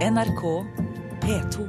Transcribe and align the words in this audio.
NRK 0.00 0.66
P2. 1.20 1.68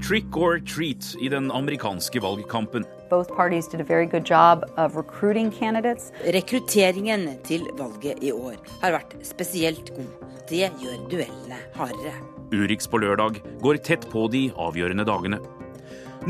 Trick 0.00 0.36
or 0.36 0.60
treat 0.60 1.16
i 1.20 1.28
den 1.28 1.50
amerikanske 1.50 2.20
valgkampen. 2.20 2.84
Both 3.10 3.34
parties 3.34 3.66
did 3.68 3.80
a 3.80 3.84
very 3.84 4.06
good 4.06 4.24
job 4.24 4.64
of 4.76 4.94
recruiting 4.96 5.50
candidates. 5.50 6.12
Rekrutteringen 6.24 7.26
til 7.42 7.66
valget 7.74 8.22
i 8.22 8.30
år 8.30 8.54
har 8.82 8.94
vært 9.00 9.18
spesielt 9.26 9.90
god. 9.96 10.30
Det 10.46 10.70
gjør 10.78 11.04
duellene 11.10 11.58
hardere. 11.74 12.33
Urix 12.54 12.86
på 12.90 13.00
lørdag 13.02 13.40
går 13.62 13.82
tett 13.84 14.06
på 14.10 14.28
de 14.30 14.46
avgjørende 14.54 15.06
dagene. 15.08 15.40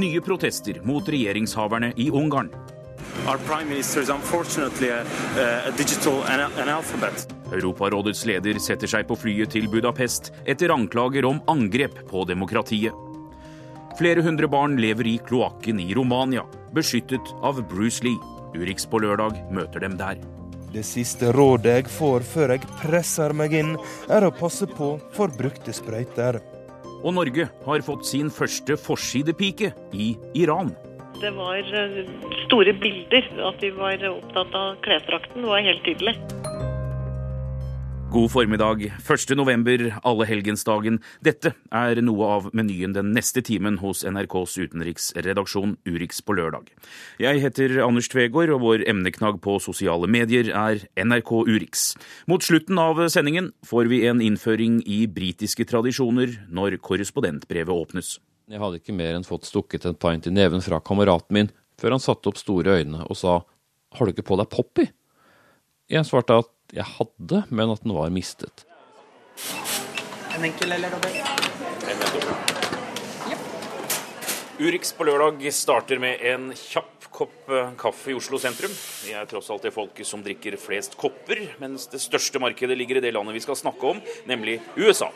Nye 0.01 0.21
protester 0.25 0.81
mot 0.83 1.07
regjeringshaverne 1.07 1.93
i 2.01 2.09
Ungarn. 2.11 2.51
Europarådets 7.55 8.25
leder 8.27 8.59
setter 8.59 8.91
seg 8.91 9.07
på 9.07 9.19
flyet 9.21 9.55
til 9.55 9.69
Budapest 9.71 10.33
etter 10.51 10.75
anklager 10.75 11.29
om 11.29 11.41
angrep 11.53 12.01
på 12.11 12.27
demokratiet. 12.29 12.93
Flere 13.95 14.25
hundre 14.27 14.51
barn 14.51 14.75
lever 14.83 15.07
i 15.07 15.19
kloakken 15.23 15.79
i 15.79 15.93
Romania, 15.95 16.43
beskyttet 16.75 17.35
av 17.47 17.63
Bruce 17.71 18.03
Lee. 18.03 18.19
Urix 18.55 18.89
på 18.91 18.99
lørdag 19.03 19.39
møter 19.55 19.87
dem 19.87 19.95
der. 20.01 20.19
Det 20.75 20.83
siste 20.83 21.29
rådet 21.31 21.71
jeg 21.77 21.91
får 21.95 22.25
før 22.27 22.53
jeg 22.57 22.65
presser 22.81 23.31
meg 23.37 23.53
inn, 23.55 23.77
er 24.11 24.27
å 24.27 24.33
passe 24.35 24.67
på 24.67 24.97
for 25.15 25.31
brukte 25.31 25.71
sprøyter. 25.71 26.41
Og 27.05 27.15
Norge 27.15 27.47
har 27.67 27.85
fått 27.87 28.09
sin 28.09 28.33
første 28.33 28.75
forsidepike 28.81 29.71
i 29.95 30.09
Iran. 30.35 30.73
Det 31.23 31.31
var 31.37 31.63
eh, 31.63 32.01
store 32.49 32.75
bilder. 32.83 33.29
At 33.53 33.63
de 33.63 33.71
var 33.77 34.03
opptatt 34.11 34.59
av 34.59 34.81
klesdrakten, 34.83 35.47
var 35.47 35.63
helt 35.63 35.87
tydelig. 35.87 36.17
God 38.15 38.31
formiddag. 38.31 38.85
1. 39.11 39.33
november, 39.35 39.81
allehelgensdagen. 40.07 41.01
Dette 41.27 41.51
er 41.75 41.99
noe 42.07 42.29
av 42.31 42.45
menyen 42.55 42.93
den 42.95 43.09
neste 43.11 43.43
timen 43.43 43.81
hos 43.81 44.05
NRKs 44.07 44.55
utenriksredaksjon 44.69 45.73
Urix 45.83 46.23
på 46.23 46.37
lørdag. 46.39 46.71
Jeg 47.19 47.43
heter 47.43 47.75
Anders 47.83 48.07
Tvegård, 48.13 48.53
og 48.55 48.63
vår 48.63 48.87
emneknagg 48.87 49.43
på 49.43 49.57
sosiale 49.59 50.07
medier 50.07 50.53
er 50.55 50.87
NRK 50.95 51.35
Urix. 51.51 51.89
Mot 52.31 52.47
slutten 52.47 52.79
av 52.79 53.03
sendingen 53.11 53.51
får 53.67 53.91
vi 53.91 54.05
en 54.07 54.23
innføring 54.23 54.79
i 54.87 55.09
britiske 55.11 55.67
tradisjoner 55.75 56.39
når 56.55 56.79
korrespondentbrevet 56.87 57.75
åpnes. 57.75 58.21
Jeg 58.47 58.63
hadde 58.63 58.79
ikke 58.79 58.95
mer 58.95 59.19
enn 59.19 59.27
fått 59.27 59.51
stukket 59.51 59.91
en 59.91 59.99
pint 59.99 60.31
i 60.31 60.39
neven 60.39 60.63
fra 60.63 60.79
kameraten 60.79 61.35
min, 61.35 61.55
før 61.83 61.99
han 61.99 62.07
satte 62.07 62.31
opp 62.31 62.39
store 62.39 62.79
øyne 62.79 63.09
og 63.09 63.19
sa 63.19 63.41
har 63.99 64.07
du 64.07 64.15
ikke 64.15 64.31
på 64.31 64.39
deg 64.39 64.55
Poppy? 64.55 64.93
Jeg 65.91 66.07
svarte 66.07 66.39
at 66.45 66.54
jeg 66.73 66.87
hadde, 66.97 67.43
men 67.51 67.73
at 67.75 67.83
den 67.85 67.95
var 67.97 68.13
mistet. 68.15 68.65
En 70.35 70.45
enkel 70.47 70.73
eller 70.73 70.95
dobbel? 70.95 71.21
Urix 74.59 74.93
på 74.95 75.05
lørdag 75.05 75.43
starter 75.55 75.99
med 75.99 76.23
en 76.23 76.53
kjapp 76.55 76.94
kopp 77.15 77.51
eh, 77.51 77.71
kaffe 77.79 78.11
i 78.11 78.17
Oslo 78.19 78.39
sentrum. 78.43 78.73
Vi 79.05 79.15
er 79.15 79.27
tross 79.31 79.51
alt 79.53 79.65
det 79.67 79.75
folket 79.75 80.09
som 80.09 80.23
drikker 80.25 80.57
flest 80.61 80.97
kopper, 80.99 81.41
mens 81.63 81.87
det 81.93 82.03
største 82.03 82.41
markedet 82.43 82.77
ligger 82.79 82.99
i 82.99 83.05
det 83.05 83.15
landet 83.15 83.37
vi 83.37 83.45
skal 83.45 83.59
snakke 83.59 83.95
om, 83.95 84.01
nemlig 84.29 84.59
USA. 84.77 85.13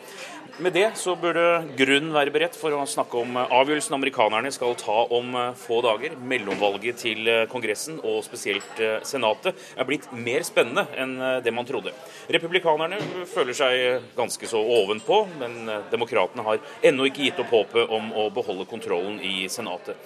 Med 0.59 0.73
det 0.75 0.89
så 0.99 1.13
burde 1.19 1.43
grunn 1.79 2.09
være 2.11 2.33
beredt 2.35 2.57
for 2.59 2.75
å 2.75 2.85
snakke 2.89 3.19
om 3.21 3.37
avgjørelsen 3.39 3.95
amerikanerne 3.95 4.51
skal 4.55 4.75
ta 4.79 4.97
om 5.15 5.35
eh, 5.35 5.51
få 5.59 5.81
dager. 5.85 6.15
Mellomvalget 6.31 7.03
til 7.03 7.27
eh, 7.27 7.43
Kongressen, 7.51 7.99
og 7.99 8.23
spesielt 8.27 8.83
Senatet, 9.07 9.59
er 9.75 9.87
blitt 9.87 10.07
mer 10.15 10.45
spennende 10.47 10.85
enn 10.99 11.17
det 11.43 11.51
man 11.55 11.67
trodde. 11.67 11.91
Republikanerne 12.31 12.99
føler 13.29 13.55
seg 13.57 14.09
ganske 14.15 14.47
så 14.49 14.59
ovenpå, 14.79 15.21
men 15.39 15.71
demokratene 15.91 16.45
har 16.45 16.61
ennå 16.85 17.09
ikke 17.09 17.27
gitt 17.27 17.41
opp 17.43 17.53
håpet 17.53 17.95
om 17.95 18.11
å 18.15 18.29
beholde 18.33 18.67
kontrollen 18.69 19.19
i 19.25 19.47
Senatet. 19.51 19.97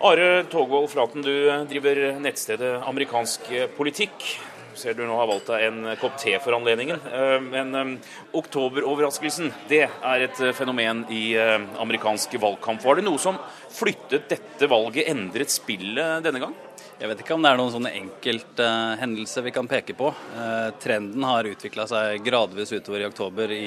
Are 0.00 0.44
Togvold 0.44 0.90
Flaten, 0.92 1.22
du 1.22 1.64
driver 1.66 1.98
nettstedet 2.22 2.84
Amerikansk 2.86 3.48
politikk. 3.74 4.26
Ser 4.78 4.94
du 4.94 5.00
nå 5.02 5.16
har 5.18 5.26
valgt 5.26 5.48
deg 5.50 5.64
en 5.66 5.88
kopp 5.98 6.14
te 6.22 6.36
for 6.38 6.54
anledningen. 6.54 7.00
Eh, 7.02 7.38
men 7.42 7.96
oktoberoverraskelsen, 8.38 9.50
det 9.66 9.88
er 9.88 10.26
et 10.28 10.38
fenomen 10.54 11.02
i 11.10 11.32
amerikansk 11.34 12.38
valgkamp. 12.38 12.84
Var 12.86 13.00
det 13.00 13.08
noe 13.08 13.18
som 13.18 13.40
flyttet 13.74 14.30
dette 14.30 14.70
valget, 14.70 15.10
endret 15.10 15.50
spillet 15.50 16.22
denne 16.22 16.44
gang? 16.46 16.54
Jeg 16.98 17.10
vet 17.10 17.20
ikke 17.24 17.34
om 17.34 17.42
det 17.42 17.50
er 17.50 17.58
noen 17.58 17.74
sånne 17.74 17.94
enkelthendelser 17.94 19.44
vi 19.46 19.54
kan 19.54 19.66
peke 19.70 19.94
på. 19.98 20.12
Trenden 20.82 21.26
har 21.26 21.46
utvikla 21.46 21.86
seg 21.90 22.22
gradvis 22.26 22.74
utover 22.74 23.02
i 23.02 23.06
oktober 23.06 23.54
i 23.54 23.66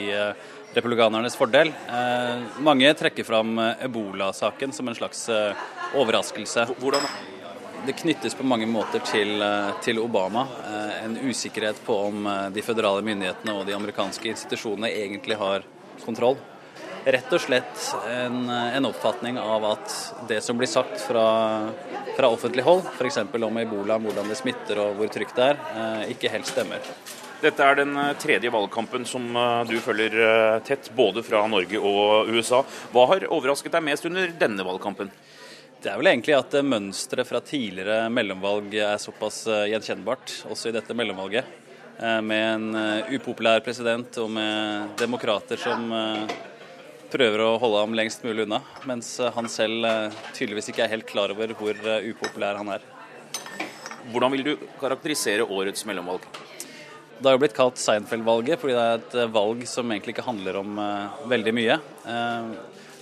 republikanernes 0.73 1.35
fordel. 1.35 1.67
Eh, 1.67 2.41
mange 2.59 2.93
trekker 2.93 3.23
fram 3.23 3.59
ebolasaken 3.59 3.89
ebola-saken 3.89 4.71
som 4.71 4.87
en 4.87 4.95
slags 4.95 5.29
eh, 5.29 5.53
overraskelse. 5.95 6.67
Hvordan? 6.79 7.01
Det 7.85 7.93
knyttes 7.97 8.35
på 8.37 8.45
mange 8.45 8.67
måter 8.69 9.01
til, 9.01 9.41
til, 9.81 9.97
Obama. 9.99 10.43
En 11.01 11.15
usikkerhet 11.17 11.79
på 11.85 11.95
om 12.11 12.27
de 12.53 12.61
føderale 12.61 13.01
myndighetene 13.01 13.55
og 13.57 13.65
de 13.65 13.73
amerikanske 13.73 14.29
institusjonene 14.29 14.91
egentlig 14.93 15.39
har 15.39 15.65
kontroll. 16.03 16.37
Rett 17.01 17.33
og 17.33 17.41
slett 17.41 17.87
en, 18.05 18.45
en 18.45 18.85
oppfatning 18.85 19.39
av 19.41 19.65
at 19.71 19.95
det 20.29 20.43
som 20.45 20.61
blir 20.61 20.69
sagt 20.69 21.01
fra, 21.01 21.25
fra 22.13 22.29
offentlig 22.29 22.67
hold, 22.69 22.85
f.eks. 22.99 23.17
om 23.33 23.59
ebola, 23.63 23.97
hvordan 23.97 24.29
det 24.29 24.37
smitter 24.37 24.85
og 24.85 25.01
hvor 25.01 25.09
trygt 25.09 25.41
det 25.41 25.49
er, 25.55 26.05
ikke 26.13 26.29
helt 26.37 26.53
stemmer. 26.53 26.85
Dette 27.41 27.65
er 27.65 27.79
den 27.79 27.95
eh, 27.97 28.11
tredje 28.21 28.51
valgkampen 28.53 29.05
som 29.09 29.23
eh, 29.33 29.61
du 29.65 29.79
følger 29.81 30.13
eh, 30.13 30.57
tett, 30.65 30.91
både 30.93 31.23
fra 31.25 31.41
Norge 31.49 31.79
og 31.81 32.29
USA. 32.29 32.59
Hva 32.93 33.07
har 33.09 33.25
overrasket 33.33 33.73
deg 33.73 33.85
mest 33.87 34.05
under 34.05 34.29
denne 34.43 34.65
valgkampen? 34.67 35.09
Det 35.81 35.89
er 35.89 35.97
vel 35.97 36.11
egentlig 36.11 36.35
at 36.37 36.53
mønsteret 36.61 37.25
fra 37.25 37.41
tidligere 37.41 38.11
mellomvalg 38.13 38.75
er 38.77 39.01
såpass 39.01 39.47
gjenkjennbart, 39.71 40.35
også 40.53 40.69
i 40.69 40.75
dette 40.75 40.93
mellomvalget. 40.93 41.57
Med 42.21 42.43
en 42.45 42.77
upopulær 43.17 43.63
president 43.65 44.19
og 44.21 44.29
med 44.35 44.93
demokrater 45.01 45.57
som 45.57 45.89
prøver 47.09 47.43
å 47.47 47.57
holde 47.61 47.81
ham 47.81 47.97
lengst 47.97 48.21
mulig 48.21 48.45
unna. 48.45 48.61
Mens 48.85 49.09
han 49.33 49.49
selv 49.49 49.89
tydeligvis 50.37 50.69
ikke 50.69 50.85
er 50.85 50.93
helt 50.93 51.09
klar 51.09 51.33
over 51.33 51.57
hvor 51.57 51.81
upopulær 51.97 52.61
han 52.61 52.75
er. 52.77 52.85
Hvordan 54.13 54.37
vil 54.37 54.51
du 54.51 54.55
karakterisere 54.77 55.49
årets 55.49 55.89
mellomvalg? 55.89 56.29
Det 57.21 57.29
har 57.29 57.35
jo 57.35 57.41
blitt 57.43 57.53
kalt 57.53 57.77
Seinfeld-valget 57.77 58.57
fordi 58.57 58.73
det 58.73 58.81
er 58.81 58.95
et 58.97 59.15
eh, 59.21 59.27
valg 59.29 59.59
som 59.69 59.91
egentlig 59.93 60.15
ikke 60.15 60.25
handler 60.25 60.55
om 60.57 60.79
uh, 60.81 61.19
veldig 61.29 61.51
mye. 61.53 61.75
Uh, 62.01 62.47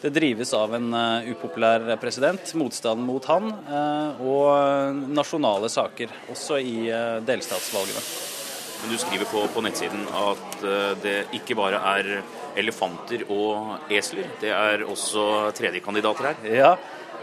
det 0.02 0.12
drives 0.16 0.52
av 0.56 0.74
en 0.76 0.90
upopulær 1.28 1.86
president, 2.00 2.52
motstanden 2.56 3.04
mot 3.04 3.26
han, 3.28 3.50
og 4.24 5.02
nasjonale 5.12 5.68
saker, 5.68 6.14
også 6.32 6.56
i 6.64 6.88
delstatsvalgene. 7.28 8.04
Men 8.80 8.94
Du 8.94 9.02
skriver 9.02 9.28
på, 9.28 9.42
på 9.52 9.64
nettsiden 9.66 10.06
at 10.22 10.56
det 11.04 11.18
ikke 11.36 11.58
bare 11.60 11.84
er 11.98 12.22
elefanter 12.56 13.26
og 13.28 13.92
esler, 13.92 14.32
det 14.40 14.56
er 14.56 14.88
også 14.88 15.52
tredjekandidater 15.60 16.30
her? 16.30 16.48
Ja, 16.48 16.72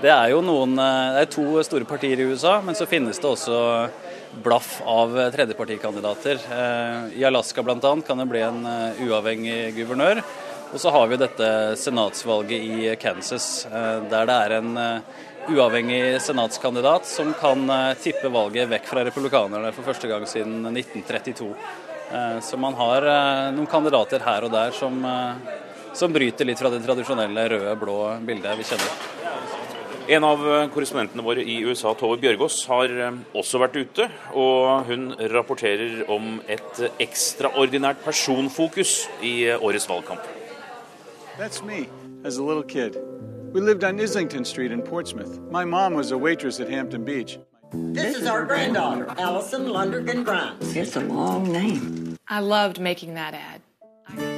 det 0.04 0.12
er 0.12 0.34
jo 0.34 0.44
noen, 0.44 0.76
det 0.76 1.24
er 1.24 1.32
to 1.32 1.48
store 1.64 1.88
partier 1.88 2.20
i 2.20 2.28
USA, 2.28 2.58
men 2.60 2.76
så 2.76 2.84
finnes 2.84 3.16
det 3.16 3.32
også 3.32 3.56
blaff 4.42 4.82
av 4.84 5.30
tredjepartikandidater. 5.30 6.38
Eh, 6.50 7.20
I 7.20 7.24
Alaska 7.24 7.62
bl.a. 7.62 7.96
kan 8.06 8.18
det 8.18 8.26
bli 8.26 8.40
en 8.40 8.66
eh, 8.66 9.02
uavhengig 9.06 9.74
guvernør. 9.76 10.22
Og 10.72 10.80
så 10.82 10.90
har 10.90 11.06
vi 11.06 11.18
dette 11.20 11.48
senatsvalget 11.78 12.62
i 12.62 12.94
Kansas, 13.00 13.66
eh, 13.66 14.02
der 14.10 14.28
det 14.28 14.36
er 14.36 14.56
en 14.58 14.72
uavhengig 15.46 16.20
senatskandidat 16.22 17.06
som 17.06 17.30
kan 17.38 17.68
tippe 18.02 18.32
valget 18.34 18.66
vekk 18.72 18.88
fra 18.90 19.04
republikanerne 19.06 19.70
for 19.76 19.86
første 19.86 20.10
gang 20.10 20.26
siden 20.26 20.66
1932. 20.72 21.52
Så 22.42 22.58
man 22.58 22.74
har 22.78 23.06
noen 23.54 23.70
kandidater 23.70 24.22
her 24.26 24.46
og 24.46 24.52
der 24.54 24.74
som, 24.74 24.98
som 25.94 26.14
bryter 26.14 26.46
litt 26.46 26.58
fra 26.58 26.70
det 26.74 26.82
tradisjonelle 26.86 27.46
røde-blå 27.54 28.00
bildet 28.26 28.58
vi 28.58 28.66
kjenner. 28.66 29.25
En 30.08 30.22
av 30.22 30.38
eh, 30.46 30.68
korrespondentene 30.70 31.22
våre 31.26 31.42
i 31.42 31.56
USA, 31.66 31.90
Tove 31.98 32.20
Bjørgaas, 32.22 32.60
har 32.70 32.92
eh, 32.94 33.16
også 33.34 33.58
vært 33.58 33.78
ute. 33.80 34.06
Og 34.38 34.86
hun 34.86 35.08
rapporterer 35.32 36.04
om 36.12 36.38
et 36.46 36.78
ekstraordinært 37.02 38.04
personfokus 38.04 39.08
i 39.26 39.48
eh, 39.50 39.58
årets 39.58 39.88
valgkamp. 39.90 40.22
That's 41.38 41.62
me, 41.62 41.88
as 42.24 42.38
a 42.38 42.42
little 42.42 42.62
kid. 42.62 42.96
We 43.52 43.60
lived 43.60 43.82
on 43.82 43.98
Islington 43.98 44.44
Street 44.44 44.70
in 44.70 44.82
Portsmouth. 44.82 45.40
My 45.50 45.64
mom 45.64 45.94
was 45.94 46.12
a 46.12 46.18
waitress 46.18 46.60
at 46.60 46.68
Hampton 46.68 47.04
Beach. 47.04 47.38
This 47.72 48.16
is 48.16 48.28
our 48.28 48.44
granddaughter, 48.44 49.12
Allison 49.18 49.66
Lundergan 49.66 50.24
Grimes. 50.24 50.76
It's 50.76 50.94
a 50.94 51.00
long 51.00 51.50
name. 51.50 52.16
I 52.28 52.40
loved 52.40 52.78
making 52.78 53.14
that 53.14 53.34
ad. 53.34 53.60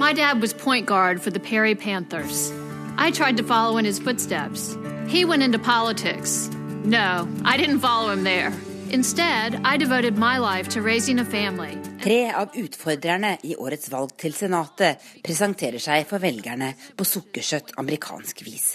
My 0.00 0.14
dad 0.14 0.40
was 0.40 0.54
point 0.54 0.86
guard 0.86 1.20
for 1.20 1.30
the 1.30 1.40
Perry 1.40 1.74
Panthers. 1.74 2.50
I 2.96 3.10
tried 3.10 3.36
to 3.36 3.42
follow 3.42 3.76
in 3.76 3.84
his 3.84 3.98
footsteps. 3.98 4.76
He 5.08 5.24
went 5.24 5.42
into 5.42 5.58
politics. 5.58 6.50
No, 6.84 7.26
I 7.42 7.56
didn't 7.56 7.80
follow 7.80 8.12
him 8.12 8.24
there. 8.24 8.52
Instead, 8.90 9.58
I 9.64 9.78
devoted 9.78 10.18
my 10.18 10.36
life 10.36 10.68
to 10.74 10.82
raising 10.82 11.18
a 11.18 11.24
family. 11.24 11.78
Tre 12.02 12.30
av 12.32 12.52
utfordrerne 12.54 13.38
i 13.42 13.56
årets 13.56 13.88
valg 13.90 14.12
til 14.20 14.36
Senatet 14.36 15.00
presenterer 15.24 15.80
seg 15.80 16.04
for 16.10 16.20
velgerne 16.20 16.74
på 16.96 17.08
sukkersøtt 17.08 17.72
amerikansk 17.80 18.44
vis. 18.44 18.68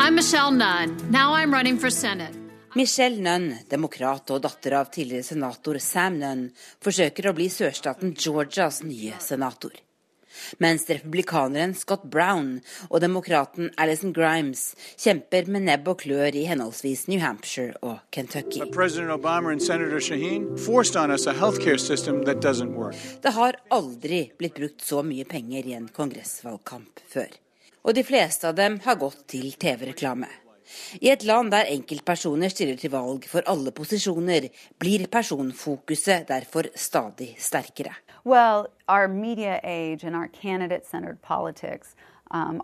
I'm 0.00 0.16
Michelle 0.16 0.56
Nunn. 0.56 0.96
Now 1.10 1.34
I'm 1.34 1.52
running 1.52 1.76
for 1.76 1.90
Senate. 1.90 2.32
Michelle 2.74 3.20
Nunn, 3.20 3.52
demokrat 3.68 4.32
og 4.32 4.40
datter 4.40 4.80
av 4.80 4.88
tidligere 4.88 5.34
senator 5.34 5.76
Sam 5.84 6.16
Nunn, 6.24 6.46
forsøker 6.80 7.28
å 7.28 7.36
bli 7.36 7.52
sørstaten 7.52 8.16
Georgias 8.16 8.80
nye 8.88 9.20
senator. 9.20 9.76
Mens 10.62 10.86
republikaneren 10.90 11.74
Scott 11.78 12.04
Brown 12.10 12.60
og 12.88 13.00
demokraten 13.04 13.70
Alison 13.80 14.12
Grimes 14.16 14.72
kjemper 15.00 15.48
med 15.52 15.66
nebb 15.68 15.88
og 15.92 16.02
klør 16.04 16.34
i 16.38 16.44
henholdsvis 16.48 17.06
New 17.10 17.20
Hampshire 17.22 17.76
og 17.82 18.00
Kentucky. 18.14 18.62
Det 23.22 23.34
har 23.38 23.60
aldri 23.78 24.20
blitt 24.38 24.58
brukt 24.58 24.84
så 24.84 25.02
mye 25.06 25.24
penger 25.28 25.68
i 25.68 25.76
en 25.78 25.88
kongressvalgkamp 25.92 27.02
før. 27.08 27.32
Og 27.82 27.96
de 27.98 28.04
fleste 28.06 28.46
av 28.48 28.54
dem 28.58 28.78
har 28.84 29.00
gått 29.00 29.24
til 29.32 29.50
TV-reklame. 29.58 30.28
I 31.04 31.10
et 31.12 31.24
land 31.28 31.52
der 31.52 31.68
enkeltpersoner 31.72 32.52
stiller 32.52 32.78
til 32.80 32.92
valg 32.94 33.26
for 33.28 33.44
alle 33.50 33.74
posisjoner, 33.76 34.48
blir 34.80 35.04
personfokuset 35.12 36.28
derfor 36.30 36.70
stadig 36.78 37.34
sterkere. 37.42 37.94
Well, 38.24 38.68
our 38.88 39.08
media 39.08 39.60
age 39.64 40.04
and 40.04 40.14
our 40.14 40.28
candidate-centered 40.28 41.22
politics 41.22 41.96
um. 42.32 42.62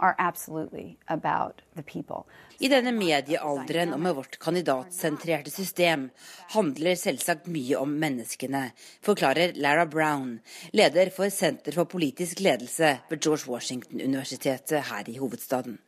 I 2.59 2.69
denne 2.73 2.93
mediealderen 2.97 3.93
og 3.93 4.01
med 4.01 4.15
vårt 4.17 4.39
kandidatsentrerte 4.41 5.51
system 5.53 6.07
handler 6.55 6.97
selvsagt 6.97 7.51
mye 7.53 7.77
om 7.77 7.93
menneskene, 8.01 8.71
forklarer 9.05 9.53
Lara 9.61 9.85
Brown, 9.87 10.39
leder 10.73 11.11
for 11.15 11.29
Senter 11.29 11.77
for 11.77 11.85
politisk 11.85 12.41
ledelse 12.41 12.95
ved 13.11 13.21
George 13.21 13.51
Washington-universitetet 13.51 14.89
her 14.89 15.05
i 15.09 15.19
hovedstaden. 15.19 15.79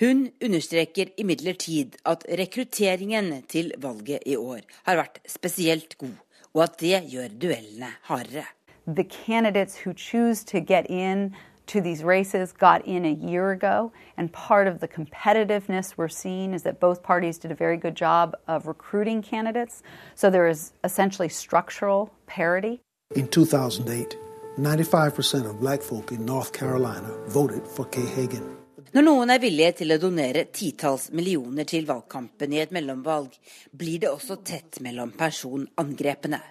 Hun 0.00 0.32
understreker 0.42 1.12
imidlertid 1.16 2.00
at 2.04 2.26
rekrutteringen 2.26 3.42
til 3.48 3.72
valget 3.78 4.26
i 4.26 4.36
år 4.36 4.66
har 4.88 4.98
vært 5.04 5.22
spesielt 5.30 5.94
god, 5.98 6.18
og 6.52 6.64
at 6.66 6.80
det 6.80 7.04
gjør 7.14 7.38
duellene 7.46 7.94
hardere. 8.10 8.48
The 8.86 9.04
candidates 9.04 9.76
who 9.76 9.94
choose 9.94 10.42
to 10.44 10.60
get 10.60 10.90
in 10.90 11.34
to 11.66 11.80
these 11.80 12.02
races 12.02 12.52
got 12.52 12.84
in 12.84 13.04
a 13.04 13.12
year 13.12 13.52
ago, 13.52 13.92
and 14.16 14.32
part 14.32 14.66
of 14.66 14.80
the 14.80 14.88
competitiveness 14.88 15.94
we're 15.96 16.08
seeing 16.08 16.52
is 16.52 16.64
that 16.64 16.80
both 16.80 17.02
parties 17.02 17.38
did 17.38 17.52
a 17.52 17.54
very 17.54 17.76
good 17.76 17.94
job 17.94 18.34
of 18.48 18.66
recruiting 18.66 19.22
candidates. 19.22 19.82
So 20.16 20.30
there 20.30 20.48
is 20.48 20.72
essentially 20.82 21.28
structural 21.28 22.12
parity. 22.26 22.80
In 23.14 23.28
2008, 23.28 24.16
95% 24.58 25.48
of 25.48 25.60
black 25.60 25.82
folk 25.82 26.10
in 26.10 26.26
North 26.26 26.52
Carolina 26.52 27.10
voted 27.28 27.66
for 27.66 27.84
Kay 27.84 28.06
Hagan. 28.06 28.56
Når 28.92 29.04
noen 29.06 29.30
er 29.32 29.38
villige 29.40 29.70
til 29.78 29.94
å 29.94 29.96
donere 29.96 30.42
titalls 30.52 31.06
millioner 31.16 31.64
til 31.64 31.86
valgkampen 31.88 32.52
i 32.52 32.58
et 32.60 32.74
mellomvalg, 32.76 33.30
blir 33.72 34.02
det 34.02 34.10
også 34.10 34.36
tett 34.44 34.82
mellom 34.84 35.14
personangrepene. 35.16 36.42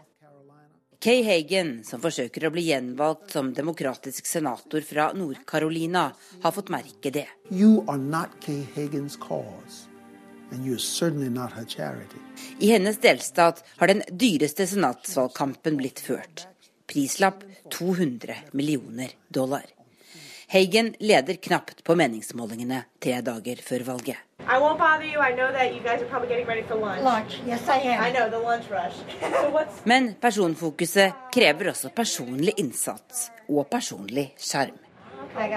Kay 1.01 1.23
Hagen, 1.25 1.79
som 1.81 1.97
forsøker 1.97 2.43
å 2.45 2.49
bli 2.53 2.67
gjenvalgt 2.67 3.31
som 3.33 3.47
demokratisk 3.57 4.27
senator 4.29 4.83
fra 4.85 5.07
Nord-Carolina, 5.17 6.03
har 6.43 6.53
fått 6.53 6.69
merke 6.69 7.09
det. 7.09 7.25
I 12.59 12.71
hennes 12.75 13.01
delstat 13.07 13.65
har 13.81 13.93
den 13.95 14.05
dyreste 14.11 14.69
senatsvalgkampen 14.69 15.81
blitt 15.81 16.05
ført. 16.05 16.45
Prislapp 16.85 17.41
200 17.73 18.37
millioner 18.53 19.17
dollar. 19.25 19.65
Hagen 20.51 20.95
leder 20.99 21.33
knapt 21.33 21.83
på 21.87 21.95
meningsmålingene 21.95 22.81
tre 22.99 23.21
dager 23.23 23.61
før 23.63 23.85
valget. 23.87 24.17
Men 29.87 30.09
personfokuset 30.25 31.13
krever 31.31 31.71
også 31.71 31.93
personlig 31.95 32.53
innsats 32.59 33.29
og 33.47 33.63
personlig 33.71 34.33
skjerm. 34.35 34.75
Okay, 35.23 35.55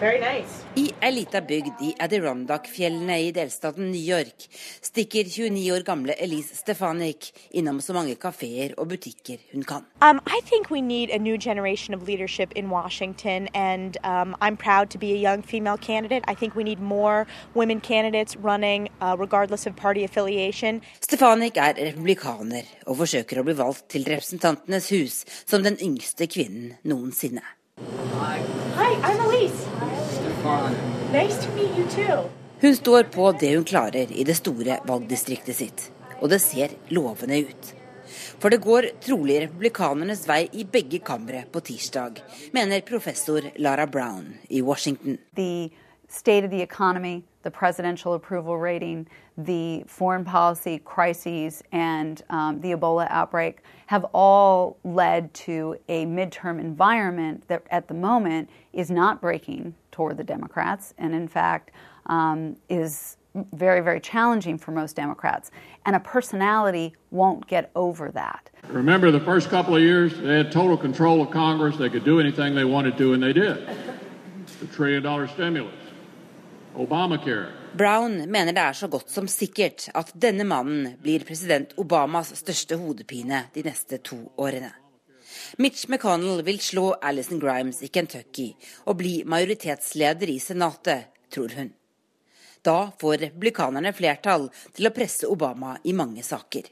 Nice. 0.00 0.62
I 0.76 0.92
ei 1.02 1.10
lita 1.10 1.40
bygd 1.42 1.80
i 1.82 1.88
Adirondack-fjellene 1.98 3.16
i 3.18 3.32
delstaten 3.34 3.88
New 3.90 3.98
York 3.98 4.44
stikker 4.80 5.26
29 5.26 5.72
år 5.74 5.82
gamle 5.82 6.14
Elise 6.22 6.54
Stefanik 6.54 7.32
innom 7.50 7.80
så 7.82 7.96
mange 7.96 8.14
kafeer 8.14 8.76
og 8.78 8.92
butikker 8.92 9.42
hun 9.52 9.64
kan. 9.66 9.82
Um, 10.00 10.20
I 10.26 10.38
think 10.46 10.70
we 10.70 10.80
need 10.80 11.10
a 11.10 11.18
new 11.18 11.36
generation 11.36 11.94
of 11.94 12.06
leadership 12.06 12.52
in 12.54 12.70
Washington, 12.70 13.48
and 13.54 13.98
um, 14.04 14.36
I'm 14.40 14.56
proud 14.56 14.90
to 14.90 14.98
be 14.98 15.10
a 15.10 15.18
young 15.18 15.42
female 15.42 15.76
candidate. 15.76 16.22
I 16.28 16.34
think 16.34 16.54
we 16.54 16.62
need 16.62 16.78
more 16.78 17.26
women 17.56 17.80
candidates 17.80 18.36
running, 18.36 18.90
uh, 19.02 19.16
regardless 19.18 19.66
of 19.66 19.74
party 19.74 20.04
affiliation. 20.04 20.80
Stefanik 21.00 21.56
er 21.56 21.74
republikaner 21.74 22.70
og 22.86 23.02
forsøker 23.02 23.42
å 23.42 23.46
bli 23.50 23.58
valgt 23.58 23.88
til 23.90 24.06
Representantenes 24.06 24.92
hus 24.94 25.24
som 25.44 25.66
den 25.66 25.74
yngste 25.82 26.30
kvinnen 26.30 26.78
noensinne. 26.84 27.42
Hi, 28.78 28.94
I'm 29.02 29.20
Elise. 29.26 29.77
Hun 32.60 32.74
står 32.76 33.02
på 33.02 33.32
det 33.40 33.54
hun 33.56 33.64
klarer 33.64 34.12
i 34.12 34.24
det 34.24 34.34
store 34.36 34.78
valgdistriktet 34.88 35.56
sitt, 35.56 35.82
og 36.20 36.32
det 36.32 36.40
ser 36.42 36.74
lovende 36.90 37.38
ut. 37.48 37.74
For 38.38 38.50
det 38.50 38.62
går 38.64 38.88
trolig 39.04 39.40
republikanernes 39.44 40.24
vei 40.28 40.48
i 40.52 40.64
begge 40.64 40.98
kamre 41.04 41.44
på 41.52 41.60
tirsdag, 41.60 42.22
mener 42.52 42.80
professor 42.86 43.46
Lara 43.58 43.86
Brown 43.86 44.34
i 44.48 44.62
Washington. 44.62 45.18
The 45.36 45.70
state 46.08 46.44
of 46.44 46.50
the 46.50 46.62
economy, 46.62 47.24
the 47.42 47.50
presidential 47.50 48.14
approval 48.14 48.56
rating, 48.58 49.06
the 49.36 49.84
foreign 49.86 50.24
policy 50.24 50.80
crises, 50.84 51.62
and 51.72 52.22
um, 52.30 52.60
the 52.60 52.72
Ebola 52.72 53.06
outbreak 53.10 53.62
have 53.88 54.04
all 54.12 54.76
led 54.84 55.32
to 55.32 55.74
a 55.88 56.04
midterm 56.04 56.60
environment 56.60 57.48
that 57.48 57.62
at 57.70 57.88
the 57.88 57.94
moment 57.94 58.50
is 58.74 58.90
not 58.90 59.18
breaking 59.18 59.74
toward 59.90 60.18
the 60.18 60.24
Democrats, 60.24 60.92
and 60.98 61.14
in 61.14 61.26
fact 61.26 61.70
um, 62.04 62.54
is 62.68 63.16
very, 63.54 63.80
very 63.80 63.98
challenging 63.98 64.58
for 64.58 64.72
most 64.72 64.94
Democrats. 64.94 65.50
And 65.86 65.96
a 65.96 66.00
personality 66.00 66.96
won't 67.10 67.46
get 67.46 67.70
over 67.74 68.10
that. 68.10 68.50
Remember, 68.68 69.10
the 69.10 69.20
first 69.20 69.48
couple 69.48 69.74
of 69.74 69.80
years, 69.80 70.18
they 70.18 70.36
had 70.36 70.52
total 70.52 70.76
control 70.76 71.22
of 71.22 71.30
Congress. 71.30 71.78
They 71.78 71.88
could 71.88 72.04
do 72.04 72.20
anything 72.20 72.54
they 72.54 72.66
wanted 72.66 72.98
to, 72.98 73.14
and 73.14 73.22
they 73.22 73.32
did. 73.32 73.66
The 74.60 74.66
trillion 74.66 75.02
dollar 75.02 75.28
stimulus, 75.28 75.72
Obamacare. 76.76 77.52
Brown 77.76 78.30
mener 78.30 78.52
det 78.52 78.62
er 78.62 78.76
så 78.76 78.88
godt 78.90 79.10
som 79.12 79.28
sikkert 79.30 79.88
at 79.98 80.10
denne 80.16 80.46
mannen 80.48 80.94
blir 81.02 81.24
president 81.26 81.74
Obamas 81.78 82.32
største 82.38 82.78
hodepine 82.80 83.44
de 83.54 83.64
neste 83.66 84.00
to 84.04 84.18
årene. 84.40 84.70
Mitch 85.58 85.88
McConnell 85.88 86.42
vil 86.46 86.58
slå 86.62 86.92
Alison 87.02 87.40
Grimes 87.40 87.82
i 87.82 87.90
Kentucky 87.92 88.48
og 88.86 88.98
bli 89.00 89.20
majoritetsleder 89.28 90.32
i 90.32 90.38
Senatet, 90.42 91.12
tror 91.32 91.54
hun. 91.56 91.70
Da 92.64 92.90
får 93.00 93.22
republikanerne 93.22 93.92
flertall 93.94 94.48
til 94.74 94.88
å 94.88 94.94
presse 94.94 95.28
Obama 95.30 95.76
i 95.84 95.94
mange 95.96 96.24
saker. 96.26 96.66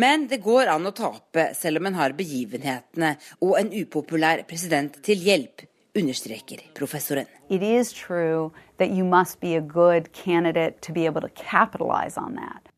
Men 0.00 0.26
det 0.30 0.40
går 0.42 0.70
an 0.72 0.88
å 0.88 0.94
tape 0.96 1.50
selv 1.56 1.80
om 1.80 1.90
en 1.90 1.98
har 2.00 2.16
begivenhetene 2.16 3.14
og 3.44 3.58
en 3.60 3.72
upopulær 3.82 4.42
president 4.48 4.96
til 5.04 5.20
hjelp, 5.26 5.66
understreker 5.96 6.62
professoren. 6.74 7.26
It 7.50 7.62
is 7.62 7.92
true 7.92 8.50
that 8.80 8.90
you 8.90 9.04
must 9.04 9.40
be 9.40 9.54
a 9.54 9.60
good 9.60 10.10
candidate 10.12 10.80
to 10.82 10.92
be 10.92 11.06
able 11.06 11.20
to 11.20 11.30
capitalize 11.36 12.16
on 12.18 12.34
that. 12.40 12.70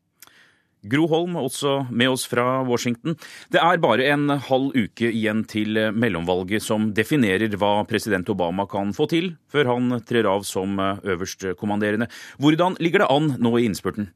Gro 0.83 1.07
Holm, 1.07 1.37
også 1.39 1.87
med 1.95 2.11
oss 2.11 2.25
fra 2.27 2.65
Washington. 2.67 3.15
Det 3.55 3.61
er 3.63 3.79
bare 3.79 4.09
en 4.11 4.33
halv 4.49 4.75
uke 4.75 5.13
igjen 5.13 5.45
til 5.47 5.79
mellomvalget 5.95 6.65
som 6.65 6.89
definerer 6.97 7.55
hva 7.55 7.85
president 7.87 8.27
Obama 8.35 8.67
kan 8.67 8.91
få 8.97 9.07
til 9.13 9.37
før 9.53 9.71
han 9.77 10.01
trer 10.09 10.27
av 10.27 10.43
som 10.49 10.75
øverstkommanderende. 10.83 12.11
Hvordan 12.43 12.75
ligger 12.83 13.05
det 13.05 13.13
an 13.15 13.37
nå 13.39 13.55
i 13.61 13.69
innspurten? 13.69 14.11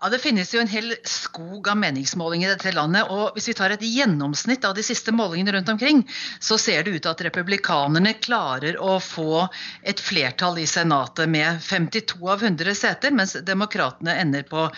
Ja, 0.00 0.08
Det 0.08 0.18
finnes 0.22 0.52
jo 0.54 0.60
en 0.62 0.70
hel 0.70 0.92
skog 1.02 1.68
av 1.68 1.76
meningsmålinger 1.76 2.52
i 2.52 2.54
dette 2.54 2.70
landet. 2.70 3.08
og 3.10 3.34
Hvis 3.34 3.48
vi 3.50 3.54
tar 3.58 3.72
et 3.74 3.82
gjennomsnitt 3.82 4.62
av 4.64 4.76
de 4.76 4.82
siste 4.86 5.10
målingene 5.10 5.56
rundt 5.56 5.72
omkring, 5.72 6.04
så 6.38 6.54
ser 6.54 6.84
det 6.84 6.92
ut 6.94 7.02
til 7.02 7.10
at 7.10 7.22
republikanerne 7.26 8.12
klarer 8.22 8.78
å 8.78 9.00
få 9.02 9.48
et 9.82 9.98
flertall 9.98 10.60
i 10.62 10.68
Senatet 10.70 11.26
med 11.26 11.58
52 11.66 12.30
av 12.30 12.44
100 12.46 12.76
seter, 12.78 13.10
mens 13.10 13.34
demokratene 13.42 14.14
ender 14.22 14.46
på 14.46 14.68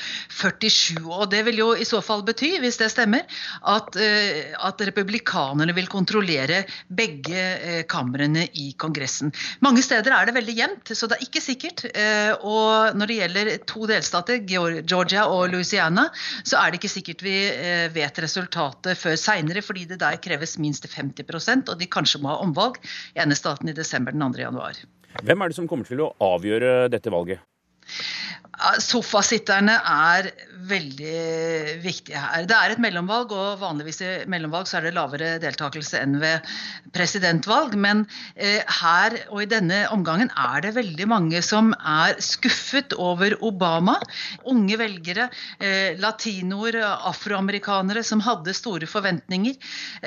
47. 0.40 1.04
og 1.04 1.28
Det 1.30 1.42
vil 1.44 1.60
jo 1.60 1.68
i 1.76 1.84
så 1.84 2.00
fall 2.00 2.24
bety, 2.24 2.54
hvis 2.64 2.80
det 2.80 2.88
stemmer, 2.94 3.28
at, 3.60 3.96
eh, 4.00 4.56
at 4.56 4.80
republikanerne 4.80 5.76
vil 5.76 5.86
kontrollere 5.86 6.64
begge 6.88 7.36
eh, 7.36 7.82
kamrene 7.84 8.48
i 8.54 8.72
Kongressen. 8.72 9.34
Mange 9.60 9.84
steder 9.84 10.16
er 10.16 10.24
det 10.24 10.38
veldig 10.40 10.56
jevnt, 10.56 10.96
så 10.96 11.06
det 11.06 11.20
er 11.20 11.28
ikke 11.28 11.44
sikkert. 11.44 11.84
Eh, 11.92 12.32
og 12.40 12.96
når 12.96 13.06
det 13.06 13.20
gjelder 13.20 13.54
to 13.68 13.84
delstater, 13.84 14.40
Georgia 14.48 15.09
Georgia 15.10 15.26
og 15.26 15.50
Louisiana, 15.50 16.06
så 16.46 16.60
er 16.60 16.70
det 16.70 16.80
ikke 16.80 16.92
sikkert 16.92 17.24
vi 17.24 17.34
eh, 17.50 17.88
vet 17.90 18.18
resultatet 18.22 18.98
før 18.98 19.16
seinere, 19.18 19.62
fordi 19.64 19.88
det 19.90 19.98
der 20.02 20.18
kreves 20.22 20.56
minst 20.62 20.86
50% 20.86 21.72
og 21.72 21.80
de 21.80 21.88
kanskje 21.90 22.22
må 22.22 22.30
ha 22.30 22.38
omvalg 22.44 22.78
ene 23.18 23.34
staten 23.34 23.70
i 23.70 23.74
desember 23.74 24.14
den 24.14 24.22
2. 24.22 24.38
januar. 24.44 24.78
Hvem 25.26 25.42
er 25.42 25.50
det 25.50 25.58
som 25.58 25.66
kommer 25.66 25.88
til 25.88 26.04
å 26.04 26.12
avgjøre 26.22 26.86
dette 26.92 27.10
valget? 27.10 27.42
Sofasitterne 28.82 29.78
er 29.88 30.28
veldig 30.68 31.80
viktige 31.80 32.20
her. 32.20 32.44
Det 32.48 32.56
er 32.56 32.74
et 32.74 32.82
mellomvalg, 32.82 33.32
og 33.32 33.60
vanligvis 33.62 34.00
i 34.04 34.10
mellomvalg 34.30 34.68
så 34.68 34.78
er 34.78 34.88
det 34.88 34.94
lavere 34.96 35.30
deltakelse 35.42 36.00
enn 36.02 36.18
ved 36.20 36.44
presidentvalg. 36.94 37.76
Men 37.80 38.04
eh, 38.34 38.60
her 38.80 39.16
og 39.30 39.44
i 39.44 39.48
denne 39.50 39.82
omgangen 39.94 40.32
er 40.36 40.64
det 40.64 40.74
veldig 40.76 41.08
mange 41.10 41.42
som 41.46 41.72
er 41.78 42.18
skuffet 42.24 42.94
over 43.00 43.36
Obama. 43.46 43.96
Unge 44.50 44.78
velgere, 44.80 45.30
eh, 45.62 45.96
latinoer, 46.00 46.80
afroamerikanere 47.10 48.04
som 48.06 48.22
hadde 48.24 48.54
store 48.56 48.88
forventninger. 48.90 49.56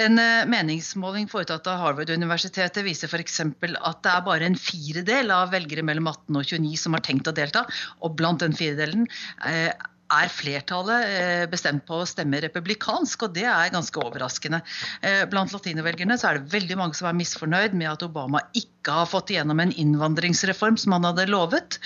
En 0.06 0.22
eh, 0.22 0.46
meningsmåling 0.50 1.30
foretatt 1.32 1.72
av 1.72 1.82
Harvard-universitetet 1.82 2.86
viser 2.86 3.12
f.eks. 3.12 3.42
at 3.42 4.04
det 4.06 4.14
er 4.14 4.26
bare 4.30 4.50
en 4.50 4.60
firedel 4.60 5.34
av 5.34 5.52
velgere 5.54 5.86
mellom 5.86 6.12
18 6.14 6.42
og 6.44 6.48
29 6.54 6.78
som 6.86 6.98
har 6.98 7.06
tenkt 7.06 7.32
å 7.32 7.36
delta. 7.36 7.66
Og 8.02 8.16
blant 8.20 8.44
den 8.44 8.56
firedelen, 8.58 9.08
eh, 9.48 9.72
er 10.14 10.32
flertallet 10.32 11.06
eh, 11.10 11.44
bestemt 11.50 11.86
på 11.88 12.02
å 12.02 12.08
stemme 12.08 12.42
republikansk, 12.44 13.26
og 13.26 13.36
det 13.38 13.46
er 13.50 13.72
ganske 13.74 14.02
overraskende. 14.02 14.62
Eh, 15.02 15.24
blant 15.32 15.54
latinovelgerne 15.56 16.18
så 16.20 16.30
er 16.30 16.40
det 16.40 16.54
veldig 16.54 16.78
mange 16.80 16.98
som 16.98 17.10
er 17.10 17.18
misfornøyd 17.18 17.78
med 17.80 17.90
at 17.94 18.06
Obama 18.06 18.44
ikke 18.58 18.98
har 19.00 19.10
fått 19.10 19.34
igjennom 19.34 19.64
en 19.64 19.74
innvandringsreform 19.84 20.78
som 20.82 20.98
han 20.98 21.08
hadde 21.10 21.30
lovet. 21.32 21.80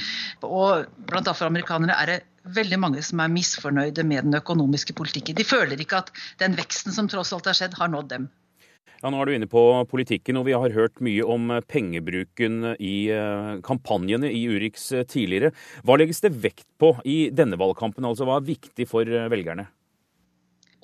Og 0.45 0.87
blant 1.09 1.29
afroamerikanere 1.31 1.99
er 2.01 2.13
det 2.13 2.19
veldig 2.57 2.79
mange 2.79 3.03
som 3.03 3.21
er 3.23 3.31
misfornøyde 3.31 4.05
med 4.07 4.27
den 4.27 4.39
økonomiske 4.39 4.95
politikken. 4.97 5.37
De 5.37 5.47
føler 5.47 5.79
ikke 5.83 6.03
at 6.03 6.11
den 6.41 6.55
veksten 6.57 6.95
som 6.95 7.09
tross 7.11 7.33
alt 7.35 7.49
har 7.49 7.57
skjedd, 7.57 7.79
har 7.79 7.91
nådd 7.91 8.11
dem. 8.13 8.29
Ja, 9.01 9.11
Nå 9.13 9.21
er 9.21 9.29
du 9.29 9.35
inne 9.35 9.49
på 9.51 9.63
politikken, 9.91 10.39
og 10.39 10.47
vi 10.47 10.55
har 10.57 10.73
hørt 10.73 11.01
mye 11.05 11.25
om 11.25 11.51
pengebruken 11.69 12.73
i 12.81 12.95
eh, 13.13 13.51
kampanjene 13.65 14.31
i 14.33 14.43
Urix 14.49 14.89
eh, 14.95 15.05
tidligere. 15.05 15.53
Hva 15.85 15.99
legges 16.01 16.23
det 16.25 16.33
vekt 16.33 16.67
på 16.81 16.95
i 17.05 17.27
denne 17.29 17.59
valgkampen? 17.61 18.07
Altså, 18.07 18.25
Hva 18.25 18.39
er 18.39 18.49
viktig 18.49 18.87
for 18.89 19.05
eh, 19.05 19.29
velgerne? 19.31 19.67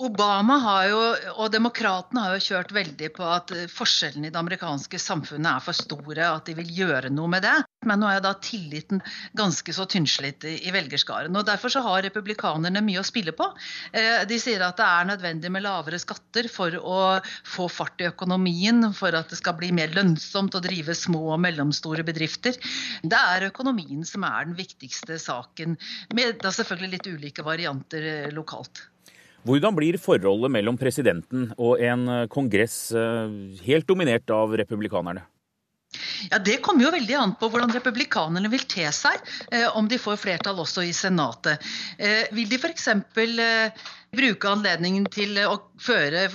Obama 0.02 0.56
jo, 0.90 1.02
og 1.38 1.52
demokratene 1.54 2.24
har 2.24 2.34
jo 2.34 2.46
kjørt 2.48 2.72
veldig 2.74 3.10
på 3.14 3.26
at 3.30 3.52
forskjellene 3.70 4.30
i 4.30 4.34
det 4.34 4.40
amerikanske 4.40 4.98
samfunnet 4.98 5.50
er 5.52 5.62
for 5.62 5.78
store, 5.78 6.26
at 6.26 6.48
de 6.50 6.56
vil 6.58 6.72
gjøre 6.80 7.12
noe 7.14 7.30
med 7.30 7.46
det. 7.46 7.54
Men 7.86 8.00
nå 8.02 8.08
er 8.10 8.24
da 8.24 8.32
tilliten 8.42 9.04
ganske 9.38 9.76
så 9.76 9.86
tynnslitt 9.86 10.48
i 10.50 10.72
velgerskaren. 10.74 11.36
og 11.38 11.46
Derfor 11.46 11.70
så 11.70 11.84
har 11.86 12.02
republikanerne 12.08 12.82
mye 12.82 13.04
å 13.04 13.06
spille 13.06 13.36
på. 13.38 13.46
Eh, 13.92 14.24
de 14.30 14.40
sier 14.42 14.64
at 14.66 14.80
det 14.80 14.88
er 14.88 15.10
nødvendig 15.12 15.52
med 15.54 15.66
lavere 15.66 16.00
skatter 16.02 16.50
for 16.50 16.74
å 16.80 17.02
få 17.46 17.68
fart 17.70 18.02
i 18.02 18.10
økonomien, 18.10 18.88
for 18.98 19.14
at 19.20 19.30
det 19.30 19.38
skal 19.44 19.58
bli 19.60 19.70
mer 19.76 19.94
lønnsomt 19.94 20.58
å 20.58 20.64
drive 20.64 20.96
små 20.98 21.22
og 21.36 21.44
mellomstore 21.44 22.08
bedrifter. 22.08 22.58
Det 23.04 23.22
er 23.36 23.50
økonomien 23.52 24.02
som 24.08 24.26
er 24.26 24.50
den 24.50 24.58
viktigste 24.58 25.20
saken, 25.22 25.78
med 26.18 26.42
da 26.42 26.56
selvfølgelig 26.56 26.98
litt 26.98 27.14
ulike 27.14 27.46
varianter 27.46 28.10
eh, 28.10 28.34
lokalt. 28.34 28.88
Hvordan 29.44 29.76
blir 29.76 30.00
forholdet 30.00 30.52
mellom 30.56 30.80
presidenten 30.80 31.50
og 31.58 31.82
en 31.84 32.08
eh, 32.08 32.26
kongress 32.32 32.78
helt 33.66 33.88
dominert 33.88 34.32
av 34.32 34.56
republikanerne? 34.58 35.26
Ja, 36.32 36.40
Det 36.40 36.62
kommer 36.62 36.88
jo 36.88 36.94
veldig 36.94 37.16
an 37.18 37.36
på 37.40 37.50
hvordan 37.52 37.74
republikanerne 37.74 38.50
vil 38.52 38.66
te 38.70 38.86
seg, 38.96 39.20
eh, 39.52 39.68
om 39.78 39.88
de 39.90 40.00
får 40.02 40.22
flertall 40.22 40.62
også 40.64 40.86
i 40.88 40.94
Senatet. 40.96 41.62
Eh, 41.98 42.32
vil 42.34 42.50
de 42.50 42.60
f.eks. 42.62 42.88
Eh, 44.14 44.18
bruke 44.18 44.50
anledningen 44.50 45.06
til 45.12 45.38
å 45.42 45.58
føre 45.82 46.28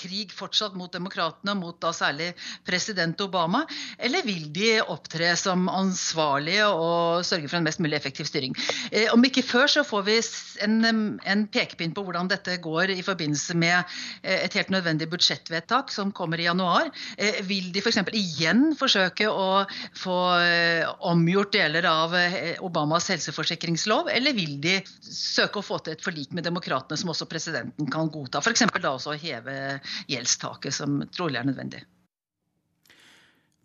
krig 0.00 0.32
fortsatt 0.32 0.74
mot 0.78 0.92
demokratene, 0.92 1.54
mot 1.58 1.76
da 1.80 1.92
særlig 1.94 2.32
president 2.66 3.20
Obama? 3.20 3.64
Eller 3.98 4.24
vil 4.26 4.48
de 4.52 4.80
opptre 4.80 5.32
som 5.38 5.68
ansvarlige 5.68 6.66
og 6.68 7.24
sørge 7.26 7.48
for 7.48 7.58
en 7.60 7.66
mest 7.68 7.80
mulig 7.80 7.98
effektiv 7.98 8.28
styring? 8.28 8.56
Eh, 8.90 9.08
om 9.12 9.24
ikke 9.24 9.44
før 9.46 9.68
så 9.70 9.84
får 9.86 10.06
vi 10.08 10.18
en, 10.66 11.18
en 11.20 11.46
pekepinn 11.52 11.94
på 11.96 12.04
hvordan 12.06 12.30
dette 12.30 12.58
går 12.62 12.94
i 12.96 13.04
forbindelse 13.04 13.56
med 13.58 13.78
eh, 14.22 14.44
et 14.44 14.56
helt 14.58 14.72
nødvendig 14.72 15.10
budsjettvedtak 15.12 15.92
som 15.94 16.12
kommer 16.12 16.40
i 16.40 16.48
januar. 16.48 16.90
Eh, 17.16 17.40
vil 17.46 17.70
de 17.72 17.84
f.eks. 17.84 18.00
For 18.00 18.16
igjen 18.16 18.70
forsøke 18.78 19.28
å 19.28 19.64
få 20.00 20.16
omgjort 21.10 21.52
deler 21.54 21.84
av 21.86 22.14
Obamas 22.64 23.10
helseforsikringslov, 23.12 24.08
eller 24.12 24.34
vil 24.36 24.56
de 24.62 24.78
søke 25.04 25.60
å 25.60 25.64
få 25.64 25.80
til 25.84 25.94
et 25.94 26.04
forlik 26.04 26.32
med 26.36 26.46
demokratene, 26.46 26.98
som 26.98 27.12
også 27.12 27.19
presidenten 27.28 27.88
kan 27.90 28.10
godta? 28.12 28.40
F.eks. 28.40 28.66
da 28.80 28.92
også 28.94 29.14
å 29.14 29.18
heve 29.20 29.56
gjeldstaket, 30.10 30.74
som 30.74 31.00
trolig 31.12 31.40
er 31.40 31.48
nødvendig. 31.48 31.82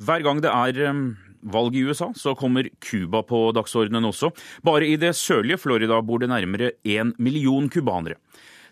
Hver 0.04 0.26
gang 0.26 0.42
det 0.44 0.52
er 0.52 0.92
um, 0.92 1.06
valg 1.40 1.76
i 1.78 1.86
USA, 1.88 2.10
så 2.18 2.36
kommer 2.36 2.68
Cuba 2.84 3.22
på 3.24 3.48
dagsordenen 3.56 4.10
også. 4.10 4.34
Bare 4.66 4.88
i 4.90 4.98
det 5.00 5.14
sørlige 5.16 5.62
Florida 5.62 6.02
bor 6.04 6.20
det 6.20 6.32
nærmere 6.34 6.74
én 6.84 7.14
million 7.18 7.70
cubanere. 7.72 8.20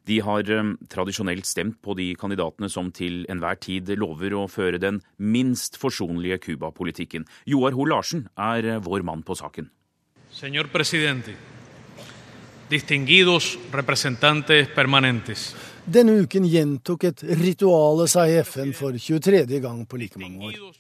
De 0.04 0.18
har 0.20 0.50
um, 0.52 0.74
tradisjonelt 0.92 1.48
stemt 1.48 1.78
på 1.84 1.96
de 1.96 2.10
kandidatene 2.20 2.68
som 2.68 2.90
til 2.92 3.24
enhver 3.32 3.56
tid 3.64 3.94
lover 3.96 4.36
å 4.36 4.50
føre 4.52 4.82
den 4.84 5.00
minst 5.16 5.80
forsonlige 5.80 6.42
Cuba-politikken. 6.44 7.24
Joar 7.48 7.78
Hoel 7.78 7.96
Larsen 7.96 8.28
er 8.36 8.68
uh, 8.68 8.82
vår 8.84 9.08
mann 9.08 9.24
på 9.24 9.38
saken. 9.40 9.72
Senor 10.34 10.68
presidente, 10.74 11.38
distinguidos 12.70 13.58
representantes 13.72 14.68
permanentes. 14.76 15.52
Denne 15.86 16.16
uken 16.24 16.46
gjentok 16.48 17.04
et 17.10 17.26
rituale 17.42 18.08
seg 18.08 18.32
i 18.32 18.40
FN 18.46 18.72
for 18.78 18.96
23. 18.96 19.44
gang 19.60 19.84
på 19.86 20.00
like 20.00 20.20
mange 20.20 20.48
år. 20.48 20.74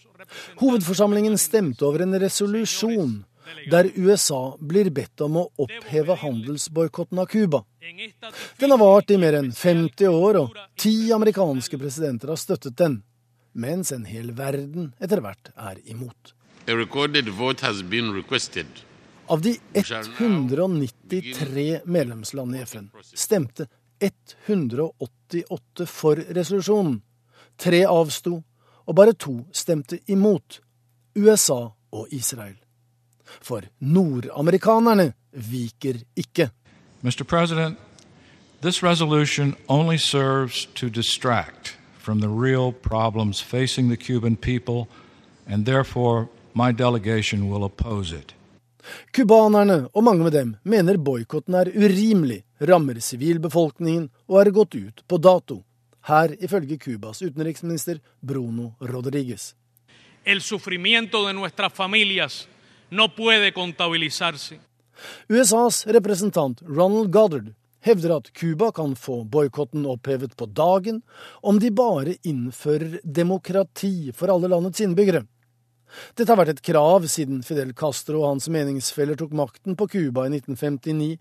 Hovedforsamlingen 0.61 1.35
stemte 1.37 1.85
over 1.85 2.05
en 2.05 2.15
resolusjon 2.19 3.23
der 3.71 3.89
USA 3.95 4.55
blir 4.59 4.89
bedt 4.95 5.21
om 5.21 5.37
å 5.41 5.47
oppheve 5.65 6.15
handelsboikotten 6.21 7.19
av 7.19 7.27
Cuba. 7.31 7.63
Den 8.59 8.71
har 8.71 8.79
vart 8.79 9.11
i 9.11 9.17
mer 9.19 9.37
enn 9.39 9.51
50 9.51 10.07
år, 10.09 10.39
og 10.39 10.79
ti 10.79 11.11
amerikanske 11.13 11.79
presidenter 11.79 12.33
har 12.33 12.39
støttet 12.39 12.77
den, 12.79 13.01
mens 13.53 13.91
en 13.95 14.07
hel 14.09 14.31
verden 14.37 14.93
etter 15.03 15.21
hvert 15.23 15.51
er 15.53 15.83
imot. 15.85 16.33
Av 19.27 19.41
de 19.41 19.59
193 19.73 21.79
medlemslandene 21.85 22.59
i 22.59 22.65
FN 22.65 22.89
stemte 23.13 23.67
188 23.99 25.87
for 25.87 26.15
resolusjonen. 26.15 27.01
Tre 27.57 27.85
avsto, 27.87 28.41
og 28.85 28.95
bare 28.95 29.13
to 29.13 29.45
stemte 29.55 29.99
imot. 30.11 30.59
USA 31.15 31.69
og 31.91 32.07
Israel. 32.11 32.57
For 33.41 33.61
nordamerikanerne 33.79 35.13
viker 35.31 36.03
ikke. 36.15 36.49
Mr. 37.01 37.23
President, 37.23 37.77
this 38.61 38.83
resolution 38.83 39.55
only 39.67 39.97
serves 39.97 40.65
to 40.75 40.89
distract 40.89 41.77
from 41.97 42.19
the 42.19 42.29
real 42.29 42.71
problems 42.71 43.41
facing 43.41 43.89
the 43.89 43.97
Cuban 43.97 44.35
people, 44.35 44.87
and 45.47 45.65
therefore 45.65 46.27
my 46.53 46.71
delegation 46.71 47.49
will 47.49 47.63
oppose 47.63 48.11
it. 48.11 48.35
Cubanerne, 49.15 49.87
og 49.93 50.03
mange 50.03 50.23
med 50.23 50.33
dem, 50.33 50.55
mener 50.63 50.97
boikotten 50.97 51.55
er 51.55 51.71
urimelig, 51.71 52.43
rammer 52.59 52.99
sivilbefolkningen 52.99 54.09
og 54.27 54.41
er 54.41 54.51
gått 54.55 54.75
ut 54.75 55.03
på 55.07 55.17
dato. 55.17 55.63
Her 56.07 56.35
ifølge 56.43 56.77
Cubas 56.77 57.21
utenriksminister 57.21 57.99
Bruno 58.19 58.73
Rodriguez. 58.79 59.53
El 60.25 60.41
sufrimiento 60.41 61.27
de 61.27 61.33
nuestras 61.33 61.73
familias 61.73 62.47
no 62.89 63.07
puede 63.07 63.51
contabilizarse. 63.51 64.59
USAs 65.29 65.87
representant 65.87 66.61
Ronald 66.61 67.11
Goddard 67.11 67.53
hevder 67.83 68.17
at 68.17 68.33
Cuba 68.33 68.71
kan 68.71 68.95
få 68.95 69.23
boikotten 69.23 69.85
opphevet 69.85 70.35
på 70.37 70.45
dagen 70.45 71.01
om 71.41 71.59
de 71.59 71.71
bare 71.71 72.15
innfører 72.23 72.99
demokrati 73.03 74.11
for 74.15 74.31
alle 74.31 74.47
landets 74.47 74.81
innbyggere. 74.81 75.25
Dette 76.17 76.29
har 76.31 76.39
vært 76.39 76.55
et 76.55 76.63
krav 76.65 77.05
siden 77.11 77.43
Fidel 77.45 77.73
Castro 77.77 78.21
og 78.23 78.33
hans 78.33 78.49
meningsfeller 78.51 79.17
tok 79.19 79.33
makten 79.37 79.77
på 79.79 79.87
Cuba 79.91 80.25
i 80.27 80.33
1959, 80.33 81.17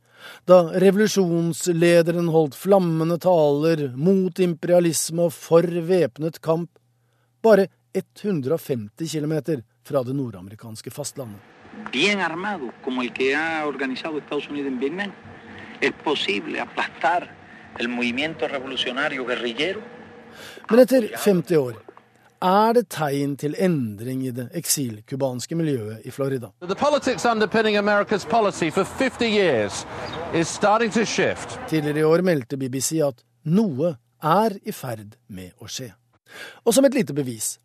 da 0.49 0.63
revolusjonslederen 0.83 2.31
holdt 2.33 2.57
flammende 2.59 3.19
taler 3.23 3.89
mot 3.97 4.41
imperialisme 4.43 5.29
og 5.29 5.37
for 5.37 5.67
væpnet 5.67 6.41
kamp, 6.45 6.71
bare 7.43 7.69
150 7.93 9.13
km 9.13 9.35
fra 9.85 10.03
det 10.07 10.15
nordamerikanske 10.17 10.93
fastlandet. 10.95 11.41
Bien 11.93 12.21
armado, 12.21 12.71
como 12.85 13.03
el 13.03 13.13
que 13.13 13.35
ha 13.35 13.67
organizado 13.67 14.19
Estados 14.19 14.49
Unidos 14.49 14.73
en 14.73 14.79
Vietnam, 14.79 15.13
es 15.81 15.93
posible 16.05 16.61
aplastar 16.61 17.35
el 17.79 17.89
movimiento 17.89 18.47
revolucionario 18.47 19.25
guerrillero. 19.25 19.81
Men 20.71 20.81
etter 20.81 21.11
50 21.17 21.59
år 21.59 21.92
er 22.43 22.75
det 22.75 22.89
tegn 22.91 23.37
til 23.39 23.55
endring 23.59 24.27
i 24.27 24.33
det 24.35 24.49
eksilcubanske 24.59 25.57
miljøet 25.59 26.07
i 26.07 26.11
Florida. 26.11 26.51
The 26.61 26.75
politics 26.75 27.25
underpinning 27.25 27.79
America's 27.79 28.27
policy 28.29 28.71
for 28.71 28.85
50 28.85 29.27
years 29.27 29.87
is 30.35 30.49
starting 30.49 30.91
to 30.91 31.05
shift. 31.05 31.59
Tidligere 31.69 31.99
i 31.99 32.05
år 32.05 32.23
meldte 32.23 32.57
BBC 32.57 32.99
at 33.07 33.23
noe 33.45 33.97
er 34.23 34.59
i 34.65 34.73
ferd 34.73 35.17
med 35.29 35.53
å 35.63 35.71
skje. 35.71 35.93
Og 36.65 36.75
som 36.75 36.85
et 36.85 36.95
lite 36.95 37.15
bevis 37.15 37.59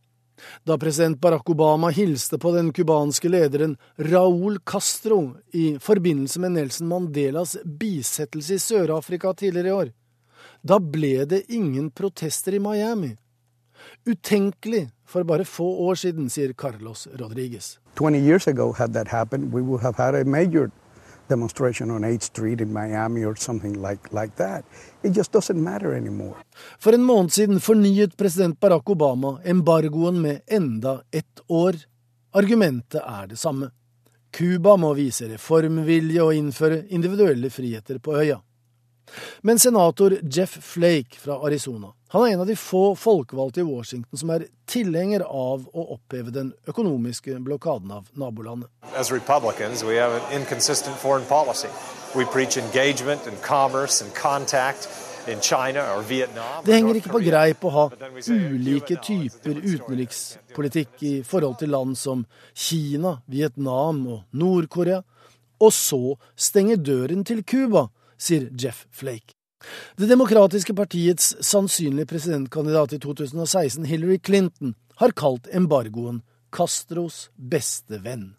da 0.63 0.77
president 0.77 1.21
Barack 1.21 1.49
Obama 1.49 1.89
hilste 1.89 2.37
på 2.37 2.51
den 2.53 2.73
cubanske 2.73 3.29
lederen 3.29 3.77
Raúl 3.95 4.59
Castro 4.65 5.37
i 5.53 5.79
forbindelse 5.81 6.39
med 6.39 6.51
Nelson 6.51 6.87
Mandelas 6.87 7.57
bisettelse 7.65 8.53
i 8.53 8.59
Sør-Afrika 8.61 9.33
tidligere 9.33 9.67
i 9.67 9.71
år. 9.71 9.93
Da 10.61 10.79
ble 10.79 11.25
det 11.25 11.45
ingen 11.53 11.91
protester 11.91 12.53
i 12.53 12.59
Miami. 12.61 13.15
Utenkelig 14.07 14.89
for 15.07 15.23
bare 15.23 15.45
få 15.45 15.65
år 15.87 15.95
siden, 15.95 16.29
sier 16.29 16.53
Carlos 16.53 17.07
Rodriguez. 17.19 17.79
20 17.95 18.19
years 18.19 18.47
ago, 18.47 18.71
had 18.71 18.93
that 18.93 19.07
happened, 19.07 19.53
we 19.53 19.61
would 19.61 19.81
have 19.81 19.97
had 19.97 20.15
a 20.15 20.23
major 20.23 20.71
demonstration 21.29 21.91
on 21.91 22.01
8th 22.01 22.23
Street 22.23 22.61
in 22.61 22.73
Miami 22.73 23.25
or 23.25 23.35
something 23.35 23.73
like, 23.73 24.13
like 24.13 24.35
that. 24.35 24.65
It 25.03 25.15
just 25.15 25.31
doesn't 25.31 25.63
matter 25.63 25.93
anymore. 25.93 26.35
For 26.79 26.93
en 26.93 27.03
måned 27.03 27.31
siden 27.31 27.59
fornyet 27.59 28.17
president 28.17 28.59
Barack 28.59 28.89
Obama 28.89 29.39
embargoen 29.43 30.21
med 30.21 30.41
enda 30.47 31.01
ett 31.11 31.39
år. 31.47 31.75
Argumentet 32.33 33.01
er 33.01 33.27
det 33.27 33.39
samme. 33.39 33.71
Cuba 34.31 34.75
må 34.77 34.93
vise 34.93 35.27
reformvilje 35.27 36.23
og 36.23 36.35
innføre 36.35 36.83
individuelle 36.87 37.49
friheter 37.49 37.99
på 37.99 38.15
øya. 38.21 38.41
Men 39.41 39.59
senator 39.59 40.17
Jeff 40.23 40.57
Flake 40.63 41.19
fra 41.19 41.39
Arizona 41.45 41.96
han 42.07 42.23
er 42.23 42.33
en 42.33 42.39
av 42.39 42.47
de 42.47 42.55
få 42.55 42.95
folkevalgte 42.95 43.61
i 43.63 43.67
Washington 43.67 44.19
som 44.19 44.29
er 44.31 44.47
tilhenger 44.69 45.25
av 45.27 45.65
å 45.73 45.87
oppheve 45.97 46.31
den 46.31 46.53
økonomiske 46.67 47.35
blokaden 47.43 47.91
av 47.91 48.07
nabolandet. 48.13 48.69
As 48.95 49.11
Republicans, 49.11 49.83
we 49.83 49.97
have 49.97 50.13
an 50.15 50.41
inconsistent 50.41 50.95
foreign 50.97 51.25
policy. 51.27 51.67
We 52.15 52.25
preach 52.25 52.57
engagement 52.57 53.27
and 53.27 53.41
commerce 53.41 54.01
and 54.01 54.13
contact 54.15 54.87
Vietnam. 55.27 56.63
Det 56.65 56.73
henger 56.73 56.95
ikke 56.95 57.11
på 57.11 57.19
greip 57.19 57.65
å 57.67 57.71
ha 57.75 57.85
ulike 58.31 58.95
typer 59.03 59.59
utenrikspolitikk 59.59 61.03
i 61.03 61.13
forhold 61.27 61.59
til 61.59 61.73
land 61.75 61.97
som 61.99 62.25
Kina, 62.55 63.17
Vietnam 63.27 64.05
og 64.07 64.21
Nord-Korea, 64.31 65.01
og 65.59 65.73
så 65.73 66.15
stenge 66.35 66.77
døren 66.77 67.25
til 67.27 67.43
Cuba, 67.43 67.89
sier 68.17 68.47
Jeff 68.55 68.85
Flake. 68.91 69.36
Det 69.97 70.09
demokratiske 70.09 70.75
partiets 70.77 71.35
sannsynlige 71.41 72.09
presidentkandidat 72.09 72.93
i 72.93 72.99
2016, 72.99 73.85
Hillary 73.85 74.19
Clinton, 74.25 74.75
har 74.97 75.13
kalt 75.17 75.47
embargoen 75.53 76.21
Castros 76.53 77.27
beste 77.35 77.99
venn, 78.03 78.31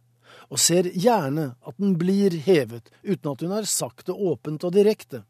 og 0.49 0.61
ser 0.63 0.89
gjerne 0.95 1.53
at 1.61 1.77
den 1.79 1.97
blir 2.01 2.35
hevet 2.47 2.89
uten 3.05 3.33
at 3.33 3.43
hun 3.45 3.53
har 3.55 3.69
sagt 3.69 4.07
det 4.09 4.17
åpent 4.17 4.65
og 4.65 4.75
direkte. 4.75 5.23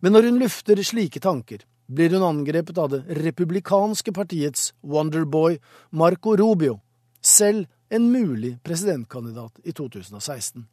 Men 0.00 0.16
når 0.16 0.30
hun 0.30 0.40
lufter 0.40 0.80
slike 0.82 1.20
tanker, 1.22 1.62
blir 1.90 2.14
hun 2.14 2.24
angrepet 2.26 2.78
av 2.78 2.90
det 2.92 3.02
republikanske 3.20 4.14
partiets 4.14 4.70
Wonderboy 4.82 5.58
Marco 5.90 6.36
Rubio, 6.38 6.78
selv 7.20 7.66
en 7.90 8.10
mulig 8.12 8.56
presidentkandidat 8.62 9.58
i 9.64 9.72
2016. 9.72 10.66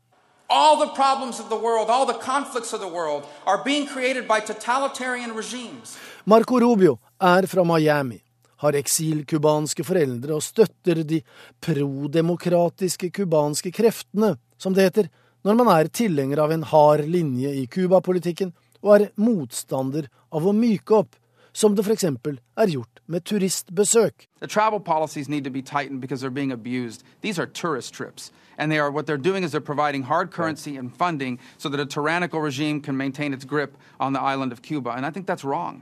All 0.49 0.77
the 0.79 0.93
problems 0.95 1.39
of 1.39 1.49
the 1.49 1.57
world, 1.57 1.89
all 1.89 2.05
the 2.05 2.13
conflicts 2.13 2.73
of 2.73 2.79
the 2.79 2.87
world, 2.87 3.23
are 3.45 3.63
being 3.65 3.85
created 3.85 4.27
by 4.27 4.39
totalitarian 4.39 5.35
regimes. 5.35 5.97
Marco 6.25 6.59
Rubio 6.59 6.99
er 7.19 7.47
fra 7.47 7.63
Miami, 7.63 8.21
har 8.57 8.75
eksilcubanske 8.79 9.83
foreldre 9.83 10.37
og 10.37 10.43
støtter 10.43 11.03
de 11.03 11.19
prodemokratiske 11.59 13.11
cubanske 13.11 13.71
kreftene, 13.75 14.37
som 14.57 14.73
det 14.73 14.87
heter, 14.87 15.09
når 15.43 15.59
man 15.59 15.73
er 15.73 15.91
tilhenger 15.91 16.39
av 16.39 16.51
en 16.55 16.63
hard 16.63 17.03
linje 17.03 17.51
i 17.51 17.67
Cuba-politikken 17.67 18.53
og 18.81 18.95
er 18.95 19.07
motstander 19.19 20.07
av 20.31 20.47
å 20.47 20.55
myke 20.55 20.95
opp, 20.95 21.19
som 21.51 21.75
det 21.75 21.83
f.eks. 21.83 22.05
er 22.07 22.71
gjort 22.71 23.03
med 23.05 23.25
turistbesøk. 23.27 24.29
The 24.39 24.47
travel 24.47 24.79
policies 24.79 25.27
need 25.27 25.43
to 25.43 25.51
be 25.51 25.61
tightened 25.61 25.99
because 25.99 26.21
they're 26.21 26.31
being 26.31 26.51
abused. 26.53 27.03
These 27.21 27.37
are 27.37 27.47
tourist 27.47 27.93
trips. 27.93 28.31
And 28.57 28.71
they 28.71 28.79
are 28.79 28.91
what 28.91 29.05
they're 29.05 29.23
doing 29.31 29.43
is 29.43 29.51
they're 29.51 29.61
providing 29.61 30.03
hard 30.03 30.31
currency 30.31 30.77
and 30.77 30.95
funding 30.95 31.39
so 31.57 31.69
that 31.69 31.79
a 31.79 31.85
tyrannical 31.85 32.41
regime 32.41 32.81
can 32.81 32.97
maintain 32.97 33.33
its 33.33 33.45
grip 33.45 33.77
on 33.99 34.13
the 34.13 34.21
island 34.21 34.51
of 34.51 34.61
Cuba. 34.61 34.91
And 34.91 35.05
I 35.05 35.11
think 35.11 35.27
that's 35.27 35.43
wrong. 35.43 35.81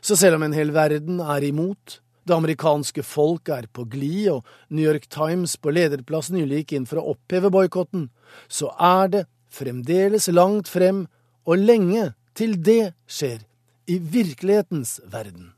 Så 0.00 0.16
selv 0.16 0.34
om 0.34 0.42
en 0.42 0.52
hel 0.52 0.70
verden 0.72 1.20
er 1.20 1.44
imot, 1.44 2.00
det 2.24 2.34
amerikanske 2.34 3.02
folk 3.02 3.48
er 3.48 3.66
på 3.72 3.84
glid, 3.84 4.30
og 4.30 4.46
New 4.70 4.84
York 4.84 5.08
Times 5.12 5.56
på 5.56 5.74
lederplass 5.74 6.30
nylig 6.32 6.62
gikk 6.62 6.76
inn 6.78 6.86
for 6.88 7.00
å 7.00 7.14
oppheve 7.14 7.50
boikotten, 7.52 8.08
så 8.48 8.70
er 8.80 9.10
det 9.12 9.24
fremdeles 9.52 10.30
langt 10.32 10.70
frem, 10.72 11.04
og 11.44 11.60
lenge 11.60 12.14
til 12.34 12.56
det 12.56 12.94
skjer 13.06 13.44
i 13.90 13.98
virkelighetens 13.98 14.96
verden. 15.12 15.52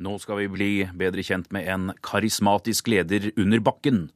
Nå 0.00 0.14
skal 0.16 0.38
vi 0.40 0.46
bli 0.48 0.70
bedre 0.96 1.20
kjent 1.20 1.50
med 1.52 1.66
en 1.68 1.90
karismatisk 2.00 2.88
leder 2.88 3.26
under 3.36 3.60
bakken. 3.60 4.06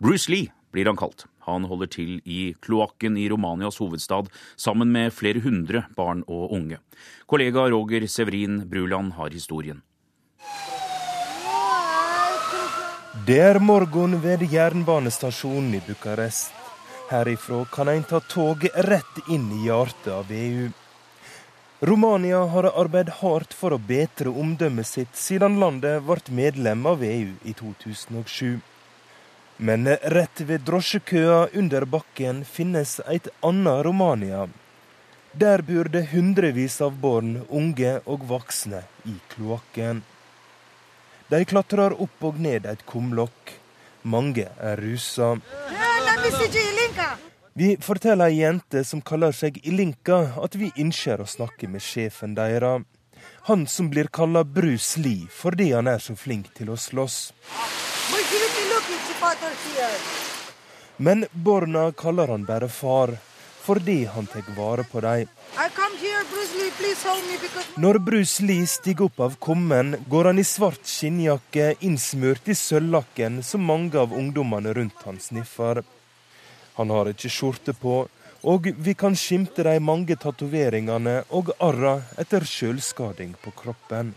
Bruce 0.00 0.32
Lee 0.32 0.48
blir 0.72 0.88
han 0.88 0.96
kalt. 0.96 1.26
Han 1.44 1.66
holder 1.68 1.90
til 1.92 2.12
i 2.24 2.54
kloakken 2.64 3.18
i 3.20 3.26
Romanias 3.28 3.76
hovedstad 3.82 4.30
sammen 4.56 4.88
med 4.94 5.12
flere 5.12 5.42
hundre 5.44 5.84
barn 5.96 6.22
og 6.24 6.54
unge. 6.56 6.80
Kollega 7.28 7.66
Roger 7.68 8.06
Severin 8.08 8.62
Bruland 8.70 9.12
har 9.18 9.28
historien. 9.36 9.82
Det 13.26 13.40
er 13.44 13.60
morgen 13.60 14.22
ved 14.24 14.46
jernbanestasjonen 14.48 15.74
i 15.76 15.84
Bucarest. 15.84 16.56
Herifra 17.10 17.64
kan 17.68 17.92
en 17.92 18.06
ta 18.08 18.22
toget 18.24 18.72
rett 18.88 19.26
inn 19.28 19.50
i 19.52 19.66
hjertet 19.66 20.14
av 20.14 20.32
EU. 20.32 20.70
Romania 21.82 22.38
har 22.38 22.64
arbeidet 22.64 23.14
hardt 23.22 23.54
for 23.56 23.72
å 23.72 23.78
bedre 23.80 24.28
omdømmet 24.28 24.84
sitt 24.84 25.14
siden 25.16 25.54
landet 25.62 26.02
ble 26.04 26.34
medlem 26.36 26.82
av 26.84 27.00
EU 27.00 27.30
i 27.40 27.54
2007. 27.56 28.60
Men 29.56 29.88
rett 30.12 30.42
ved 30.44 30.66
drosjekøa 30.68 31.38
under 31.56 31.86
bakken 31.88 32.44
finnes 32.44 32.98
et 33.08 33.30
annet 33.40 33.80
Romania. 33.86 34.42
Der 35.32 35.64
bor 35.64 35.88
det 35.88 36.10
hundrevis 36.12 36.80
av 36.84 37.00
barn, 37.00 37.46
unge 37.48 37.96
og 38.04 38.28
voksne 38.28 38.82
i 39.08 39.16
kloakken. 39.32 40.04
De 41.32 41.44
klatrer 41.48 41.96
opp 41.96 42.28
og 42.28 42.44
ned 42.44 42.68
et 42.68 42.84
kumlokk. 42.84 43.56
Mange 44.04 44.50
er 44.60 44.76
rusa. 44.84 45.32
Vi 47.60 47.76
forteller 47.80 48.30
ei 48.30 48.38
jente 48.40 48.80
som 48.88 49.02
kaller 49.04 49.34
seg 49.36 49.58
Ilinka, 49.68 50.16
at 50.40 50.54
vi 50.56 50.70
ønsker 50.80 51.20
å 51.20 51.26
snakke 51.28 51.68
med 51.68 51.82
sjefen 51.84 52.32
deres. 52.32 52.86
Han 53.50 53.66
som 53.68 53.90
blir 53.92 54.08
kalla 54.08 54.46
Bruce 54.48 54.96
Lee 55.04 55.26
fordi 55.28 55.66
han 55.74 55.90
er 55.92 56.00
så 56.00 56.16
flink 56.16 56.48
til 56.56 56.70
å 56.72 56.78
slåss. 56.80 57.18
Men 60.96 61.26
barna 61.32 61.84
kaller 61.92 62.32
han 62.32 62.48
bare 62.48 62.70
far, 62.72 63.12
fordi 63.66 63.98
han 64.16 64.32
tar 64.32 64.48
vare 64.56 64.88
på 64.88 65.04
dem. 65.04 65.28
Når 67.76 68.02
Bruce 68.08 68.48
Lee 68.48 68.64
stiger 68.64 69.10
opp 69.10 69.20
av 69.28 69.36
kummen, 69.36 69.98
går 70.08 70.32
han 70.32 70.40
i 70.40 70.48
svart 70.48 70.88
skinnjakke 70.88 71.74
innsmurt 71.84 72.48
i 72.48 72.56
sølvlakken 72.56 73.42
som 73.44 73.68
mange 73.68 74.00
av 74.00 74.16
ungdommene 74.16 74.72
rundt 74.80 75.04
han 75.04 75.20
sniffer. 75.20 75.84
Han 76.80 76.90
har 76.90 77.10
ikke 77.10 77.28
skjorte 77.28 77.74
på, 77.76 78.06
og 78.48 78.66
vi 78.80 78.94
kan 78.96 79.12
skimte 79.12 79.66
de 79.66 79.74
mange 79.84 80.16
tatoveringene 80.16 81.18
og 81.36 81.50
arra 81.60 81.98
etter 82.22 82.46
sjølskading 82.48 83.34
på 83.42 83.52
kroppen. 83.58 84.14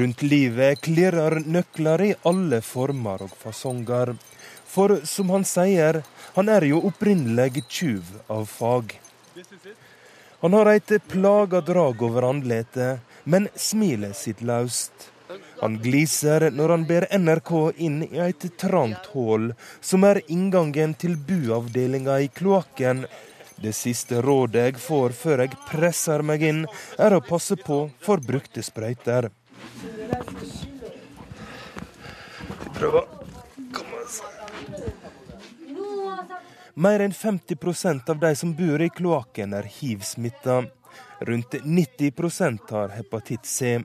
Rundt 0.00 0.24
livet 0.26 0.82
klirrer 0.82 1.38
nøkler 1.46 2.04
i 2.08 2.10
alle 2.26 2.58
former 2.62 3.22
og 3.28 3.36
fasonger. 3.38 4.16
For 4.66 4.96
som 5.06 5.30
han 5.30 5.46
sier, 5.46 6.00
han 6.34 6.50
er 6.50 6.66
jo 6.72 6.82
opprinnelig 6.90 7.62
tjuv 7.68 8.10
av 8.26 8.50
fag. 8.50 8.96
Han 10.42 10.58
har 10.58 10.72
et 10.74 10.96
plaga 11.06 11.62
drag 11.62 12.02
over 12.02 12.26
andletet, 12.32 13.06
men 13.22 13.46
smilet 13.54 14.18
sitt 14.18 14.42
løst. 14.42 15.10
Han 15.60 15.76
gliser 15.82 16.48
når 16.56 16.72
han 16.74 16.84
ber 16.88 17.06
NRK 17.12 17.50
inn 17.84 17.98
i 18.06 18.20
et 18.24 18.46
trangt 18.60 19.10
hull, 19.12 19.50
som 19.80 20.06
er 20.08 20.22
inngangen 20.32 20.94
til 20.96 21.18
buavdelinga 21.28 22.16
i 22.24 22.30
kloakken. 22.32 23.04
Det 23.60 23.74
siste 23.76 24.22
rådet 24.24 24.62
jeg 24.70 24.80
får 24.80 25.12
før 25.18 25.44
jeg 25.44 25.58
presser 25.68 26.24
meg 26.24 26.46
inn, 26.48 26.64
er 26.96 27.12
å 27.12 27.20
passe 27.20 27.58
på 27.60 27.82
for 28.00 28.24
brukte 28.24 28.64
sprøyter. 28.64 29.28
Prøver. 32.80 33.04
Mer 36.80 37.02
enn 37.04 37.12
50% 37.12 38.08
av 38.08 38.20
de 38.22 38.34
som 38.38 38.52
bor 38.56 38.80
i 38.80 38.88
kloakken 38.88 39.52
er 39.52 39.66
hiv-smitta. 39.68 40.62
Rundt 41.28 41.60
90% 41.60 42.70
har 42.72 42.94
hepatitt 42.96 43.44
C. 43.44 43.82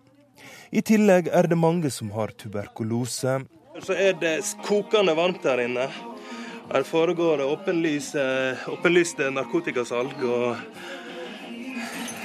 I 0.71 0.81
tillegg 0.81 1.29
er 1.31 1.47
det 1.47 1.57
mange 1.57 1.91
som 1.93 2.11
har 2.15 2.33
tuberkulose. 2.37 3.39
Så 3.83 3.93
er 3.93 4.13
det 4.19 4.37
kokende 4.65 5.15
varmt 5.15 5.43
der 5.43 5.63
inne. 5.65 5.87
Her 6.71 6.83
foregår 6.83 7.37
det 7.37 7.45
åpenlyste 8.73 9.29
narkotikasalg. 9.31 10.23
og 10.23 10.55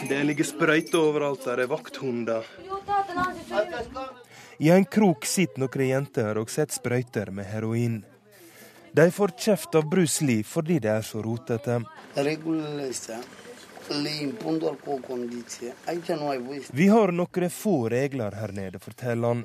Det 0.09 0.23
ligger 0.25 0.45
sprøyter 0.45 0.99
overalt. 0.99 1.45
Der 1.45 1.65
er 1.65 1.67
vakthunder. 1.67 2.47
I 4.59 4.71
en 4.71 4.85
krok 4.85 5.25
sitter 5.25 5.61
noen 5.63 5.87
jenter 5.89 6.39
og 6.41 6.51
setter 6.53 6.77
sprøyter 6.77 7.31
med 7.33 7.49
heroin. 7.49 8.01
De 8.93 9.07
får 9.11 9.37
kjeft 9.39 9.75
av 9.79 9.87
Bruce 9.91 10.25
Lee 10.27 10.43
fordi 10.45 10.81
de 10.83 10.89
er 10.91 11.05
så 11.07 11.23
rotete. 11.23 11.81
Vi 16.73 16.89
har 16.89 17.13
noen 17.13 17.51
få 17.51 17.77
regler 17.91 18.37
her 18.39 18.53
nede, 18.55 18.79
forteller 18.79 19.35
han. 19.35 19.45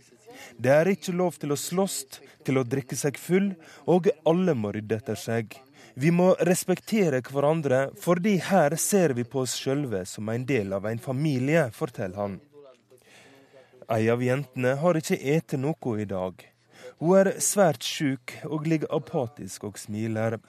Det 0.57 0.71
er 0.71 0.91
ikke 0.91 1.13
lov 1.15 1.37
til 1.41 1.55
å 1.55 1.57
slåss, 1.59 1.97
til 2.45 2.59
å 2.59 2.65
drikke 2.67 2.97
seg 2.99 3.17
full, 3.17 3.53
og 3.89 4.09
alle 4.27 4.53
må 4.53 4.73
rydde 4.75 4.99
etter 4.99 5.17
seg. 5.19 5.55
Vi 5.95 6.11
må 6.11 6.33
respektere 6.43 7.21
hverandre, 7.23 7.89
fordi 7.97 8.35
her 8.43 8.75
ser 8.75 9.15
vi 9.15 9.23
på 9.23 9.45
oss 9.45 9.55
sjølve 9.55 10.03
som 10.05 10.29
en 10.29 10.45
del 10.45 10.75
av 10.75 10.85
en 10.89 10.99
familie, 10.99 11.69
forteller 11.71 12.19
han. 12.19 12.35
Ei 13.95 14.09
av 14.11 14.23
jentene 14.23 14.75
har 14.81 14.97
ikke 14.99 15.17
ete 15.35 15.57
noe 15.61 15.95
i 16.01 16.07
dag. 16.09 16.41
Hun 16.99 17.17
er 17.19 17.31
svært 17.43 17.85
sjuk 17.85 18.33
og 18.49 18.67
ligger 18.67 18.91
apatisk 18.97 19.69
og 19.69 19.79
smiler. 19.79 20.39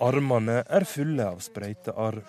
Armene 0.00 0.62
er 0.64 0.84
fulle 0.88 1.26
av 1.28 1.40
sprøytearr. 1.44 2.22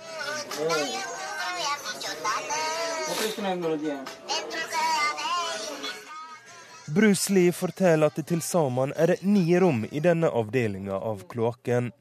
Bruce 6.92 7.34
Lee 7.34 7.52
forteller 7.56 8.12
at 8.12 8.18
det 8.20 8.26
til 8.32 8.42
sammen 8.44 8.92
er 9.00 9.16
ni 9.24 9.46
rom 9.60 9.86
i 9.92 10.02
denne 10.04 10.28
avdelinga 10.28 10.98
av 10.98 11.24
kloakken. 11.32 11.92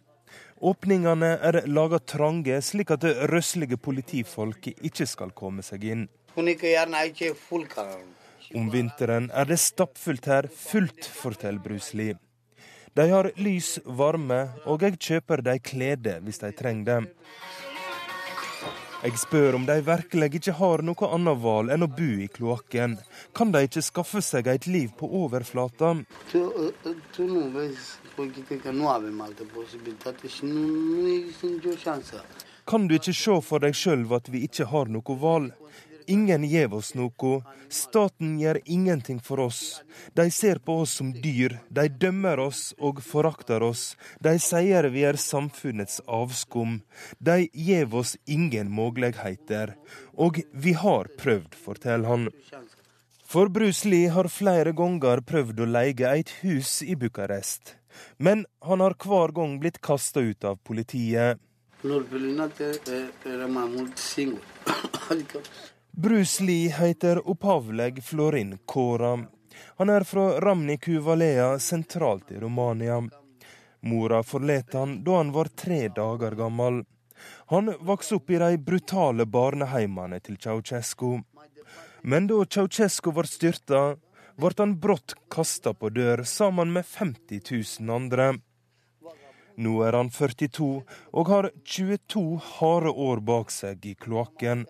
Åpningene 0.60 1.28
er 1.40 1.60
laga 1.70 1.98
trange, 2.02 2.56
slik 2.60 2.90
at 2.96 3.04
røslige 3.30 3.78
politifolk 3.80 4.66
ikke 4.74 5.06
skal 5.06 5.30
komme 5.36 5.62
seg 5.64 5.86
inn. 5.92 6.08
Om 8.50 8.72
vinteren 8.74 9.30
er 9.30 9.46
det 9.46 9.60
stappfullt 9.62 10.26
her, 10.26 10.50
fullt, 10.50 11.06
forteller 11.22 11.62
Bruce 11.62 11.96
Lee. 11.96 12.18
De 12.94 13.06
har 13.10 13.30
lys, 13.38 13.78
varme, 13.84 14.40
og 14.66 14.82
jeg 14.82 14.98
kjøper 14.98 15.44
de 15.46 15.58
klede 15.62 16.16
hvis 16.24 16.42
de 16.42 16.50
trenger 16.58 16.86
det. 16.88 17.02
Jeg 19.00 19.16
spør 19.16 19.56
om 19.56 19.62
de 19.64 19.78
virkelig 19.80 20.26
ikke 20.36 20.52
har 20.58 20.82
noe 20.84 21.08
annet 21.14 21.38
valg 21.40 21.72
enn 21.72 21.86
å 21.86 21.88
bo 21.88 22.08
i 22.20 22.26
kloakken. 22.28 22.98
Kan 23.32 23.54
de 23.54 23.62
ikke 23.64 23.80
skaffe 23.86 24.20
seg 24.20 24.50
et 24.52 24.66
liv 24.68 24.90
på 24.98 25.08
overflata? 25.22 25.94
Kan 32.68 32.90
du 32.90 32.94
ikke 32.98 33.16
se 33.22 33.38
for 33.48 33.64
deg 33.64 33.80
sjøl 33.80 34.04
at 34.18 34.28
vi 34.28 34.44
ikke 34.50 34.68
har 34.74 34.92
noe 34.92 35.16
valg? 35.24 35.54
Ingen 36.10 36.44
gjev 36.50 36.74
oss 36.74 36.90
noe. 36.98 37.32
Staten 37.70 38.32
gjør 38.40 38.58
ingenting 38.64 39.20
for 39.22 39.44
oss. 39.46 39.60
De 40.18 40.26
ser 40.34 40.58
på 40.58 40.80
oss 40.82 40.96
som 40.98 41.12
dyr. 41.14 41.58
De 41.70 41.86
dømmer 42.02 42.40
oss 42.42 42.72
og 42.78 42.98
forakter 43.06 43.62
oss. 43.62 43.94
De 44.18 44.34
sier 44.42 44.90
vi 44.90 45.04
er 45.06 45.20
samfunnets 45.20 46.00
avskum. 46.10 46.80
De 47.18 47.46
gjev 47.54 47.94
oss 48.02 48.16
ingen 48.26 48.72
muligheter. 48.74 49.76
Og 50.18 50.42
vi 50.50 50.74
har 50.74 51.12
prøvd, 51.20 51.54
forteller 51.54 52.10
han. 52.10 52.28
For 53.30 53.46
Bruce 53.46 53.86
Lee 53.86 54.10
har 54.10 54.26
flere 54.26 54.72
ganger 54.74 55.22
prøvd 55.22 55.62
å 55.62 55.68
leie 55.70 56.14
et 56.18 56.30
hus 56.42 56.80
i 56.82 56.96
Bucarest. 56.98 57.76
Men 58.18 58.42
han 58.66 58.82
har 58.82 58.98
hver 58.98 59.30
gang 59.36 59.60
blitt 59.62 59.78
kasta 59.78 60.20
ut 60.20 60.44
av 60.44 60.58
politiet. 60.66 61.38
Bruce 65.92 66.44
Lee 66.44 66.68
heter 66.68 67.28
opphavlig 67.28 68.04
Florin 68.04 68.58
Kåra. 68.66 69.26
Han 69.76 69.88
er 69.88 70.04
fra 70.04 70.40
Ramniku 70.40 70.98
Valea, 70.98 71.58
sentralt 71.58 72.30
i 72.32 72.40
Romania. 72.40 73.02
Mora 73.80 74.22
forlot 74.22 74.72
han 74.74 75.04
da 75.04 75.16
han 75.16 75.32
var 75.32 75.44
tre 75.44 75.88
dager 75.88 76.30
gammel. 76.30 76.84
Han 77.46 77.74
vokste 77.80 78.14
opp 78.14 78.30
i 78.30 78.38
de 78.38 78.58
brutale 78.58 79.26
barneheimene 79.26 80.20
til 80.20 80.38
Ceaucescu. 80.38 81.20
Men 82.02 82.26
da 82.30 82.44
Ceaucescu 82.44 83.12
ble 83.12 83.26
styrta, 83.28 83.82
ble 84.40 84.54
han 84.58 84.78
brått 84.80 85.16
kasta 85.28 85.74
på 85.74 85.90
dør 85.90 86.22
sammen 86.24 86.72
med 86.72 86.86
50 86.86 87.42
000 87.80 87.96
andre. 87.96 88.32
Nå 89.60 89.82
er 89.84 89.92
han 89.98 90.08
42 90.08 90.68
og 91.12 91.28
har 91.32 91.50
22 91.76 92.22
harde 92.56 92.92
år 93.08 93.20
bak 93.30 93.52
seg 93.52 93.84
i 93.84 93.94
kloakken. 94.04 94.64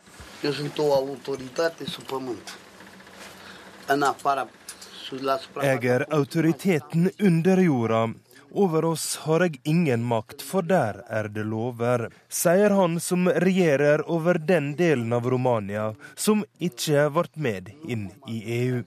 Jeg 5.62 5.92
er 5.94 6.06
autoriteten 6.18 7.10
under 7.30 7.62
jorda. 7.66 8.02
Over 8.50 8.84
oss 8.84 9.06
har 9.24 9.44
jeg 9.46 9.60
ingen 9.62 10.02
makt, 10.02 10.42
for 10.42 10.66
der 10.66 11.04
er 11.06 11.28
det 11.30 11.44
lover, 11.46 12.08
sier 12.26 12.74
han 12.74 12.98
som 12.98 13.28
regjerer 13.30 14.02
over 14.10 14.42
den 14.42 14.72
delen 14.78 15.12
av 15.14 15.28
Romania 15.30 15.92
som 16.18 16.42
ikke 16.58 17.06
ble 17.14 17.30
med 17.46 17.70
inn 17.86 18.08
i 18.26 18.42
EU. 18.64 18.82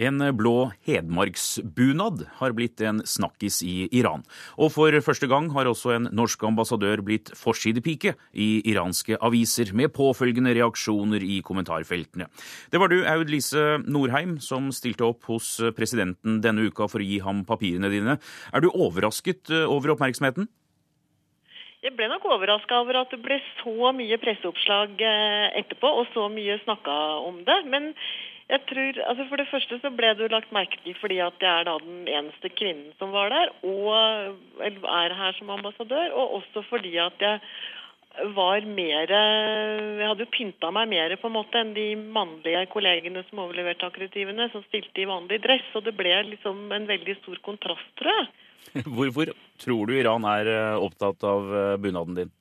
En 0.00 0.22
blå 0.32 0.70
hedmarksbunad 0.88 2.22
har 2.38 2.54
blitt 2.56 2.80
en 2.80 3.02
snakkis 3.04 3.58
i 3.66 3.74
Iran. 3.92 4.22
Og 4.56 4.72
for 4.72 4.96
første 5.04 5.28
gang 5.28 5.50
har 5.52 5.68
også 5.68 5.92
en 5.92 6.08
norsk 6.16 6.46
ambassadør 6.48 7.02
blitt 7.04 7.28
forsidepike 7.36 8.14
i 8.32 8.48
iranske 8.72 9.18
aviser, 9.20 9.74
med 9.76 9.92
påfølgende 9.92 10.54
reaksjoner 10.56 11.20
i 11.20 11.42
kommentarfeltene. 11.44 12.30
Det 12.72 12.80
var 12.80 12.88
du, 12.88 13.02
Aud 13.04 13.28
Lise 13.28 13.82
Norheim, 13.84 14.38
som 14.40 14.70
stilte 14.72 15.04
opp 15.04 15.28
hos 15.28 15.58
presidenten 15.76 16.40
denne 16.40 16.64
uka 16.70 16.88
for 16.88 17.04
å 17.04 17.10
gi 17.10 17.20
ham 17.20 17.44
papirene 17.44 17.92
dine. 17.92 18.16
Er 18.56 18.64
du 18.64 18.70
overrasket 18.72 19.52
over 19.66 19.92
oppmerksomheten? 19.98 20.48
Jeg 21.84 21.94
ble 21.96 22.10
nok 22.12 22.24
overraska 22.28 22.80
over 22.82 22.98
at 23.00 23.12
det 23.12 23.20
ble 23.24 23.38
så 23.60 23.92
mye 23.96 24.16
presseoppslag 24.20 25.00
etterpå, 25.60 25.92
og 26.02 26.10
så 26.16 26.26
mye 26.32 26.58
snakka 26.64 26.96
om 27.24 27.38
det. 27.46 27.56
Men 27.72 27.92
jeg 28.50 28.62
tror, 28.66 29.00
altså 29.08 29.26
For 29.28 29.40
det 29.40 29.50
første 29.50 29.78
så 29.82 29.90
ble 29.94 30.12
det 30.16 30.26
jo 30.26 30.32
lagt 30.32 30.54
merke 30.54 30.80
til 30.84 30.96
fordi 31.00 31.20
at 31.22 31.42
jeg 31.42 31.50
er 31.50 31.68
da 31.68 31.76
den 31.82 32.08
eneste 32.10 32.50
kvinnen 32.52 32.94
som 32.98 33.12
var 33.14 33.30
der, 33.30 33.52
og 33.62 33.92
er 34.60 35.14
her 35.18 35.36
som 35.38 35.52
ambassadør, 35.54 36.16
og 36.18 36.40
også 36.40 36.64
fordi 36.70 36.96
at 37.02 37.22
jeg 37.22 37.38
var 38.34 38.64
mer 38.66 39.06
Jeg 39.06 40.08
hadde 40.08 40.24
jo 40.24 40.32
pynta 40.34 40.72
meg 40.74 40.88
mer 40.90 41.14
på 41.20 41.28
en 41.30 41.36
måte 41.36 41.60
enn 41.62 41.70
de 41.76 41.94
mannlige 41.94 42.64
kollegene 42.72 43.22
som 43.28 43.44
overleverte 43.44 43.86
akkreditivene, 43.86 44.48
som 44.50 44.66
stilte 44.66 45.04
i 45.04 45.06
vanlig 45.06 45.38
dress. 45.44 45.68
Og 45.78 45.86
det 45.86 45.94
ble 45.94 46.16
liksom 46.32 46.72
en 46.74 46.90
veldig 46.90 47.16
stor 47.20 47.38
kontrast, 47.46 47.86
tror 48.00 48.10
jeg. 48.16 48.28
Hvorfor 48.96 49.30
tror 49.62 49.86
du 49.86 49.94
Iran 49.94 50.26
er 50.26 50.50
opptatt 50.82 51.22
av 51.22 51.54
bunaden 51.78 52.18
din? 52.18 52.34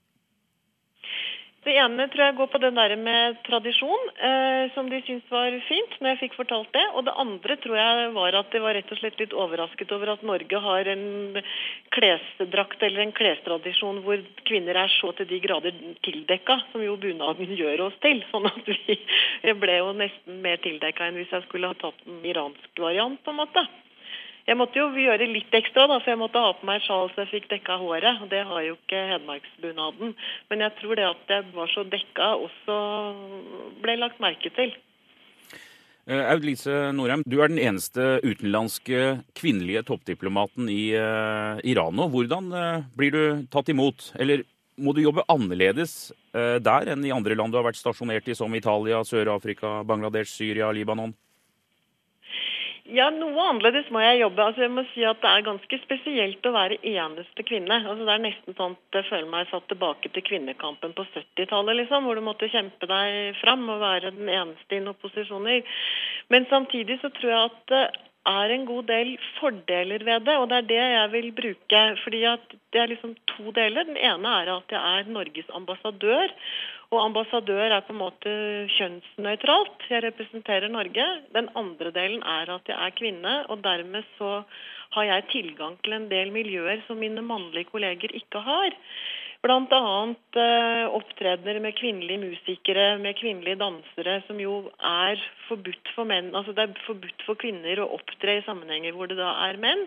Det 1.59 1.73
ene 1.75 2.05
tror 2.07 2.23
jeg 2.23 2.35
går 2.37 2.47
på 2.53 2.59
den 2.63 2.77
der 2.77 2.93
med 2.95 3.39
tradisjon, 3.43 4.05
eh, 4.15 4.69
som 4.71 4.87
de 4.87 5.01
syntes 5.03 5.31
var 5.33 5.51
fint 5.67 5.97
når 5.99 6.13
jeg 6.13 6.19
fikk 6.21 6.37
fortalt 6.37 6.69
det. 6.71 6.85
Og 6.95 7.03
det 7.03 7.15
andre 7.19 7.57
tror 7.59 7.75
jeg 7.75 8.13
var 8.15 8.37
at 8.39 8.53
de 8.53 8.61
var 8.63 8.77
rett 8.77 8.93
og 8.95 9.01
slett 9.01 9.19
litt 9.19 9.35
overrasket 9.35 9.91
over 9.91 10.13
at 10.13 10.23
Norge 10.23 10.61
har 10.63 10.91
en 10.93 11.41
klesdrakt 11.91 12.85
eller 12.87 13.03
en 13.03 13.11
klestradisjon 13.19 13.99
hvor 14.07 14.23
kvinner 14.47 14.79
er 14.85 14.95
så 14.95 15.11
til 15.17 15.27
de 15.27 15.41
grader 15.43 15.75
tildekka, 16.07 16.61
som 16.71 16.85
jo 16.85 16.95
bunaden 17.01 17.51
gjør 17.59 17.89
oss 17.89 17.99
til. 18.07 18.23
Sånn 18.31 18.47
at 18.47 18.63
vi 18.71 18.95
ble 19.59 19.77
jo 19.81 19.91
nesten 19.99 20.39
mer 20.45 20.63
tildekka 20.63 21.09
enn 21.09 21.19
hvis 21.19 21.35
jeg 21.35 21.43
skulle 21.49 21.73
ha 21.73 21.79
tatt 21.81 22.07
en 22.07 22.23
iransk 22.23 22.83
variant, 22.87 23.19
på 23.19 23.35
en 23.35 23.41
måte. 23.43 23.67
Jeg 24.49 24.57
måtte 24.57 24.79
jo 24.79 24.87
gjøre 24.97 25.27
litt 25.29 25.53
ekstra, 25.53 25.83
da, 25.85 25.99
for 26.01 26.09
jeg 26.09 26.17
måtte 26.17 26.41
ha 26.41 26.53
på 26.57 26.65
meg 26.65 26.81
sjal 26.81 27.11
så 27.13 27.21
jeg 27.21 27.29
fikk 27.35 27.49
dekka 27.51 27.75
håret. 27.77 28.23
og 28.23 28.31
Det 28.31 28.41
har 28.49 28.63
jo 28.65 28.77
ikke 28.79 29.01
hedmarksbunaden. 29.11 30.15
Men 30.49 30.63
jeg 30.65 30.73
tror 30.79 30.97
det 30.97 31.05
at 31.05 31.33
jeg 31.35 31.51
var 31.53 31.69
så 31.69 31.83
dekka 31.85 32.29
også 32.47 32.77
ble 33.83 33.99
lagt 34.01 34.17
merke 34.23 34.49
til. 34.55 34.73
Eh, 36.09 36.23
Aud 36.31 36.47
Lise 36.47 36.79
Norheim, 36.97 37.21
du 37.29 37.37
er 37.43 37.53
den 37.53 37.61
eneste 37.61 38.15
utenlandske 38.25 39.19
kvinnelige 39.37 39.85
toppdiplomaten 39.91 40.65
i 40.73 40.95
uh, 40.97 41.61
Iran 41.61 41.93
nå. 41.93 42.09
Hvordan 42.09 42.49
uh, 42.49 42.87
blir 42.97 43.13
du 43.13 43.23
tatt 43.53 43.69
imot? 43.69 44.09
Eller 44.17 44.47
må 44.81 44.95
du 44.97 45.03
jobbe 45.03 45.27
annerledes 45.29 46.13
der 46.31 46.87
enn 46.93 47.01
i 47.03 47.11
andre 47.11 47.35
land 47.35 47.51
du 47.51 47.57
har 47.57 47.65
vært 47.65 47.75
stasjonert 47.75 48.27
i, 48.29 48.35
som 48.37 48.53
Italia, 48.55 49.01
Sør-Afrika, 49.03 49.81
Bangladesh, 49.83 50.29
Syria, 50.31 50.69
Libanon? 50.71 51.11
Ja, 52.89 53.09
noe 53.13 53.43
annerledes 53.51 53.89
må 53.93 54.01
jeg 54.01 54.23
jobbe. 54.23 54.41
Altså, 54.41 54.63
jeg 54.65 54.73
må 54.73 54.83
si 54.93 55.03
at 55.05 55.21
Det 55.21 55.29
er 55.29 55.45
ganske 55.45 55.79
spesielt 55.83 56.47
å 56.49 56.53
være 56.55 56.79
eneste 56.81 57.45
kvinne. 57.45 57.77
Altså, 57.83 58.05
det 58.07 58.15
er 58.15 58.23
nesten 58.23 58.57
sånn 58.57 58.75
at 58.77 58.99
jeg 58.99 59.09
føler 59.11 59.29
meg 59.29 59.49
satt 59.51 59.67
tilbake 59.69 60.09
til 60.15 60.25
kvinnekampen 60.25 60.95
på 60.97 61.05
70-tallet, 61.13 61.83
liksom, 61.83 62.07
hvor 62.07 62.17
du 62.17 62.25
måtte 62.25 62.49
kjempe 62.49 62.89
deg 62.89 63.37
fram 63.43 63.67
og 63.69 63.83
være 63.83 64.13
den 64.17 64.31
eneste 64.33 64.79
i 64.79 64.83
noen 64.85 64.97
posisjoner. 65.03 65.81
Men 66.33 66.49
samtidig 66.49 66.97
så 67.03 67.13
tror 67.13 67.33
jeg 67.33 67.51
at 67.51 67.59
det 67.73 67.83
er 68.29 68.53
en 68.53 68.65
god 68.67 68.89
del 68.89 69.13
fordeler 69.37 70.03
ved 70.05 70.25
det, 70.27 70.35
og 70.37 70.49
det 70.49 70.57
er 70.57 70.67
det 70.69 70.81
jeg 70.81 71.11
vil 71.13 71.29
bruke. 71.43 71.83
fordi 72.03 72.23
at 72.25 72.57
Det 72.73 72.81
er 72.81 72.91
liksom 72.91 73.15
to 73.27 73.51
deler. 73.51 73.85
Den 73.85 73.97
ene 73.97 74.33
er 74.41 74.51
at 74.57 74.69
jeg 74.69 74.81
er 74.81 75.09
Norges 75.09 75.49
ambassadør. 75.53 76.33
Og 76.89 77.03
ambassadør 77.03 77.69
er 77.69 77.83
på 77.85 77.93
en 77.93 78.01
måte 78.01 78.31
kjønnsnøytralt. 78.73 79.83
Jeg 79.91 80.03
representerer 80.07 80.71
Norge. 80.73 81.05
Den 81.35 81.51
andre 81.59 81.91
delen 81.93 82.23
er 82.25 82.49
at 82.55 82.71
jeg 82.71 82.77
er 82.81 82.95
kvinne, 82.97 83.33
og 83.45 83.61
dermed 83.61 84.07
så 84.17 84.39
har 84.95 85.05
jeg 85.05 85.27
tilgang 85.35 85.77
til 85.85 85.93
en 85.93 86.09
del 86.09 86.33
miljøer 86.33 86.81
som 86.87 86.97
mine 86.97 87.21
mannlige 87.21 87.69
kolleger 87.69 88.15
ikke 88.17 88.41
har. 88.41 88.73
Bl.a. 89.45 89.81
Eh, 90.35 90.85
opptredener 90.97 91.61
med 91.63 91.77
kvinnelige 91.77 92.23
musikere, 92.25 92.97
med 92.99 93.15
kvinnelige 93.21 93.61
dansere, 93.61 94.17
som 94.27 94.41
jo 94.41 94.57
er 94.81 95.21
forbudt 95.47 95.93
for 95.95 96.09
menn. 96.09 96.33
Altså 96.35 96.57
det 96.57 96.65
er 96.65 96.83
forbudt 96.87 97.23
for 97.27 97.39
kvinner 97.39 97.79
å 97.79 97.91
opptre 98.01 98.39
i 98.39 98.45
sammenhenger 98.49 98.97
hvor 98.97 99.07
det 99.07 99.21
da 99.21 99.31
er 99.45 99.61
menn. 99.61 99.85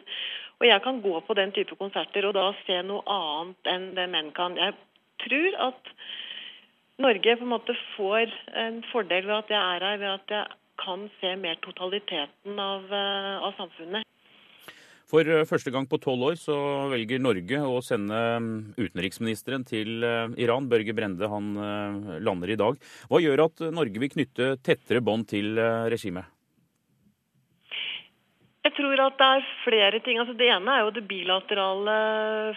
Og 0.63 0.71
jeg 0.71 0.87
kan 0.87 1.03
gå 1.03 1.19
på 1.27 1.35
den 1.35 1.53
type 1.53 1.77
konserter 1.77 2.31
og 2.31 2.39
da 2.39 2.53
se 2.63 2.79
noe 2.87 3.03
annet 3.11 3.73
enn 3.75 3.89
det 3.99 4.09
menn 4.15 4.31
kan. 4.39 4.55
Jeg 4.57 4.79
tror 5.27 5.65
at 5.69 5.97
Norge 7.03 7.37
på 7.39 7.47
en 7.47 7.53
måte 7.53 7.75
får 7.97 8.33
en 8.59 8.83
fordel 8.93 9.27
ved 9.27 9.39
at 9.41 9.53
jeg 9.53 9.61
er 9.61 9.87
her, 9.87 10.01
ved 10.01 10.11
at 10.15 10.35
jeg 10.37 10.59
kan 10.83 11.07
se 11.21 11.35
mer 11.39 11.61
totaliteten 11.65 12.59
av, 12.59 12.89
eh, 12.91 13.37
av 13.47 13.55
samfunnet. 13.59 14.09
For 15.13 15.29
eh, 15.29 15.45
første 15.49 15.73
gang 15.75 15.87
på 15.89 16.01
tolv 16.01 16.31
år 16.31 16.39
så 16.41 16.57
velger 16.93 17.21
Norge 17.23 17.61
å 17.69 17.81
sende 17.85 18.21
mm, 18.41 18.53
utenriksministeren 18.79 19.67
til 19.69 20.05
eh, 20.07 20.37
Iran. 20.43 20.71
Børge 20.73 20.95
Brende 20.97 21.29
han 21.29 21.53
lander 22.25 22.55
i 22.55 22.61
dag. 22.61 22.79
Hva 23.11 23.23
gjør 23.23 23.47
at 23.49 23.67
Norge 23.75 24.03
vil 24.03 24.15
knytte 24.15 24.55
tettere 24.65 25.05
bånd 25.05 25.29
til 25.35 25.59
regimet? 25.93 26.31
Jeg 28.63 28.77
tror 28.77 29.01
at 29.03 29.17
det 29.19 29.27
er 29.27 29.47
flere 29.65 29.99
ting. 30.07 30.21
Altså 30.23 30.37
det 30.39 30.47
ene 30.55 30.71
er 30.71 30.85
jo 30.85 30.93
det 30.95 31.03
bilaterale 31.11 31.95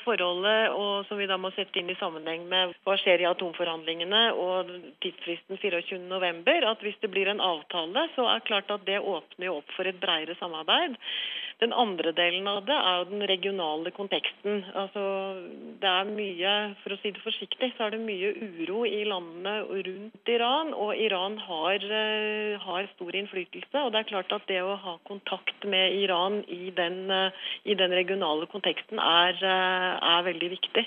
forholdet, 0.03 0.75
som 1.09 1.17
vi 1.17 1.25
da 1.29 1.37
må 1.41 1.49
sette 1.55 1.81
inn 1.81 1.89
i 1.89 1.97
sammenheng 1.97 2.43
med 2.51 2.75
hva 2.85 2.93
skjer 3.01 3.23
i 3.23 3.27
atomforhandlingene 3.31 4.21
og 4.37 4.69
tidsfristen 5.01 5.57
24.11. 5.57 6.69
At 6.69 6.85
hvis 6.85 7.01
det 7.01 7.09
blir 7.09 7.31
en 7.31 7.41
avtale, 7.41 8.05
så 8.13 8.27
er 8.29 8.37
det 8.37 8.49
klart 8.51 8.69
at 8.77 8.85
det 8.85 9.01
åpner 9.01 9.55
opp 9.55 9.73
for 9.73 9.89
et 9.89 9.97
bredere 10.01 10.37
samarbeid. 10.37 10.99
Den 11.63 11.71
andre 11.71 12.11
delen 12.11 12.47
av 12.51 12.65
det 12.67 12.75
er 12.75 12.95
jo 12.99 13.05
den 13.13 13.23
regionale 13.31 13.91
konteksten. 13.95 14.65
Altså, 14.75 15.03
det 15.79 15.87
er 15.87 16.09
mye, 16.09 16.55
For 16.81 16.95
å 16.95 16.97
si 16.99 17.13
det 17.15 17.23
forsiktig, 17.23 17.69
så 17.77 17.85
er 17.85 17.95
det 17.95 18.01
mye 18.03 18.33
uro 18.35 18.83
i 18.83 19.05
landene 19.07 19.53
rundt 19.87 20.31
Iran. 20.33 20.73
Og 20.73 20.99
Iran 20.99 21.37
har, 21.45 21.79
eh, 21.79 22.59
har 22.59 22.89
stor 22.95 23.15
innflytelse. 23.15 23.85
Og 23.85 23.93
det 23.93 24.01
er 24.01 24.11
klart 24.11 24.35
at 24.35 24.47
det 24.51 24.59
å 24.63 24.75
ha 24.75 24.97
kontakt 25.07 25.63
med 25.63 25.95
Iran 25.95 26.43
i 26.49 26.71
den, 26.75 27.09
eh, 27.09 27.31
i 27.65 27.73
den 27.73 27.91
regionale 27.91 28.47
konteksten 28.47 28.99
er, 28.99 29.33
eh, 29.39 29.99
er 30.17 30.23
veldig 30.23 30.49
viktig. 30.59 30.85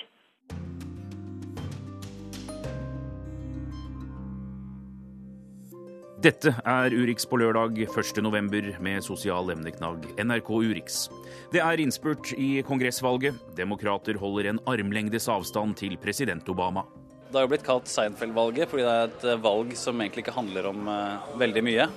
Dette 6.29 6.51
er 6.67 6.93
Urix 6.93 7.25
på 7.25 7.38
lørdag 7.41 7.79
1.11. 7.87 8.75
med 8.85 9.05
sosial 9.07 9.49
emneknagg 9.49 10.03
NRK 10.21 10.49
Urix. 10.51 11.07
Det 11.55 11.62
er 11.64 11.81
innspurt 11.81 12.35
i 12.37 12.59
kongressvalget. 12.69 13.38
Demokrater 13.57 14.19
holder 14.21 14.51
en 14.51 14.61
armlengdes 14.69 15.25
avstand 15.33 15.79
til 15.81 15.97
president 16.03 16.51
Obama. 16.53 16.83
Det 17.31 17.38
har 17.38 17.47
jo 17.47 17.53
blitt 17.55 17.64
kalt 17.64 17.88
Seinfeld-valget 17.88 18.69
fordi 18.69 18.85
det 18.85 18.93
er 18.93 19.07
et 19.07 19.25
eh, 19.25 19.41
valg 19.47 19.73
som 19.79 20.03
egentlig 20.05 20.27
ikke 20.27 20.37
handler 20.37 20.69
om 20.69 20.91
uh, 20.91 21.31
veldig 21.41 21.62
mye. 21.64 21.88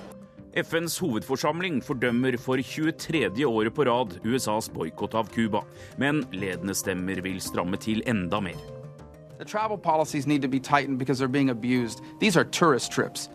FNs 0.64 0.96
hovedforsamling 1.02 1.82
fordømmer 1.84 2.38
for 2.40 2.56
23. 2.56 3.28
året 3.44 3.76
på 3.76 3.88
rad 3.90 4.16
USAs 4.24 4.70
boikott 4.72 5.18
av 5.18 5.28
Cuba. 5.34 5.60
Men 6.00 6.24
ledende 6.32 6.78
stemmer 6.78 7.20
vil 7.20 7.36
stramme 7.40 7.76
til 7.76 8.00
enda 8.08 8.40
mer. 8.40 8.56
The 9.36 9.44
travel 9.44 9.76
policies 9.76 10.26
need 10.26 10.40
to 10.40 10.48
be 10.48 10.60
tightened 10.60 10.98
because 10.98 11.18
they're 11.20 11.36
being 11.40 11.50
abused. 11.50 12.00
These 12.20 12.38
are 12.38 12.44
tourist 12.44 12.92
trips. 12.92 13.28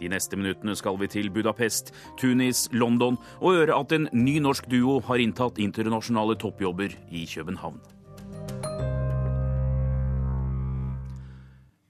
De 0.00 0.08
neste 0.08 0.38
minuttene 0.38 0.74
skal 0.78 0.96
vi 1.00 1.10
til 1.12 1.30
Budapest, 1.32 1.92
Tunis, 2.20 2.66
London 2.72 3.18
og 3.40 3.56
høre 3.58 3.76
at 3.76 3.92
en 3.92 4.08
ny 4.16 4.38
norsk 4.40 4.68
duo 4.72 4.98
har 5.04 5.20
inntatt 5.20 5.60
internasjonale 5.60 6.38
toppjobber 6.40 6.96
i 7.12 7.26
København. 7.28 7.80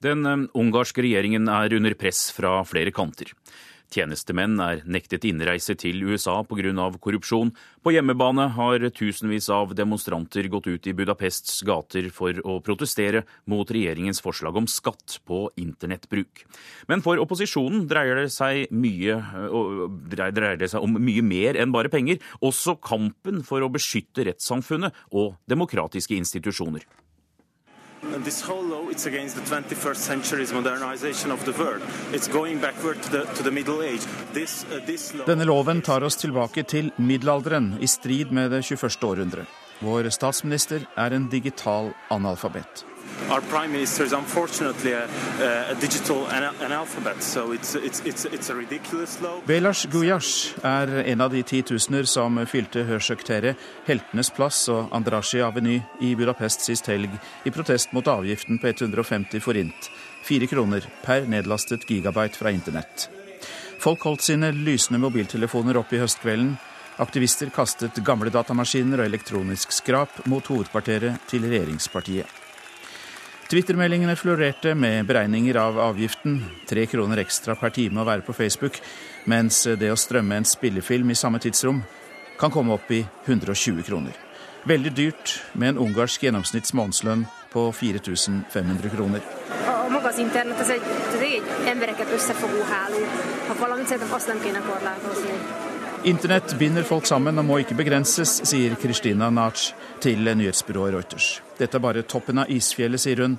Den 0.01 0.25
eh, 0.27 0.47
ungarske 0.57 1.05
regjeringen 1.05 1.49
er 1.53 1.77
under 1.77 1.95
press 1.99 2.31
fra 2.35 2.61
flere 2.69 2.93
kanter. 2.95 3.35
Tjenestemenn 3.91 4.61
er 4.63 4.85
nektet 4.87 5.25
innreise 5.27 5.75
til 5.79 6.05
USA 6.07 6.37
pga. 6.47 6.73
korrupsjon. 7.03 7.51
På 7.83 7.91
hjemmebane 7.91 8.47
har 8.55 8.85
tusenvis 8.95 9.49
av 9.51 9.75
demonstranter 9.75 10.47
gått 10.49 10.69
ut 10.69 10.87
i 10.87 10.95
Budapests 10.95 11.63
gater 11.67 12.11
for 12.15 12.31
å 12.45 12.61
protestere 12.63 13.25
mot 13.47 13.67
regjeringens 13.67 14.23
forslag 14.23 14.57
om 14.57 14.69
skatt 14.71 15.19
på 15.27 15.51
internettbruk. 15.59 16.45
Men 16.87 17.03
for 17.03 17.19
opposisjonen 17.19 17.89
dreier 17.91 18.23
det 18.23 18.31
seg, 18.31 18.71
mye, 18.71 19.19
dreier 20.15 20.57
det 20.61 20.71
seg 20.71 20.87
om 20.87 20.95
mye 20.95 21.23
mer 21.27 21.59
enn 21.59 21.75
bare 21.75 21.91
penger. 21.91 22.23
Også 22.41 22.79
kampen 22.79 23.43
for 23.43 23.61
å 23.61 23.73
beskytte 23.73 24.29
rettssamfunnet 24.31 24.95
og 25.11 25.35
demokratiske 25.51 26.15
institusjoner. 26.15 26.87
This 28.03 28.41
whole 28.41 28.65
law 28.65 28.89
it's 28.89 29.07
against 29.07 29.37
the 29.37 29.43
21st 29.43 29.97
century's 29.97 30.53
modernization 30.53 31.31
of 31.31 31.45
the 31.45 31.53
world. 31.53 31.83
It's 32.13 32.29
going 32.29 32.59
backward 32.59 33.03
to 33.03 33.11
the, 33.11 33.25
to 33.25 33.43
the 33.43 33.51
Middle 33.51 33.83
Age. 33.83 34.01
This, 34.33 34.65
uh, 34.65 34.81
this 34.87 35.15
law... 35.15 35.27
Denne 35.27 35.45
loven 35.45 35.83
tar 35.83 36.05
oss 36.05 36.17
tilbake 36.17 36.65
til 36.65 36.93
middelalderen, 36.97 37.75
i 37.81 37.87
strid 37.87 38.33
med 38.33 38.51
det 38.51 38.63
21. 38.65 39.05
århundre. 39.05 39.45
Vår 39.81 40.11
statsminister 40.13 40.83
er 40.97 41.15
en 41.17 41.29
digital 41.33 41.93
analfabet. 42.13 42.85
Our 43.31 43.41
prime 43.41 43.73
minister 43.73 44.05
is 44.05 44.13
unfortunately 44.13 44.93
a, 44.93 45.07
a 45.71 45.75
digital 45.81 46.27
analphabet, 46.27 47.23
so 47.23 47.53
it's, 47.53 47.75
it's, 47.75 48.01
it's, 48.01 48.25
it's 48.25 48.51
a 48.51 48.55
ridiculous 48.55 49.21
law. 49.23 49.41
Belash 49.47 49.87
Guyash 49.87 50.55
er 50.65 51.05
en 51.07 51.21
av 51.21 51.31
de 51.33 51.43
titusener 51.43 52.05
som 52.05 52.37
fylte 52.47 52.85
Hørsøktere, 52.85 53.55
Heltenes 53.87 54.33
plass 54.37 54.67
og 54.69 54.91
Andrashi 54.93 55.41
Aveny 55.41 55.79
i 56.01 56.15
Budapest 56.19 56.67
sist 56.67 56.91
helg 56.91 57.15
i 57.45 57.55
protest 57.55 57.95
mot 57.97 58.09
avgiften 58.09 58.61
på 58.61 58.75
150 58.75 59.41
forint, 59.41 59.91
fire 60.27 60.51
kroner 60.51 60.85
per 61.07 61.25
nedlastet 61.31 61.87
gigabyte 61.89 62.37
fra 62.37 62.53
internett. 62.53 63.09
Folk 63.81 64.03
holdt 64.05 64.27
sine 64.27 64.51
lysende 64.53 65.01
mobiltelefoner 65.01 65.79
opp 65.81 65.95
i 65.97 66.03
høstkvelden. 66.03 66.59
Aktivister 67.01 67.49
kastet 67.49 67.97
gamle 68.05 68.29
datamaskiner 68.29 69.01
og 69.01 69.09
elektronisk 69.09 69.73
skrap 69.73 70.19
mot 70.29 70.45
hovedkvarteret 70.53 71.23
til 71.31 71.47
regjeringspartiet. 71.49 72.29
Twittermeldingene 73.51 74.15
florerte 74.21 74.75
med 74.79 75.09
beregninger 75.09 75.57
av 75.59 75.79
avgiften, 75.81 76.37
tre 76.69 76.85
kroner 76.87 77.23
ekstra 77.25 77.57
per 77.59 77.73
time 77.75 78.03
å 78.03 78.07
være 78.07 78.23
på 78.27 78.35
Facebook, 78.37 78.77
mens 79.25 79.63
det 79.81 79.89
å 79.91 79.97
strømme 79.99 80.37
en 80.39 80.47
spillefilm 80.47 81.11
i 81.11 81.17
samme 81.19 81.41
tidsrom 81.43 81.81
kan 82.39 82.53
komme 82.53 82.77
opp 82.77 82.93
i 82.93 83.01
120 83.25 83.81
kroner. 83.89 84.13
Veldig 84.69 84.93
dyrt 84.93 85.35
med 85.57 85.73
en 85.73 85.83
ungarsk 85.87 86.29
gjennomsnitts 86.29 86.77
månedslønn 86.77 87.25
på 87.51 87.65
4500 87.81 88.93
kroner. 88.93 89.25
az 90.61 90.69
egy 91.21 91.43
embereket 91.67 92.13
összefogó 92.13 92.63
háló. 92.71 93.05
Ha 93.49 93.55
valamit 93.59 93.87
szerintem 93.87 94.13
azt 94.15 94.27
nem 94.27 94.41
kéne 94.41 94.59
korlátozni. 94.59 95.70
Internett 96.05 96.59
binder 96.59 96.83
folk 96.83 97.05
sammen 97.05 97.37
og 97.37 97.45
må 97.45 97.59
ikke 97.61 97.77
begrenses, 97.77 98.39
sier 98.49 98.73
Kristina 98.81 99.27
Nach 99.29 99.67
til 100.01 100.25
nyhetsbyrået 100.25 100.95
Reuters. 100.95 101.27
Dette 101.59 101.77
er 101.77 101.85
bare 101.85 102.05
toppen 102.09 102.41
av 102.41 102.49
isfjellet, 102.49 103.03
sier 103.03 103.21
hun. 103.21 103.35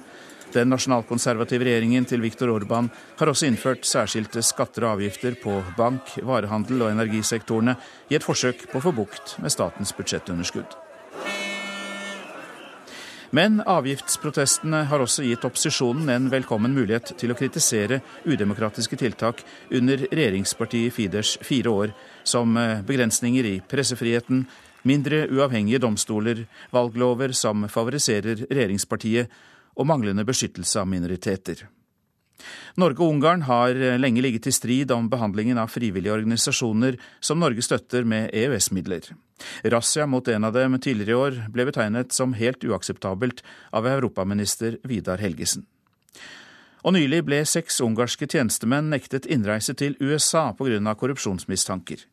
Den 0.54 0.70
nasjonalkonservative 0.70 1.66
regjeringen 1.66 2.06
til 2.06 2.22
Viktor 2.22 2.52
Orban 2.54 2.92
har 3.18 3.32
også 3.32 3.50
innført 3.50 3.88
særskilte 3.90 4.44
skatter 4.46 4.86
og 4.86 5.00
avgifter 5.00 5.40
på 5.42 5.58
bank, 5.78 6.14
varehandel 6.22 6.86
og 6.86 6.94
energisektorene 6.94 7.80
i 8.12 8.20
et 8.20 8.30
forsøk 8.30 8.68
på 8.70 8.78
å 8.78 8.86
få 8.86 8.94
bukt 9.00 9.40
med 9.42 9.58
statens 9.58 9.96
budsjettunderskudd. 9.98 10.81
Men 13.32 13.62
avgiftsprotestene 13.64 14.82
har 14.90 15.00
også 15.00 15.24
gitt 15.24 15.46
opposisjonen 15.48 16.10
en 16.12 16.26
velkommen 16.34 16.74
mulighet 16.76 17.14
til 17.20 17.32
å 17.32 17.38
kritisere 17.40 18.02
udemokratiske 18.28 19.00
tiltak 19.00 19.40
under 19.72 20.04
regjeringspartiet 20.12 20.92
Fidesz 20.92 21.38
fire 21.48 21.72
år, 21.72 21.94
som 22.28 22.60
eh, 22.60 22.84
begrensninger 22.84 23.48
i 23.48 23.56
pressefriheten, 23.72 24.44
mindre 24.84 25.24
uavhengige 25.32 25.80
domstoler, 25.80 26.44
valglover 26.76 27.32
som 27.32 27.70
favoriserer 27.72 28.50
regjeringspartiet, 28.50 29.32
og 29.80 29.88
manglende 29.88 30.28
beskyttelse 30.28 30.82
av 30.82 30.92
minoriteter. 30.92 31.64
Norge 32.80 33.04
og 33.04 33.16
Ungarn 33.16 33.46
har 33.48 33.76
lenge 34.00 34.24
ligget 34.24 34.48
i 34.48 34.56
strid 34.56 34.92
om 34.96 35.10
behandlingen 35.12 35.60
av 35.62 35.74
frivillige 35.74 36.14
organisasjoner 36.16 36.98
som 37.20 37.42
Norge 37.42 37.64
støtter 37.66 38.08
med 38.08 38.32
EØS-midler. 38.34 39.12
Razzia 39.64 40.06
mot 40.08 40.28
en 40.28 40.48
av 40.48 40.54
dem 40.54 40.78
tidligere 40.80 41.12
i 41.12 41.20
år 41.20 41.38
ble 41.54 41.68
betegnet 41.70 42.14
som 42.16 42.36
helt 42.38 42.64
uakseptabelt 42.64 43.44
av 43.72 43.88
europaminister 43.90 44.78
Vidar 44.88 45.22
Helgesen. 45.22 45.66
Og 46.82 46.96
nylig 46.96 47.22
ble 47.28 47.44
seks 47.46 47.78
ungarske 47.86 48.26
tjenestemenn 48.26 48.90
nektet 48.90 49.28
innreise 49.30 49.76
til 49.78 49.98
USA 50.02 50.50
pga. 50.58 50.96
korrupsjonsmistanker. 50.98 52.06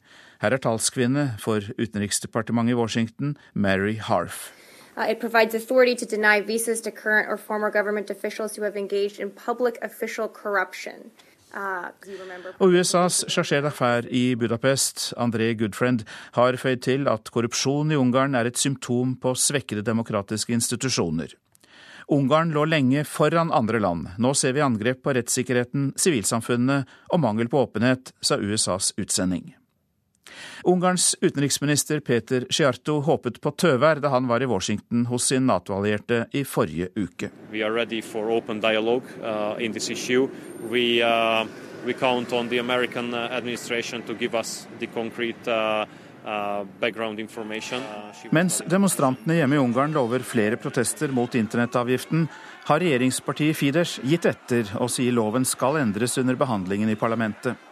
Her 0.43 0.55
er 0.55 0.63
talskvinne 0.63 1.39
for 1.41 1.65
utenriksdepartementet 1.81 2.77
i 2.77 2.79
Washington, 2.79 3.37
Mary 3.55 3.97
Harf. 3.97 4.53
Uh, 4.99 5.05
it 5.13 5.21
provides 5.21 5.55
authority 5.55 5.95
to 5.95 6.07
deny 6.07 6.41
visas 6.41 6.81
to 6.81 6.91
current 6.91 7.29
or 7.29 7.37
former 7.37 7.71
government 7.71 8.11
officials 8.11 8.57
who 8.57 8.63
have 8.65 8.77
engaged 8.77 9.21
in 9.21 9.31
public 9.31 9.79
official 9.83 10.29
corruption. 10.29 11.11
Uh, 11.55 11.89
og 12.59 12.75
USAs 12.75 13.25
chargé 13.29 13.63
d'affaires 13.63 14.09
i 14.11 14.35
Budapest, 14.35 15.15
André 15.17 15.55
Goodfriend, 15.55 16.05
har 16.33 16.57
føyd 16.57 16.83
til 16.85 17.09
at 17.09 17.31
korrupsjon 17.33 17.93
i 17.93 17.97
Ungarn 17.97 18.35
er 18.35 18.51
et 18.51 18.59
symptom 18.59 19.15
på 19.17 19.33
svekkede 19.35 19.83
demokratiske 19.83 20.53
institusjoner. 20.53 21.33
Ungarn 22.09 22.53
lå 22.53 22.65
lenge 22.65 23.05
foran 23.05 23.53
andre 23.53 23.81
land. 23.81 24.07
Nå 24.19 24.35
ser 24.35 24.53
vi 24.53 24.65
angrep 24.65 25.03
på 25.05 25.15
rettssikkerheten, 25.17 25.93
sivilsamfunnet 25.97 26.89
og 27.13 27.21
mangel 27.21 27.49
på 27.49 27.65
åpenhet, 27.65 28.13
sa 28.21 28.37
USAs 28.37 28.93
utsending. 28.99 29.55
Ungarns 30.69 31.15
utenriksminister 31.21 32.01
Peter 32.01 32.47
Sciarto 32.51 33.01
håpet 33.07 33.41
på 33.41 33.53
tøvær 33.57 34.03
da 34.03 34.13
han 34.13 34.29
var 34.29 34.43
i 34.43 34.49
Washington 34.51 35.07
hos 35.11 35.29
sin 35.31 35.47
Nato-allierte 35.49 36.27
i 36.33 36.45
forrige 36.45 36.91
uke. 36.97 37.31
Vi 37.53 37.63
ready 37.63 38.03
for 38.03 38.31
open 38.31 38.61
dialogue 38.61 39.07
uh, 39.23 39.57
in 39.63 39.73
this 39.73 39.91
issue. 39.91 40.29
We, 40.71 41.03
uh, 41.03 41.47
we 41.85 41.93
count 41.93 42.33
on 42.33 42.49
the 42.49 42.59
American 42.59 43.15
uh, 43.15 43.29
administration 43.31 44.03
to 44.03 44.15
give 44.15 44.35
us 44.35 44.67
the 44.79 44.87
concrete 44.87 45.49
uh, 45.49 45.87
uh, 46.29 46.65
uh 46.83 48.07
Mens 48.31 48.63
demonstrantene 48.67 49.39
hjemme 49.39 49.57
i 49.57 49.59
Ungarn 49.59 49.93
lover 49.93 50.25
flere 50.27 50.57
protester 50.57 51.09
mot 51.09 51.35
internettavgiften, 51.35 52.27
har 52.69 52.81
regjeringspartiet 52.83 53.57
Fidesz 53.57 54.01
gitt 54.05 54.27
etter 54.29 54.69
og 54.77 54.91
sier 54.93 55.15
loven 55.17 55.47
skal 55.49 55.81
endres 55.81 56.19
under 56.21 56.37
behandlingen 56.37 56.91
i 56.93 56.99
parlamentet. 57.01 57.68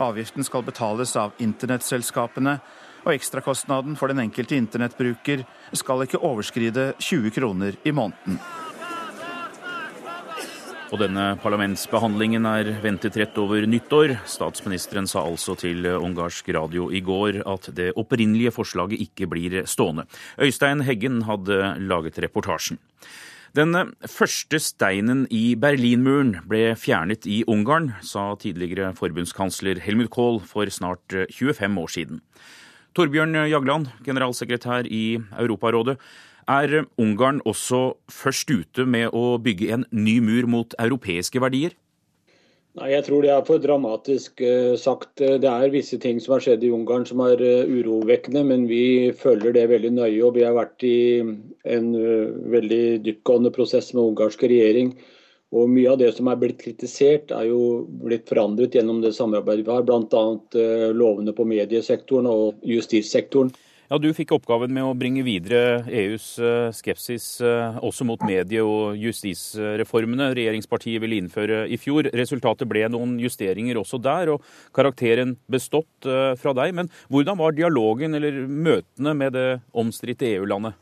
Avgiften 0.00 0.44
skal 0.44 0.64
betales 0.64 1.16
av 1.20 1.36
internettselskapene, 1.42 2.58
og 3.02 3.14
ekstrakostnaden 3.16 3.96
for 3.98 4.12
den 4.12 4.22
enkelte 4.22 4.56
internettbruker 4.56 5.42
skal 5.74 6.04
ikke 6.04 6.22
overskride 6.22 6.92
20 7.02 7.34
kroner 7.34 7.78
i 7.84 7.94
måneden. 7.94 8.38
Og 10.92 11.00
denne 11.00 11.30
parlamentsbehandlingen 11.40 12.44
er 12.44 12.68
ventet 12.84 13.16
rett 13.16 13.38
over 13.40 13.64
nyttår. 13.64 14.18
Statsministeren 14.28 15.06
sa 15.08 15.22
altså 15.24 15.54
til 15.56 15.88
ungarsk 15.88 16.50
radio 16.52 16.90
i 16.92 17.00
går 17.00 17.40
at 17.48 17.70
det 17.72 17.94
opprinnelige 17.96 18.52
forslaget 18.52 19.00
ikke 19.00 19.30
blir 19.32 19.62
stående. 19.64 20.04
Øystein 20.36 20.84
Heggen 20.84 21.22
hadde 21.24 21.78
laget 21.80 22.20
reportasjen. 22.20 22.76
Den 23.52 23.76
første 24.08 24.56
steinen 24.64 25.26
i 25.28 25.52
Berlinmuren 25.60 26.38
ble 26.48 26.70
fjernet 26.80 27.26
i 27.28 27.42
Ungarn, 27.44 27.90
sa 28.00 28.30
tidligere 28.40 28.94
forbundskansler 28.96 29.76
Helmut 29.84 30.08
Kohl 30.14 30.38
for 30.40 30.72
snart 30.72 31.12
25 31.28 31.76
år 31.82 31.92
siden. 31.92 32.22
Torbjørn 32.96 33.36
Jagland, 33.50 33.90
generalsekretær 34.06 34.88
i 34.88 35.18
Europarådet. 35.36 35.98
Er 36.48 36.86
Ungarn 36.96 37.42
også 37.44 37.98
først 38.08 38.48
ute 38.48 38.88
med 38.88 39.12
å 39.12 39.36
bygge 39.36 39.68
en 39.76 39.84
ny 39.92 40.16
mur 40.24 40.48
mot 40.48 40.72
europeiske 40.80 41.44
verdier? 41.44 41.76
Nei, 42.72 42.86
Jeg 42.94 43.04
tror 43.04 43.20
det 43.20 43.30
er 43.34 43.42
for 43.44 43.60
dramatisk 43.60 44.40
uh, 44.40 44.74
sagt. 44.80 45.20
Det 45.20 45.48
er 45.48 45.72
visse 45.74 45.98
ting 46.00 46.20
som 46.24 46.38
har 46.38 46.44
skjedd 46.44 46.62
i 46.64 46.70
Ungarn 46.72 47.04
som 47.08 47.20
er 47.20 47.42
uh, 47.44 47.68
urovekkende, 47.68 48.46
men 48.48 48.64
vi 48.70 49.12
følger 49.12 49.52
det 49.52 49.66
veldig 49.68 49.90
nøye. 49.98 50.22
og 50.24 50.38
Vi 50.38 50.46
har 50.46 50.56
vært 50.56 50.86
i 50.88 51.20
en 51.20 51.90
uh, 51.92 52.32
veldig 52.54 53.02
dyptgående 53.04 53.52
prosess 53.52 53.92
med 53.92 54.06
ungarsk 54.06 54.46
regjering. 54.48 54.94
Og 55.52 55.68
Mye 55.68 55.90
av 55.92 55.98
det 56.00 56.14
som 56.16 56.30
er 56.32 56.38
blitt 56.40 56.62
kritisert, 56.62 57.34
er 57.36 57.50
jo 57.50 57.82
blitt 58.06 58.24
forandret 58.32 58.72
gjennom 58.72 59.02
det 59.04 59.12
samarbeidet 59.18 59.66
vi 59.66 59.74
har. 59.74 59.84
Bl.a. 59.84 60.24
Lovene 60.96 61.36
på 61.36 61.44
mediesektoren 61.44 62.30
og 62.30 62.64
justissektoren. 62.64 63.52
Ja, 63.90 63.98
Du 63.98 64.08
fikk 64.16 64.32
oppgaven 64.32 64.72
med 64.72 64.86
å 64.86 64.94
bringe 64.96 65.24
videre 65.26 65.82
EUs 65.90 66.26
eh, 66.40 66.70
skepsis 66.72 67.26
eh, 67.44 67.78
også 67.84 68.06
mot 68.08 68.22
medie- 68.24 68.62
og 68.64 68.96
justisreformene 68.96 70.30
regjeringspartiet 70.38 71.02
ville 71.02 71.18
innføre 71.20 71.64
i 71.68 71.76
fjor. 71.80 72.08
Resultatet 72.16 72.70
ble 72.70 72.86
noen 72.92 73.18
justeringer 73.20 73.80
også 73.80 74.00
der, 74.02 74.32
og 74.36 74.46
karakteren 74.76 75.34
bestått 75.50 76.08
eh, 76.08 76.32
fra 76.40 76.54
deg. 76.56 76.72
Men 76.78 76.88
hvordan 77.12 77.40
var 77.42 77.58
dialogen 77.58 78.16
eller 78.16 78.44
møtene 78.46 79.16
med 79.18 79.36
det 79.36 79.48
omstridte 79.76 80.30
EU-landet? 80.30 80.78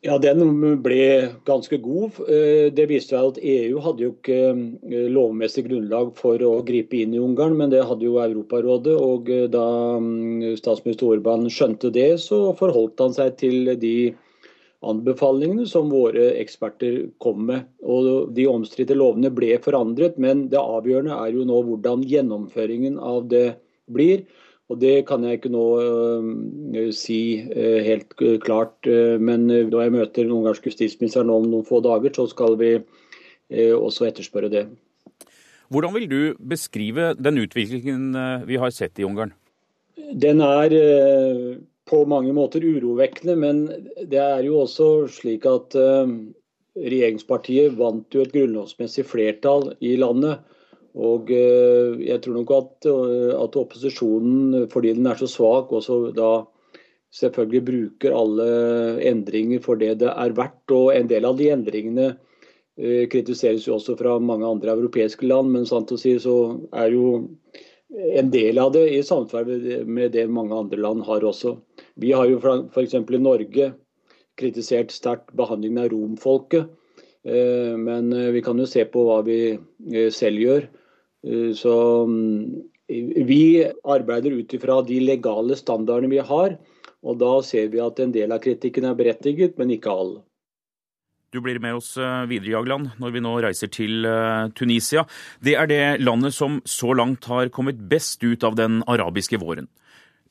Ja, 0.00 0.14
Den 0.16 0.40
ble 0.80 1.28
ganske 1.44 1.76
god. 1.76 2.22
Eh, 2.24 2.70
det 2.72 2.86
viste 2.88 3.12
seg 3.12 3.34
at 3.34 3.40
EU 3.44 3.82
hadde 3.84 4.06
jo 4.06 4.12
ikke 4.14 4.38
eh, 4.48 5.10
lovmessig 5.12 5.66
grunnlag 5.66 6.14
for 6.16 6.40
å 6.40 6.54
gripe 6.64 6.96
inn 7.02 7.12
i 7.12 7.20
Ungarn, 7.20 7.58
men 7.58 7.68
det 7.68 7.82
hadde 7.84 8.06
jo 8.06 8.16
Europarådet. 8.22 8.94
og 8.96 9.28
eh, 9.28 9.44
Da 9.52 9.66
mm, 10.00 10.56
statsminister 10.56 11.10
Orban 11.10 11.44
skjønte 11.52 11.92
det, 11.92 12.14
så 12.24 12.54
forholdt 12.56 13.04
han 13.04 13.12
seg 13.12 13.36
til 13.42 13.74
de 13.82 14.14
anbefalingene 14.80 15.68
som 15.68 15.92
våre 15.92 16.30
eksperter 16.40 17.02
kom 17.20 17.44
med. 17.52 17.68
Og 17.84 18.32
De 18.32 18.48
omstridte 18.48 18.96
lovene 18.96 19.28
ble 19.28 19.58
forandret, 19.60 20.16
men 20.16 20.46
det 20.48 20.64
avgjørende 20.64 21.20
er 21.26 21.36
jo 21.36 21.44
nå 21.44 21.60
hvordan 21.68 22.08
gjennomføringen 22.08 22.96
av 22.96 23.28
det 23.28 23.50
blir. 23.92 24.24
Og 24.70 24.78
Det 24.78 25.02
kan 25.08 25.24
jeg 25.26 25.40
ikke 25.40 25.50
nå 25.50 25.64
uh, 25.82 26.90
si 26.94 27.42
uh, 27.42 27.80
helt 27.82 28.14
klart, 28.44 28.76
uh, 28.86 29.18
men 29.18 29.48
da 29.50 29.82
jeg 29.82 29.94
møter 29.96 30.22
den 30.22 30.36
ungarske 30.36 30.70
justisministeren 30.70 31.32
om 31.34 31.48
noen 31.50 31.66
få 31.66 31.82
dager, 31.82 32.14
så 32.14 32.28
skal 32.30 32.54
vi 32.60 32.76
også 33.50 34.04
etterspørre 34.06 34.46
det. 34.46 34.60
Hvordan 35.74 35.90
vil 35.96 36.04
du 36.06 36.20
beskrive 36.38 37.16
den 37.18 37.40
utviklingen 37.42 38.12
vi 38.46 38.60
har 38.62 38.70
sett 38.70 39.00
i 39.02 39.02
Ungarn? 39.02 39.32
Den 40.14 40.38
er 40.38 40.70
på 41.90 42.04
mange 42.06 42.30
måter 42.30 42.62
urovekkende, 42.62 43.34
men 43.34 43.64
det 44.06 44.22
er 44.22 44.46
jo 44.46 44.60
også 44.62 45.08
slik 45.10 45.48
at 45.50 45.74
regjeringspartiet 46.78 47.74
vant 47.74 48.14
jo 48.14 48.22
et 48.22 48.30
grunnlovsmessig 48.36 49.08
flertall 49.10 49.72
i 49.82 49.96
landet. 49.98 50.46
Og 50.98 51.30
eh, 51.30 52.00
jeg 52.08 52.22
tror 52.22 52.40
nok 52.40 52.50
at, 52.56 52.88
eh, 52.90 53.34
at, 53.36 53.58
opposisjonen, 53.58 54.66
fordi 54.72 54.94
den 54.96 55.06
er 55.06 55.20
så 55.20 55.28
svak, 55.30 55.70
også 55.70 56.10
da 56.16 56.46
selvfølgelig 57.14 57.62
bruker 57.66 58.14
alle 58.14 58.48
endringer 59.06 59.62
for 59.62 59.78
det 59.78 59.98
det 60.02 60.10
er 60.10 60.34
verdt. 60.34 60.74
Og 60.74 60.94
en 60.94 61.10
del 61.10 61.26
av 61.26 61.38
de 61.38 61.50
endringene 61.54 62.08
eh, 62.10 63.06
kritiseres 63.10 63.68
jo 63.68 63.76
også 63.78 63.96
fra 63.98 64.18
mange 64.18 64.46
andre 64.46 64.74
europeiske 64.74 65.26
land, 65.26 65.52
men 65.54 65.68
sant 65.68 65.92
å 65.94 65.98
si 65.98 66.16
så 66.18 66.56
er 66.74 66.90
jo 66.90 67.28
en 67.90 68.30
del 68.30 68.58
av 68.62 68.72
det 68.74 68.84
i 68.94 69.02
samsvar 69.02 69.48
med 69.86 70.12
det 70.14 70.28
mange 70.30 70.54
andre 70.54 70.78
land 70.78 71.02
har 71.06 71.24
også. 71.26 71.56
Vi 71.98 72.12
har 72.14 72.26
jo 72.30 72.38
f.eks. 72.70 72.94
i 72.94 73.22
Norge 73.22 73.72
kritisert 74.38 74.94
sterkt 74.94 75.34
behandlingen 75.36 75.82
av 75.82 75.90
romfolket. 75.90 76.70
Men 77.26 78.14
vi 78.32 78.40
kan 78.46 78.62
jo 78.62 78.64
se 78.70 78.86
på 78.88 79.02
hva 79.04 79.18
vi 79.26 79.58
selv 80.14 80.40
gjør. 80.40 80.68
Eh, 81.26 81.52
så 81.56 81.74
mm, 82.06 82.62
vi 83.26 83.42
arbeider 83.84 84.30
ut 84.40 84.54
ifra 84.54 84.80
de 84.82 85.00
legale 85.04 85.56
standardene 85.56 86.12
vi 86.12 86.24
har. 86.24 86.56
Og 87.00 87.20
da 87.20 87.38
ser 87.44 87.70
vi 87.72 87.80
at 87.80 88.00
en 88.02 88.12
del 88.12 88.32
av 88.34 88.42
kritikken 88.44 88.88
er 88.88 88.98
berettiget, 88.98 89.56
men 89.60 89.72
ikke 89.76 89.92
all. 89.92 90.18
Du 91.30 91.38
blir 91.40 91.60
med 91.62 91.78
oss 91.78 91.94
eh, 92.00 92.24
videre, 92.26 92.56
Jagland, 92.56 92.90
når 92.98 93.14
vi 93.14 93.22
nå 93.22 93.36
reiser 93.44 93.70
til 93.72 94.06
eh, 94.08 94.48
Tunisia. 94.58 95.04
Det 95.38 95.54
er 95.56 95.70
det 95.70 95.84
landet 96.02 96.34
som 96.34 96.58
så 96.66 96.90
langt 96.96 97.28
har 97.30 97.52
kommet 97.54 97.78
best 97.90 98.24
ut 98.26 98.44
av 98.44 98.58
den 98.58 98.82
arabiske 98.90 99.38
våren. 99.40 99.70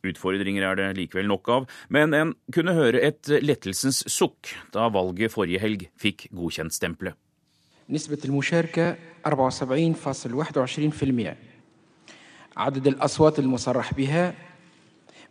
Utfordringer 0.03 0.63
er 0.63 0.77
det 0.79 0.89
likevel 0.99 1.27
nok 1.27 1.49
av, 1.51 1.65
men 1.91 2.15
en 2.15 2.35
kunne 2.55 2.75
høre 2.77 3.01
et 3.03 3.31
lettelsens 3.43 4.05
sukk 4.07 4.53
da 4.75 4.87
valget 4.91 5.33
forrige 5.33 5.63
helg 5.63 5.89
fikk 5.99 6.29
godkjent 7.88 10.14
stempelet. 10.14 11.36
عدد 12.56 12.86
الأصوات 12.86 13.38
المصرح 13.38 13.94
بها 13.94 14.34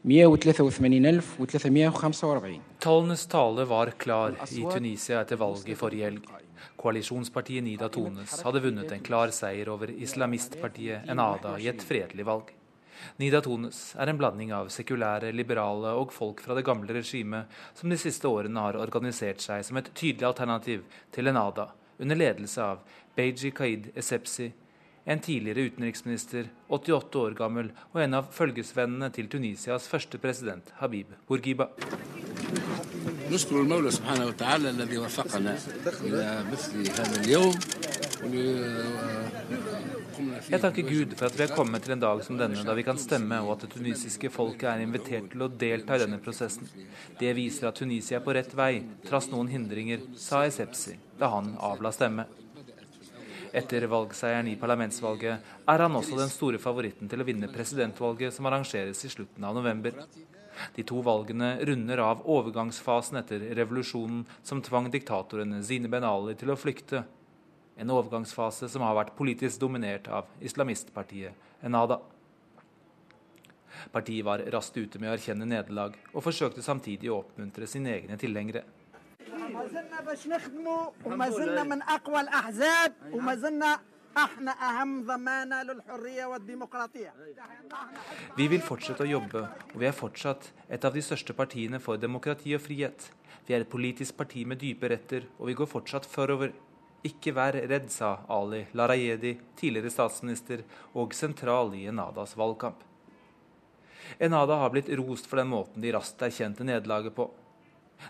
183,345 0.03 2.61
Tallenes 2.79 3.27
tale 3.27 3.65
var 3.65 3.91
klar 3.91 4.31
i 4.51 4.65
Tunisia 4.73 5.21
etter 5.21 5.35
valget 5.35 5.77
forrige 5.79 6.03
helg. 6.03 6.27
Koalisjonspartiet 6.75 7.63
Nida 7.63 7.89
Tones 7.89 8.43
hadde 8.43 8.59
vunnet 8.59 8.91
en 8.91 8.99
klar 8.99 9.31
seier 9.31 9.69
over 9.71 9.91
islamistpartiet 9.91 10.99
Enada 11.07 11.57
i 11.59 11.67
et 11.71 11.83
fredelig 11.83 12.25
valg. 12.27 12.43
Nida 13.19 13.41
Tones 13.41 13.95
er 13.95 14.07
en 14.11 14.17
blanding 14.19 14.51
av 14.51 14.67
sekulære, 14.71 15.31
liberale 15.31 15.87
og 15.95 16.11
folk 16.11 16.41
fra 16.43 16.55
det 16.57 16.65
gamle 16.67 16.93
regimet 16.93 17.45
som 17.79 17.89
de 17.89 17.97
siste 17.97 18.27
årene 18.27 18.59
har 18.59 18.75
organisert 18.83 19.41
seg 19.43 19.63
som 19.63 19.77
et 19.79 19.91
tydelig 19.95 20.27
alternativ 20.27 20.83
til 21.15 21.27
Enada, 21.31 21.69
under 21.98 22.16
ledelse 22.16 22.62
av 22.62 22.78
Beiji 23.16 23.50
Kaid 23.50 23.90
Esepsi, 23.98 24.52
en 25.08 25.20
tidligere 25.24 25.60
utenriksminister, 25.70 26.50
88 26.68 27.18
år 27.18 27.36
gammel, 27.38 27.70
og 27.94 28.02
en 28.02 28.18
av 28.18 28.28
følgesvennene 28.34 29.08
til 29.16 29.30
Tunisias 29.32 29.88
første 29.88 30.20
president, 30.20 30.68
Habib 30.82 31.14
Bourguiba. 31.28 31.70
Jeg 40.18 40.60
takker 40.62 40.86
Gud 40.88 41.12
for 41.18 41.28
at 41.28 41.36
vi 41.38 41.44
er 41.44 41.52
kommet 41.54 41.84
til 41.84 41.94
en 41.94 42.02
dag 42.02 42.22
som 42.26 42.38
denne, 42.38 42.64
da 42.66 42.74
vi 42.74 42.84
kan 42.86 42.98
stemme, 42.98 43.38
og 43.44 43.54
at 43.54 43.66
det 43.66 43.70
tunisiske 43.76 44.30
folket 44.34 44.66
er 44.72 44.82
invitert 44.82 45.30
til 45.32 45.44
å 45.44 45.50
delta 45.50 45.96
i 45.96 46.02
denne 46.02 46.18
prosessen. 46.22 46.66
Det 47.20 47.30
viser 47.36 47.68
at 47.70 47.78
Tunisia 47.78 48.18
er 48.18 48.24
på 48.24 48.34
rett 48.34 48.54
vei, 48.58 48.82
trass 49.06 49.30
noen 49.30 49.50
hindringer, 49.52 50.02
sa 50.18 50.42
Esepsi 50.48 50.96
da 51.18 51.30
han 51.36 51.54
avla 51.62 51.92
stemme. 51.94 52.26
Etter 53.56 53.86
valgseieren 53.88 54.50
i 54.50 54.58
parlamentsvalget 54.60 55.52
er 55.72 55.84
han 55.84 55.96
også 55.96 56.18
den 56.18 56.32
store 56.32 56.60
favoritten 56.60 57.08
til 57.08 57.22
å 57.22 57.26
vinne 57.28 57.48
presidentvalget 57.52 58.34
som 58.34 58.48
arrangeres 58.50 59.04
i 59.06 59.12
slutten 59.12 59.46
av 59.46 59.56
november. 59.56 59.94
De 60.74 60.84
to 60.86 61.00
valgene 61.06 61.54
runder 61.66 62.02
av 62.02 62.24
overgangsfasen 62.26 63.20
etter 63.20 63.46
revolusjonen 63.56 64.24
som 64.42 64.62
tvang 64.64 64.90
diktatorene 64.92 65.62
Zine 65.64 65.90
Ben 65.90 66.06
Ali 66.06 66.34
til 66.38 66.52
å 66.52 66.58
flykte 66.58 67.04
en 67.78 67.90
overgangsfase 67.94 68.68
som 68.70 68.82
har 68.82 68.96
vært 68.98 69.16
politisk 69.18 69.60
dominert 69.62 70.08
av 70.10 70.30
islamistpartiet 70.44 71.64
Enada. 71.64 72.00
Partiet 73.94 74.24
var 74.26 74.42
raskt 74.52 74.76
ute 74.78 74.98
med 74.98 75.10
å 75.10 75.14
erkjenne 75.14 75.46
nederlag, 75.46 75.94
og 76.12 76.24
forsøkte 76.26 76.64
samtidig 76.64 77.10
å 77.12 77.20
oppmuntre 77.22 77.68
sine 77.70 77.94
egne 77.94 78.18
tilhengere. 78.18 78.64
Vi 88.36 88.48
vil 88.48 88.64
fortsette 88.66 89.04
å 89.04 89.10
jobbe, 89.12 89.44
og 89.74 89.78
vi 89.78 89.86
er 89.86 89.94
fortsatt 89.94 90.50
et 90.68 90.84
av 90.84 90.94
de 90.96 91.02
største 91.04 91.36
partiene 91.38 91.78
for 91.82 92.00
demokrati 92.00 92.54
og 92.56 92.64
frihet. 92.64 93.10
Vi 93.46 93.54
er 93.54 93.62
et 93.62 93.70
politisk 93.70 94.16
parti 94.18 94.44
med 94.44 94.60
dype 94.60 94.90
retter, 94.90 95.28
og 95.38 95.50
vi 95.50 95.58
går 95.60 95.70
fortsatt 95.70 96.08
forover. 96.08 96.52
Ikke 97.08 97.32
vær 97.32 97.56
redd, 97.56 97.88
sa 97.94 98.18
Ali 98.28 98.66
Larayedi, 98.76 99.36
tidligere 99.56 99.92
statsminister 99.94 100.64
og 100.98 101.14
sentral 101.16 101.72
i 101.78 101.86
Enadas 101.88 102.36
valgkamp. 102.36 102.84
Enada 104.18 104.56
har 104.62 104.72
blitt 104.72 104.88
rost 104.98 105.28
for 105.28 105.40
den 105.40 105.50
måten 105.52 105.84
de 105.84 105.92
raskt 105.94 106.22
erkjente 106.24 106.66
nederlaget 106.66 107.14
på. 107.16 107.28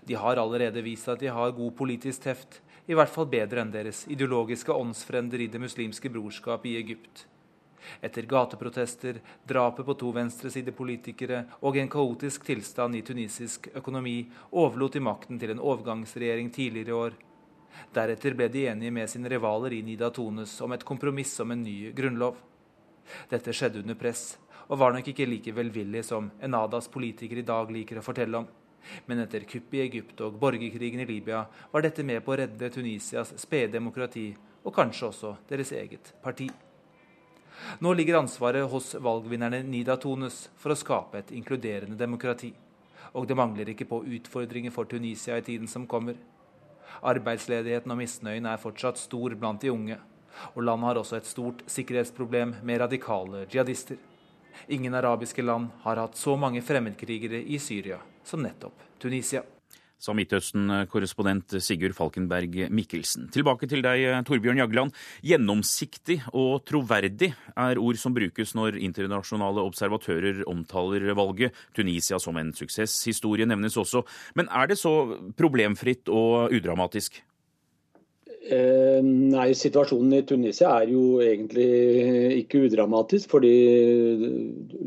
De 0.04 0.16
har 0.20 0.40
allerede 0.40 0.82
vist 0.84 1.08
at 1.08 1.20
de 1.20 1.30
har 1.32 1.54
god 1.56 1.74
politisk 1.76 2.22
teft, 2.26 2.60
i 2.88 2.96
hvert 2.96 3.12
fall 3.12 3.28
bedre 3.28 3.62
enn 3.62 3.72
deres 3.72 4.04
ideologiske 4.08 4.72
åndsfrender 4.72 5.42
i 5.44 5.50
Det 5.52 5.60
muslimske 5.60 6.08
brorskap 6.12 6.64
i 6.66 6.76
Egypt. 6.80 7.26
Etter 8.04 8.26
gateprotester, 8.28 9.20
drapet 9.48 9.86
på 9.86 9.94
to 10.00 10.10
venstresidepolitikere 10.16 11.44
og 11.62 11.76
en 11.76 11.88
kaotisk 11.88 12.44
tilstand 12.48 12.96
i 12.96 13.04
tunisisk 13.04 13.70
økonomi 13.76 14.18
overlot 14.50 14.96
de 14.96 15.04
makten 15.04 15.40
til 15.40 15.54
en 15.54 15.62
overgangsregjering 15.62 16.50
tidligere 16.52 16.92
i 16.92 16.98
år. 16.98 17.16
Deretter 17.94 18.36
ble 18.36 18.48
de 18.52 18.66
enige 18.70 18.94
med 18.94 19.10
sine 19.10 19.30
rivaler 19.32 19.74
i 19.76 19.82
Nida 19.82 20.10
Tones 20.14 20.52
om 20.64 20.72
et 20.72 20.84
kompromiss 20.84 21.34
om 21.40 21.54
en 21.54 21.64
ny 21.64 21.92
grunnlov. 21.96 22.36
Dette 23.30 23.54
skjedde 23.56 23.82
under 23.82 23.96
press, 23.98 24.36
og 24.68 24.78
var 24.82 24.92
nok 24.92 25.08
ikke 25.12 25.26
like 25.28 25.54
velvillig 25.56 26.04
som 26.04 26.30
Enadas 26.44 26.90
politikere 26.92 27.42
i 27.42 27.48
dag 27.48 27.70
liker 27.72 28.00
å 28.00 28.04
fortelle 28.04 28.42
om. 28.42 28.48
Men 29.06 29.24
etter 29.24 29.44
kuppet 29.48 29.78
i 29.78 29.82
Egypt 29.86 30.20
og 30.24 30.38
borgerkrigen 30.40 31.02
i 31.02 31.08
Libya 31.08 31.42
var 31.72 31.84
dette 31.84 32.04
med 32.06 32.22
på 32.24 32.34
å 32.34 32.38
redde 32.42 32.70
Tunisias 32.72 33.34
spede 33.40 33.74
demokrati, 33.76 34.30
og 34.64 34.74
kanskje 34.74 35.08
også 35.08 35.34
deres 35.48 35.72
eget 35.72 36.12
parti. 36.22 36.48
Nå 37.82 37.92
ligger 37.94 38.20
ansvaret 38.20 38.68
hos 38.70 38.94
valgvinnerne 39.02 39.62
Nida 39.66 39.96
Tunes 40.00 40.46
for 40.56 40.72
å 40.72 40.78
skape 40.78 41.22
et 41.22 41.32
inkluderende 41.34 41.98
demokrati. 41.98 42.52
Og 43.18 43.26
det 43.26 43.36
mangler 43.38 43.72
ikke 43.72 43.88
på 43.88 44.02
utfordringer 44.18 44.74
for 44.74 44.88
Tunisia 44.88 45.38
i 45.38 45.44
tiden 45.44 45.68
som 45.70 45.86
kommer. 45.88 46.18
Arbeidsledigheten 47.02 47.92
og 47.94 48.00
misnøyen 48.00 48.46
er 48.46 48.60
fortsatt 48.62 49.00
stor 49.00 49.34
blant 49.38 49.62
de 49.62 49.72
unge. 49.72 49.98
Og 50.54 50.62
landet 50.62 50.90
har 50.90 51.00
også 51.00 51.18
et 51.18 51.26
stort 51.26 51.62
sikkerhetsproblem 51.66 52.54
med 52.62 52.80
radikale 52.80 53.46
jihadister. 53.46 53.98
Ingen 54.68 54.94
arabiske 54.94 55.42
land 55.42 55.70
har 55.84 56.02
hatt 56.02 56.18
så 56.18 56.36
mange 56.36 56.62
fremmedkrigere 56.62 57.42
i 57.42 57.58
Syria 57.62 58.00
som 58.24 58.42
nettopp 58.42 58.86
Tunisia. 58.98 59.44
Sa 59.98 60.14
Midtøsten-korrespondent 60.14 61.56
Sigurd 61.58 61.96
Falkenberg 61.96 62.54
Mikkelsen. 62.70 63.26
Tilbake 63.34 63.66
til 63.66 63.82
deg, 63.82 64.04
Torbjørn 64.28 64.60
Jagland. 64.62 64.94
Gjennomsiktig 65.26 66.20
og 66.30 66.62
troverdig 66.68 67.32
er 67.58 67.80
ord 67.82 67.98
som 67.98 68.14
brukes 68.14 68.54
når 68.54 68.78
internasjonale 68.78 69.64
observatører 69.66 70.44
omtaler 70.46 71.10
valget. 71.18 71.56
Tunisia 71.74 72.20
som 72.22 72.38
en 72.38 72.52
suksesshistorie 72.54 73.48
nevnes 73.50 73.78
også. 73.80 74.04
Men 74.38 74.46
er 74.54 74.70
det 74.70 74.78
så 74.78 74.94
problemfritt 75.38 76.06
og 76.14 76.54
udramatisk? 76.54 77.18
Eh, 78.48 79.00
nei, 79.02 79.50
situasjonen 79.58 80.20
i 80.20 80.26
Tunisia 80.28 80.70
er 80.78 80.92
jo 80.94 81.18
egentlig 81.20 81.66
ikke 82.44 82.62
udramatisk. 82.68 83.34
Fordi 83.34 83.56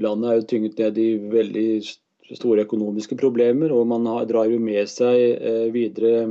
landet 0.02 0.30
er 0.30 0.40
jo 0.40 0.48
tynget 0.54 0.80
ned 0.82 1.02
i 1.04 1.10
veldig 1.36 1.68
store 2.38 2.66
økonomiske 2.68 3.18
problemer. 3.20 3.74
Og 3.76 3.88
man 3.90 4.08
drar 4.30 4.52
jo 4.52 4.60
med 4.62 4.90
seg 4.92 5.18
eh, 5.38 5.68
videre 5.74 6.30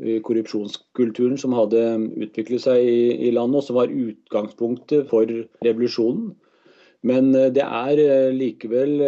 eh, 0.00 0.18
korrupsjonskulturen 0.24 1.38
som 1.40 1.56
hadde 1.56 1.84
utviklet 2.18 2.66
seg 2.66 2.82
i, 2.84 3.32
landet, 3.34 3.62
og 3.62 3.66
som 3.68 3.80
var 3.80 3.94
utgangspunktet 3.94 5.08
for 5.12 5.30
revolusjonen. 5.64 6.34
Men 7.06 7.30
eh, 7.38 7.50
det 7.54 7.64
er 7.64 8.32
likevel 8.34 8.98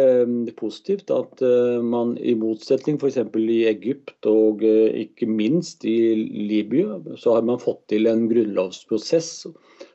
positivt 0.59 1.11
at 1.13 1.43
man 1.83 2.15
i 2.17 2.37
motsetning 2.39 2.99
f.eks. 3.01 3.19
i 3.41 3.63
Egypt 3.71 4.29
og 4.29 4.63
ikke 4.63 5.27
minst 5.27 5.85
i 5.85 6.13
Libya, 6.15 7.01
så 7.19 7.37
har 7.37 7.45
man 7.47 7.61
fått 7.61 7.83
til 7.91 8.07
en 8.11 8.27
grunnlovsprosess 8.31 9.49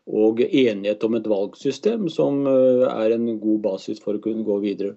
og 0.06 0.38
enighet 0.44 1.02
om 1.02 1.16
et 1.18 1.26
valgsystem 1.26 2.06
som 2.12 2.44
er 2.46 3.16
en 3.16 3.26
god 3.42 3.64
basis 3.64 3.98
for 4.04 4.14
å 4.14 4.22
kunne 4.22 4.46
gå 4.46 4.60
videre. 4.62 4.94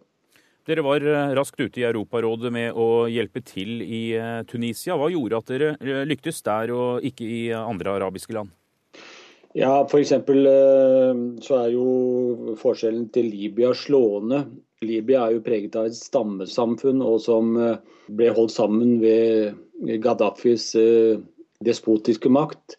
Dere 0.70 0.84
var 0.86 1.02
eh, 1.02 1.32
raskt 1.34 1.62
ute 1.64 1.82
i 1.82 1.88
Europarådet 1.88 2.52
med 2.54 2.78
å 2.78 3.08
hjelpe 3.10 3.42
til 3.42 3.80
i 3.82 4.04
eh, 4.14 4.42
Tunisia. 4.46 4.94
Hva 5.00 5.08
gjorde 5.10 5.40
at 5.40 5.50
dere 5.50 5.70
eh, 5.82 6.04
lyktes 6.06 6.44
der 6.46 6.74
og 6.76 7.06
ikke 7.10 7.26
i 7.26 7.40
andre 7.58 7.96
arabiske 7.98 8.36
land? 8.38 8.54
Ja, 9.58 9.80
F.eks. 9.82 10.14
så 11.42 11.56
er 11.58 11.72
jo 11.74 12.54
forskjellen 12.62 13.08
til 13.16 13.32
Libya 13.34 13.72
slående. 13.74 14.44
Libya 14.86 15.24
er 15.26 15.40
jo 15.40 15.46
preget 15.48 15.80
av 15.80 15.90
et 15.90 15.98
stammesamfunn 15.98 17.02
og 17.02 17.18
som 17.24 17.58
ble 17.58 18.30
holdt 18.38 18.54
sammen 18.54 19.00
ved 19.02 19.98
Gaddafis 20.06 20.70
despotiske 21.66 22.30
makt. 22.30 22.78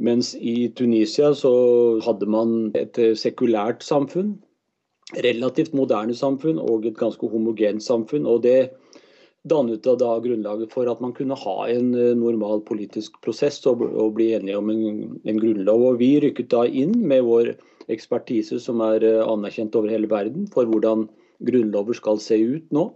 Mens 0.00 0.32
i 0.40 0.72
Tunisia 0.76 1.34
så 1.36 1.52
hadde 2.04 2.32
man 2.32 2.56
et 2.80 2.96
sekulært 3.20 3.84
samfunn 3.84 4.38
relativt 5.14 5.74
moderne 5.76 6.14
samfunn 6.18 6.58
og 6.58 6.86
et 6.86 6.98
ganske 6.98 7.28
homogent 7.30 7.82
samfunn. 7.82 8.26
og 8.26 8.42
det 8.42 8.70
dannet 9.46 9.84
da 9.86 10.16
grunnlaget 10.22 10.72
for 10.72 10.90
at 10.90 11.00
man 11.02 11.14
kunne 11.14 11.36
ha 11.38 11.56
en 11.70 11.94
eh, 11.94 12.14
normal 12.18 12.62
politisk 12.66 13.20
prosess 13.22 13.60
og, 13.70 13.84
og 13.86 14.16
bli 14.18 14.32
enige 14.34 14.58
om 14.58 14.70
en, 14.72 14.82
en, 15.22 15.40
grunnlov. 15.40 15.84
Og 15.90 15.98
Vi 16.02 16.16
rykket 16.22 16.50
da 16.50 16.64
inn 16.66 16.96
med 17.06 17.24
vår 17.26 17.54
ekspertise 17.92 18.58
som 18.62 18.82
er 18.84 19.06
eh, 19.06 19.22
anerkjent 19.22 19.76
over 19.78 19.92
hele 19.92 20.10
verden 20.10 20.48
for 20.52 20.68
hvordan 20.68 21.06
grunnlover 21.46 21.98
skal 21.98 22.20
se 22.22 22.40
ut 22.42 22.74
nå. 22.74 22.88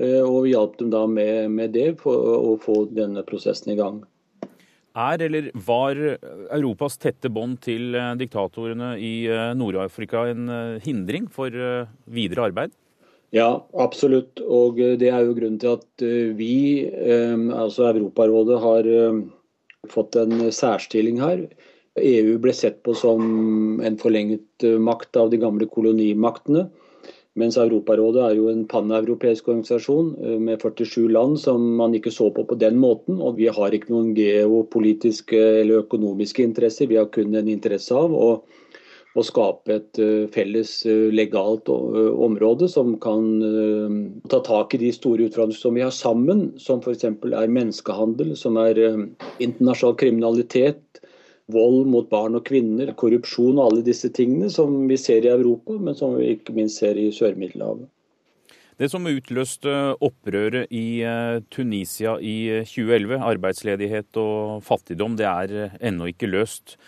Eh, 0.00 0.20
og 0.20 0.44
vi 0.44 0.54
hjalp 0.54 0.76
dem 0.80 0.92
da 0.92 1.06
med, 1.08 1.50
med 1.56 1.76
det 1.76 1.94
for 2.02 2.36
å 2.52 2.56
få 2.60 2.84
denne 2.92 3.24
prosessen 3.26 3.72
i 3.72 3.80
gang. 3.80 4.02
Er 4.98 5.22
eller 5.22 5.50
var 5.54 5.94
Europas 6.50 6.96
tette 6.98 7.30
bånd 7.30 7.60
til 7.62 7.94
eh, 7.94 8.14
diktatorene 8.18 8.96
i 8.98 9.28
eh, 9.30 9.52
Nord-Afrika 9.54 10.24
en 10.32 10.48
eh, 10.50 10.80
hindring 10.82 11.28
for 11.30 11.54
videre 12.10 12.48
arbeid? 12.48 12.74
Ja, 13.30 13.62
absolutt. 13.78 14.42
Og 14.42 14.80
det 14.98 15.06
er 15.06 15.22
jo 15.22 15.36
grunnen 15.36 15.60
til 15.62 15.76
at 15.76 16.02
vi, 16.34 16.90
altså 17.54 17.92
Europarådet, 17.92 18.56
har 18.58 18.88
fått 19.86 20.18
en 20.18 20.48
særstilling 20.50 21.20
her. 21.22 21.44
EU 21.94 22.40
ble 22.42 22.50
sett 22.50 22.80
på 22.82 22.90
som 22.98 23.78
en 23.86 24.00
forlenget 24.02 24.66
makt 24.82 25.20
av 25.22 25.30
de 25.30 25.38
gamle 25.38 25.70
kolonimaktene. 25.70 26.64
Mens 27.38 27.54
Europarådet 27.62 28.22
er 28.26 28.32
jo 28.40 28.48
en 28.50 28.64
paneuropeisk 28.66 29.48
organisasjon 29.52 30.14
eh, 30.18 30.38
med 30.42 30.58
47 30.62 31.06
land 31.14 31.38
som 31.38 31.62
man 31.78 31.94
ikke 31.94 32.10
så 32.10 32.26
på 32.34 32.42
på 32.48 32.58
den 32.58 32.80
måten. 32.82 33.20
Og 33.22 33.38
vi 33.38 33.46
har 33.46 33.74
ikke 33.74 33.92
noen 33.92 34.14
geopolitiske 34.16 35.38
eller 35.60 35.84
økonomiske 35.84 36.42
interesser, 36.42 36.90
vi 36.90 36.98
har 36.98 37.10
kun 37.14 37.36
en 37.38 37.50
interesse 37.52 37.94
av 37.94 38.10
å, 38.10 38.32
å 39.14 39.24
skape 39.26 39.76
et 39.76 40.02
eh, 40.02 40.26
felles 40.34 40.74
eh, 40.90 41.06
legalt 41.14 41.70
område 41.70 42.66
som 42.72 42.96
kan 42.98 43.30
ta 44.32 44.42
tak 44.42 44.74
i 44.74 44.82
de 44.82 44.90
store 44.96 45.30
utfordringene 45.30 45.62
som 45.62 45.78
vi 45.78 45.86
har 45.86 45.94
sammen, 45.94 46.48
som 46.58 46.82
f.eks. 46.82 47.06
er 47.06 47.54
menneskehandel, 47.60 48.34
som 48.34 48.58
er 48.58 48.82
internasjonal 49.38 49.94
kriminalitet, 50.02 50.82
vold 51.52 51.88
mot 51.90 52.08
barn 52.10 52.38
og 52.38 52.44
kvinner, 52.48 52.92
korrupsjon 52.98 53.58
og 53.58 53.66
alle 53.66 53.86
disse 53.86 54.10
tingene 54.14 54.50
som 54.52 54.84
vi 54.90 54.98
ser 55.00 55.26
i 55.26 55.32
Europa, 55.32 55.76
men 55.78 55.96
som 55.98 56.16
vi 56.18 56.32
ikke 56.34 56.54
minst 56.56 56.82
ser 56.82 56.98
i 57.00 57.10
Sør-Middelhavet. 57.14 57.88
Det 58.80 58.88
som 58.88 59.04
utløste 59.04 59.72
opprøret 60.00 60.70
i 60.72 61.02
eh, 61.04 61.42
Tunisia 61.52 62.14
i 62.16 62.64
2011, 62.64 63.12
eh, 63.18 63.26
arbeidsledighet 63.34 64.20
og 64.22 64.62
fattigdom, 64.64 65.18
det 65.20 65.26
er 65.28 65.52
eh, 65.66 65.74
ennå 65.90 66.08
ikke 66.08 66.30
løst. 66.30 66.78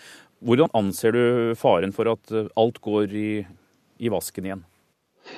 Hvordan 0.41 0.73
anser 0.73 1.13
du 1.13 1.23
faren 1.53 1.93
for 1.93 2.09
at 2.09 2.33
alt 2.33 2.81
går 2.81 3.13
i, 3.13 3.27
i 4.01 4.09
vasken 4.09 4.49
igjen? 4.49 4.65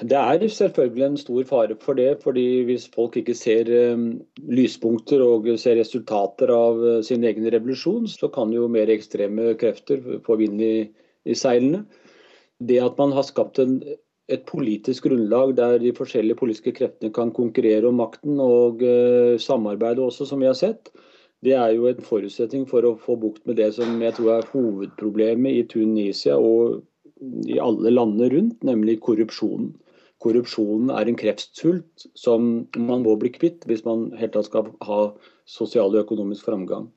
Det 0.02 0.18
er 0.18 0.48
selvfølgelig 0.50 1.06
en 1.06 1.18
stor 1.18 1.44
fare 1.48 1.76
for 1.82 1.94
det. 1.94 2.18
fordi 2.24 2.64
Hvis 2.64 2.88
folk 2.96 3.18
ikke 3.18 3.34
ser 3.34 3.94
um, 3.94 4.22
lyspunkter 4.50 5.22
og 5.22 5.48
ser 5.60 5.80
resultater 5.80 6.52
av 6.52 6.82
uh, 6.82 7.02
sin 7.02 7.24
egen 7.24 7.46
revolusjon, 7.54 8.08
så 8.08 8.28
kan 8.28 8.52
jo 8.54 8.68
mer 8.68 8.90
ekstreme 8.90 9.54
krefter 9.62 10.02
få 10.26 10.36
vind 10.42 10.62
i, 10.62 10.90
i 11.26 11.34
seilene. 11.34 11.86
Det 12.60 12.82
at 12.82 12.98
man 12.98 13.12
har 13.12 13.24
skapt 13.28 13.60
en, 13.60 13.82
et 14.28 14.44
politisk 14.50 15.06
grunnlag 15.06 15.56
der 15.58 15.78
de 15.78 15.94
forskjellige 15.94 16.40
politiske 16.40 16.72
kreftene 16.72 17.14
kan 17.14 17.32
konkurrere 17.32 17.88
om 17.88 18.02
makten 18.02 18.40
og 18.40 18.82
uh, 18.82 19.38
samarbeide 19.38 20.02
også, 20.02 20.26
som 20.26 20.42
vi 20.42 20.50
har 20.50 20.58
sett, 20.58 20.90
det 21.46 21.54
er 21.54 21.76
jo 21.76 21.86
en 21.88 22.02
forutsetning 22.02 22.66
for 22.66 22.86
å 22.88 22.96
få 22.98 23.20
bukt 23.22 23.46
med 23.46 23.60
det 23.62 23.70
som 23.78 24.02
jeg 24.02 24.18
tror 24.18 24.40
er 24.40 24.50
hovedproblemet 24.50 25.60
i 25.60 25.64
Tunisia 25.70 26.40
og 26.42 26.82
i 27.22 27.60
alle 27.62 27.94
landene 27.94 28.30
rundt, 28.34 28.64
nemlig 28.68 29.00
korrupsjonen. 29.06 29.74
Korrupsjonen 30.24 30.92
er 30.96 31.10
en 31.10 31.18
kreftsvulst 31.20 32.08
som 32.18 32.68
man 32.80 33.04
må 33.06 33.16
bli 33.20 33.32
kvitt 33.36 33.66
hvis 33.70 33.84
man 33.88 34.08
helt 34.20 34.34
tatt 34.36 34.48
skal 34.50 34.72
ha 34.88 35.00
sosial 35.46 35.92
og 35.94 36.06
økonomisk 36.06 36.48
framgang. 36.48 36.88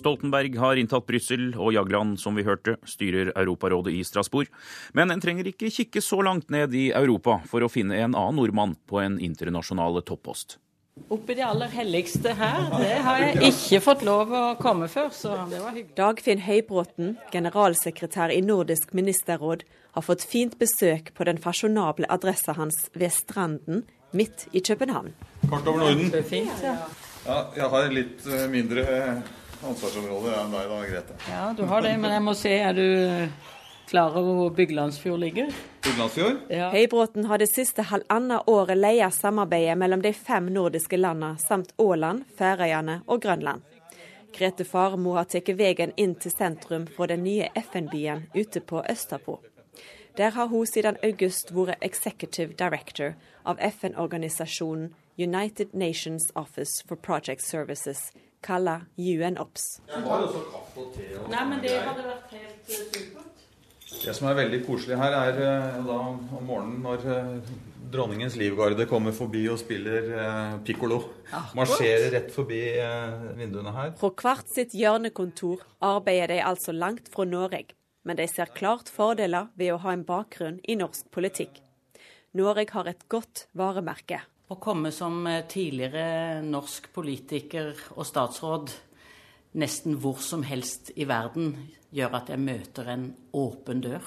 Stoltenberg 0.00 0.56
har 0.60 0.80
inntatt 0.80 1.06
Brussel, 1.08 1.50
og 1.60 1.74
Jagland, 1.76 2.16
som 2.20 2.38
vi 2.38 2.46
hørte, 2.46 2.78
styrer 2.88 3.34
Europarådet 3.36 3.92
i 3.98 4.00
Strasbourg. 4.06 4.48
Men 4.96 5.12
en 5.12 5.20
trenger 5.22 5.52
ikke 5.52 5.70
kikke 5.74 6.02
så 6.04 6.22
langt 6.24 6.50
ned 6.50 6.74
i 6.76 6.88
Europa 6.96 7.42
for 7.50 7.62
å 7.62 7.70
finne 7.72 8.00
en 8.00 8.16
annen 8.16 8.40
nordmann 8.40 8.74
på 8.88 9.02
en 9.02 9.20
internasjonal 9.20 10.00
toppost. 10.08 10.58
Oppi 11.08 11.34
det 11.38 11.44
aller 11.46 11.70
helligste 11.72 12.34
her, 12.36 12.66
det 12.76 12.96
har 13.06 13.20
jeg 13.22 13.52
ikke 13.52 13.80
fått 13.82 14.02
lov 14.04 14.32
å 14.34 14.42
komme 14.60 14.88
før, 14.90 15.08
så 15.14 15.36
det 15.48 15.60
var 15.62 15.72
hyggelig. 15.72 15.94
Dagfinn 15.96 16.42
Høybråten, 16.44 17.14
generalsekretær 17.32 18.34
i 18.34 18.40
Nordisk 18.44 18.92
ministerråd, 18.96 19.64
har 19.96 20.06
fått 20.06 20.26
fint 20.28 20.58
besøk 20.60 21.12
på 21.16 21.26
den 21.26 21.40
fasjonable 21.40 22.10
adressa 22.12 22.54
hans 22.58 22.88
ved 22.92 23.14
Stranden 23.14 23.84
midt 24.12 24.48
i 24.52 24.60
København. 24.60 25.14
Kart 25.48 25.66
over 25.70 25.86
Norden. 25.86 26.12
Fint, 26.28 26.62
ja. 26.62 26.76
ja, 27.24 27.38
jeg 27.56 27.70
har 27.74 27.92
litt 27.94 28.26
eh, 28.26 28.46
mindre 28.52 28.84
ansvarsområde 29.66 30.34
enn 30.40 30.52
deg 30.54 30.68
da, 30.72 30.82
Grete. 30.88 31.16
Ja, 31.28 31.46
du 31.56 31.64
har 31.68 31.82
det, 31.84 31.96
men 32.00 32.14
jeg 32.14 32.22
må 32.24 32.34
se, 32.38 32.52
er 32.58 32.76
du 32.76 32.86
klar 33.90 34.14
over 34.16 34.36
hvor 34.38 34.54
Byglandsfjord 34.54 35.20
ligger? 35.20 35.50
Byglandsfjord? 35.84 36.38
Ja. 36.48 36.70
Høybråten 36.70 37.26
har 37.26 37.42
det 37.42 37.50
siste 37.50 37.84
halvannet 37.90 38.48
året 38.50 38.78
leia 38.78 39.10
samarbeidet 39.10 39.76
mellom 39.78 40.02
de 40.04 40.12
fem 40.14 40.46
nordiske 40.54 41.00
landene 41.00 41.40
samt 41.42 41.74
Åland, 41.78 42.24
Færøyene 42.38 43.00
og 43.06 43.22
Grønland. 43.22 43.66
Grete 44.36 44.64
Farmo 44.64 45.16
har 45.18 45.26
tatt 45.26 45.50
veien 45.58 45.90
inn 45.98 46.14
til 46.14 46.30
sentrum 46.30 46.86
fra 46.86 47.08
den 47.10 47.24
nye 47.26 47.50
FN-byen 47.58 48.28
ute 48.34 48.62
på 48.62 48.84
Østapå. 48.86 49.40
Der 50.16 50.30
har 50.30 50.46
hun 50.46 50.66
siden 50.66 50.98
august 51.02 51.50
vært 51.54 51.82
executive 51.82 52.54
director 52.58 53.14
av 53.44 53.58
FN-organisasjonen 53.58 54.92
United 55.18 55.74
Nations 55.74 56.30
Office 56.34 56.84
for 56.86 56.96
Project 56.96 57.42
Services, 57.42 58.12
kalla 58.44 58.80
UN-OPS. 58.98 59.66
Nei, 59.90 61.44
men 61.48 61.60
det 61.62 61.74
hadde 61.76 62.06
vært 62.06 62.32
helt 62.34 62.70
eh, 62.70 62.86
supert. 62.90 63.30
Det 63.90 64.14
som 64.16 64.28
er 64.30 64.38
veldig 64.38 64.60
koselig 64.64 64.96
her, 65.00 65.16
er 65.16 65.40
uh, 65.40 65.80
da 65.84 65.96
om 65.98 66.46
morgenen 66.46 66.78
når 66.84 67.02
uh, 67.10 67.50
dronningens 67.90 68.36
livgarde 68.38 68.86
kommer 68.88 69.12
forbi 69.16 69.42
og 69.50 69.58
spiller 69.60 70.06
uh, 70.14 70.54
pikkolo. 70.64 71.02
Marsjerer 71.58 72.14
rett 72.14 72.30
forbi 72.32 72.62
vinduene 73.38 73.74
her. 73.74 73.92
Fra 74.00 74.12
hvert 74.22 74.48
sitt 74.52 74.76
hjørnekontor 74.78 75.66
arbeider 75.84 76.36
de 76.36 76.40
altså 76.52 76.72
langt 76.76 77.10
fra 77.12 77.26
Norge. 77.28 77.74
Men 78.06 78.16
de 78.16 78.24
ser 78.30 78.54
klart 78.56 78.88
fordeler 78.88 79.50
ved 79.60 79.74
å 79.74 79.80
ha 79.82 79.92
en 79.92 80.06
bakgrunn 80.08 80.62
i 80.64 80.78
norsk 80.78 81.10
politikk. 81.12 81.60
Norge 82.38 82.70
har 82.72 82.88
et 82.88 83.02
godt 83.10 83.48
varemerke. 83.58 84.22
Å 84.50 84.56
komme 84.58 84.90
som 84.90 85.22
eh, 85.30 85.44
tidligere 85.46 86.40
norsk 86.42 86.88
politiker 86.94 87.70
og 87.94 88.06
statsråd 88.08 88.72
nesten 89.62 89.94
hvor 90.02 90.18
som 90.22 90.42
helst 90.46 90.90
i 90.98 91.06
verden 91.06 91.52
gjør 91.94 92.16
at 92.18 92.32
jeg 92.32 92.42
møter 92.42 92.90
en 92.90 93.04
åpen 93.38 93.82
dør. 93.84 94.02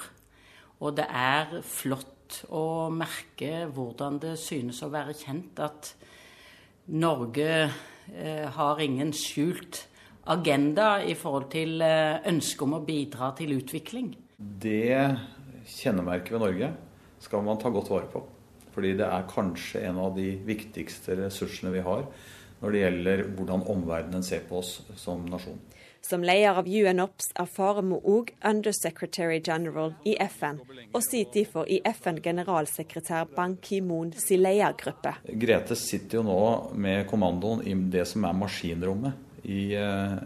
Og 0.84 0.98
det 0.98 1.06
er 1.08 1.62
flott 1.64 2.42
å 2.52 2.90
merke 2.92 3.64
hvordan 3.72 4.20
det 4.20 4.34
synes 4.40 4.82
å 4.84 4.90
være 4.92 5.16
kjent 5.16 5.64
at 5.64 5.94
Norge 6.92 7.48
eh, 7.64 8.44
har 8.52 8.84
ingen 8.84 9.14
skjult 9.16 9.86
agenda 10.28 10.98
i 11.08 11.16
forhold 11.16 11.48
til 11.56 11.80
eh, 11.84 12.20
ønsket 12.28 12.68
om 12.68 12.76
å 12.76 12.84
bidra 12.84 13.32
til 13.40 13.56
utvikling. 13.56 14.12
Det 14.36 14.92
kjennemerket 15.78 16.36
ved 16.36 16.48
Norge 16.50 16.72
skal 17.24 17.48
man 17.48 17.60
ta 17.60 17.72
godt 17.72 17.92
vare 17.96 18.12
på. 18.12 18.26
Fordi 18.74 18.96
det 18.98 19.06
er 19.06 19.28
kanskje 19.30 19.84
en 19.88 20.00
av 20.02 20.16
de 20.18 20.32
viktigste 20.46 21.18
ressursene 21.24 21.72
vi 21.74 21.84
har 21.84 22.08
når 22.64 22.72
det 22.72 22.80
gjelder 22.80 23.22
hvordan 23.36 23.64
omverdenen 23.68 24.22
ser 24.24 24.44
på 24.48 24.60
oss 24.62 24.78
som 24.96 25.24
nasjon. 25.28 25.58
Som 26.04 26.24
leder 26.24 26.58
av 26.60 26.66
UNOPS 26.68 27.30
er 27.40 27.48
Faremo 27.48 27.96
òg 28.12 28.34
undersecretary 28.44 29.38
general 29.40 29.94
i 30.04 30.14
FN, 30.20 30.58
og 30.92 31.00
sitter 31.04 31.38
derfor 31.38 31.68
i 31.68 31.78
FN-generalsekretær 31.88 33.30
Ban 33.32 33.56
Ki-moon 33.64 34.12
sin 34.20 34.42
ledergruppe. 34.44 35.14
Grete 35.24 35.76
sitter 35.80 36.20
jo 36.20 36.26
nå 36.28 36.40
med 36.76 37.06
kommandoen 37.08 37.64
i 37.64 37.76
det 37.92 38.04
som 38.10 38.26
er 38.28 38.36
maskinrommet 38.36 39.48
i 39.48 39.70
eh, 39.80 40.18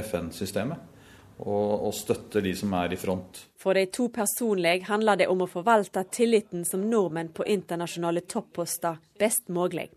FN-systemet 0.00 0.96
og, 1.38 1.86
og 1.88 1.94
støtter 1.94 2.44
de 2.44 2.54
som 2.56 2.74
er 2.78 2.94
i 2.94 2.98
front. 3.00 3.44
For 3.58 3.74
de 3.74 3.86
to 3.92 4.08
personlig 4.14 4.82
handler 4.88 5.22
det 5.22 5.28
om 5.30 5.42
å 5.44 5.50
forvalte 5.50 6.04
tilliten 6.14 6.64
som 6.66 6.84
nordmenn 6.90 7.32
på 7.34 7.46
internasjonale 7.46 8.24
topposter 8.30 8.98
best 9.18 9.48
mulig. 9.48 9.88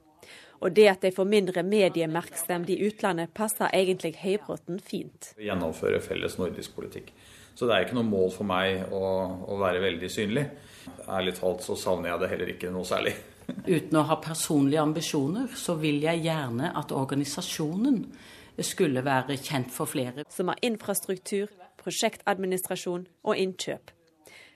Og 0.62 0.76
det 0.78 0.88
at 0.92 1.02
de 1.02 1.10
får 1.14 1.26
mindre 1.26 1.64
mediemerksemd 1.66 2.70
i 2.70 2.78
utlandet, 2.86 3.34
passer 3.34 3.72
egentlig 3.74 4.14
Høybråten 4.22 4.78
fint. 4.86 5.32
Gjennomføre 5.42 6.02
felles 6.06 6.38
nordisk 6.38 6.76
politikk. 6.78 7.10
Så 7.58 7.68
det 7.68 7.76
er 7.76 7.86
ikke 7.88 7.98
noe 7.98 8.08
mål 8.08 8.30
for 8.36 8.48
meg 8.48 8.94
å, 8.94 9.06
å 9.52 9.58
være 9.60 9.82
veldig 9.84 10.10
synlig. 10.10 10.46
Ærlig 11.10 11.34
talt 11.40 11.66
så 11.66 11.76
savner 11.78 12.14
jeg 12.14 12.22
det 12.22 12.30
heller 12.32 12.54
ikke 12.54 12.74
noe 12.74 12.88
særlig. 12.88 13.16
Uten 13.66 13.98
å 14.00 14.06
ha 14.08 14.18
personlige 14.22 14.84
ambisjoner, 14.86 15.50
så 15.58 15.76
vil 15.82 16.00
jeg 16.06 16.24
gjerne 16.28 16.72
at 16.78 16.94
organisasjonen 16.96 18.04
skulle 18.66 19.04
være 19.06 19.38
kjent 19.38 19.72
for 19.72 19.90
flere. 19.90 20.26
Som 20.30 20.52
har 20.52 20.60
infrastruktur, 20.62 21.52
prosjektadministrasjon 21.82 23.08
og 23.24 23.38
innkjøp. 23.38 23.92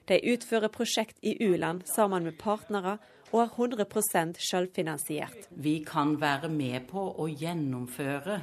De 0.05 0.19
utfører 0.33 0.69
prosjekt 0.69 1.17
i 1.25 1.33
u-land 1.41 1.85
sammen 1.89 2.27
med 2.27 2.37
partnere 2.37 2.99
og 3.31 3.41
er 3.41 3.49
100% 3.85 4.37
selvfinansiert. 4.37 5.49
Vi 5.49 5.79
kan 5.87 6.15
være 6.21 6.49
med 6.49 6.85
på 6.91 7.07
å 7.17 7.25
gjennomføre 7.27 8.39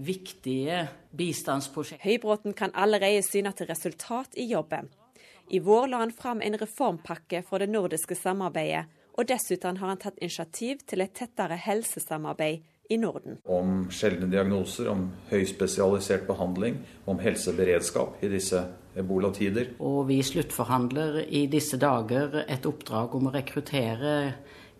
viktige 0.00 0.84
bistandsprosjekter. 1.16 2.06
Høybråten 2.06 2.54
kan 2.56 2.72
allerede 2.74 3.24
syne 3.26 3.52
til 3.52 3.68
resultat 3.68 4.38
i 4.38 4.46
jobben. 4.52 4.88
I 5.50 5.58
vår 5.58 5.90
la 5.90 6.04
han 6.04 6.14
fram 6.14 6.40
en 6.46 6.56
reformpakke 6.60 7.42
for 7.42 7.58
det 7.58 7.72
nordiske 7.72 8.14
samarbeidet, 8.14 8.86
og 9.18 9.26
dessuten 9.28 9.80
har 9.80 9.90
han 9.90 9.98
tatt 10.00 10.20
initiativ 10.22 10.84
til 10.86 11.02
et 11.02 11.12
tettere 11.18 11.58
helsesamarbeid 11.58 12.62
i 12.90 12.98
Norden. 12.98 13.38
Om 13.46 13.86
sjeldne 13.94 14.26
diagnoser, 14.30 14.90
om 14.90 15.06
høyspesialisert 15.30 16.26
behandling, 16.26 16.80
om 17.06 17.20
helseberedskap 17.22 18.18
i 18.24 18.30
disse 18.32 18.64
ebolatider. 18.98 19.74
Og 19.78 20.08
vi 20.08 20.18
sluttforhandler 20.26 21.22
i 21.28 21.46
disse 21.50 21.78
dager 21.78 22.42
et 22.46 22.66
oppdrag 22.66 23.14
om 23.14 23.30
å 23.30 23.34
rekruttere 23.34 24.14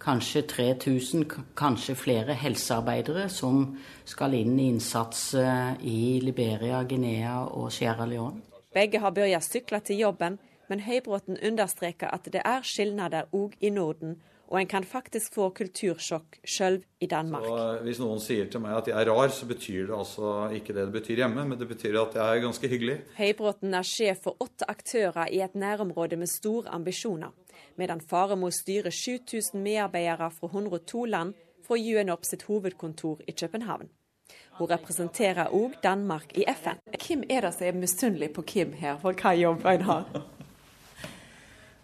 kanskje 0.00 0.42
3000, 0.48 1.24
kanskje 1.56 1.94
flere 1.94 2.34
helsearbeidere 2.34 3.28
som 3.28 3.76
skal 4.08 4.34
inn 4.34 4.58
i 4.58 4.70
innsats 4.72 5.34
eh, 5.34 5.74
i 5.84 6.20
Liberia, 6.24 6.82
Guinea 6.88 7.42
og 7.44 7.70
Sierra 7.72 8.08
Leone. 8.08 8.40
Begge 8.74 9.00
har 9.02 9.14
Børja 9.14 9.40
sykle 9.44 9.80
til 9.84 9.98
jobben, 9.98 10.38
men 10.70 10.80
Høybråten 10.86 11.38
understreker 11.46 12.10
at 12.14 12.28
det 12.32 12.42
er 12.46 12.62
skilnader 12.62 13.28
òg 13.34 13.56
i 13.60 13.70
Norden, 13.74 14.20
og 14.50 14.58
en 14.58 14.70
kan 14.70 14.84
faktisk 14.84 15.36
få 15.38 15.48
kultursjokk 15.54 16.40
sjøl 16.42 16.80
i 17.00 17.06
Danmark. 17.10 17.46
Så 17.46 17.58
eh, 17.58 17.82
hvis 17.86 18.00
noen 18.02 18.22
sier 18.22 18.48
til 18.50 18.62
meg 18.64 18.74
at 18.80 18.90
jeg 18.90 18.98
er 18.98 19.10
rar, 19.10 19.30
så 19.34 19.46
betyr 19.46 19.90
det 19.90 19.98
altså 19.98 20.32
ikke 20.56 20.74
det 20.74 20.88
det 20.88 20.96
betyr 20.98 21.22
hjemme, 21.22 21.44
men 21.52 21.58
det 21.58 21.68
betyr 21.70 22.00
at 22.02 22.18
jeg 22.18 22.24
er 22.24 22.42
ganske 22.42 22.72
hyggelig. 22.72 22.96
Høybråten 23.18 23.76
er 23.78 23.86
sjef 23.86 24.24
for 24.26 24.42
åtte 24.42 24.66
aktører 24.70 25.30
i 25.30 25.38
et 25.44 25.54
nærområde 25.54 26.18
med 26.18 26.30
store 26.30 26.74
ambisjoner, 26.74 27.30
medan 27.78 28.02
Faremo 28.02 28.50
styrer 28.50 28.90
7000 28.90 29.62
medarbeidere 29.62 30.30
fra 30.34 30.50
102 30.50 31.04
land 31.04 31.38
gjøre 31.78 32.10
opp 32.10 32.24
sitt 32.26 32.42
hovedkontor 32.48 33.20
i 33.28 33.32
København. 33.32 33.88
Hun 34.58 34.70
representerer 34.70 35.54
òg 35.54 35.78
Danmark 35.82 36.34
i 36.34 36.44
FN. 36.50 36.82
Hvem 36.90 37.22
er 37.30 37.46
det 37.46 37.54
som 37.54 37.66
er 37.66 37.78
misunnelig 37.78 38.32
på 38.34 38.42
Kim 38.42 38.72
her, 38.72 38.98
for 38.98 39.12
hva 39.12 39.34
jobb 39.38 39.66
en 39.66 39.86
har? 39.86 40.04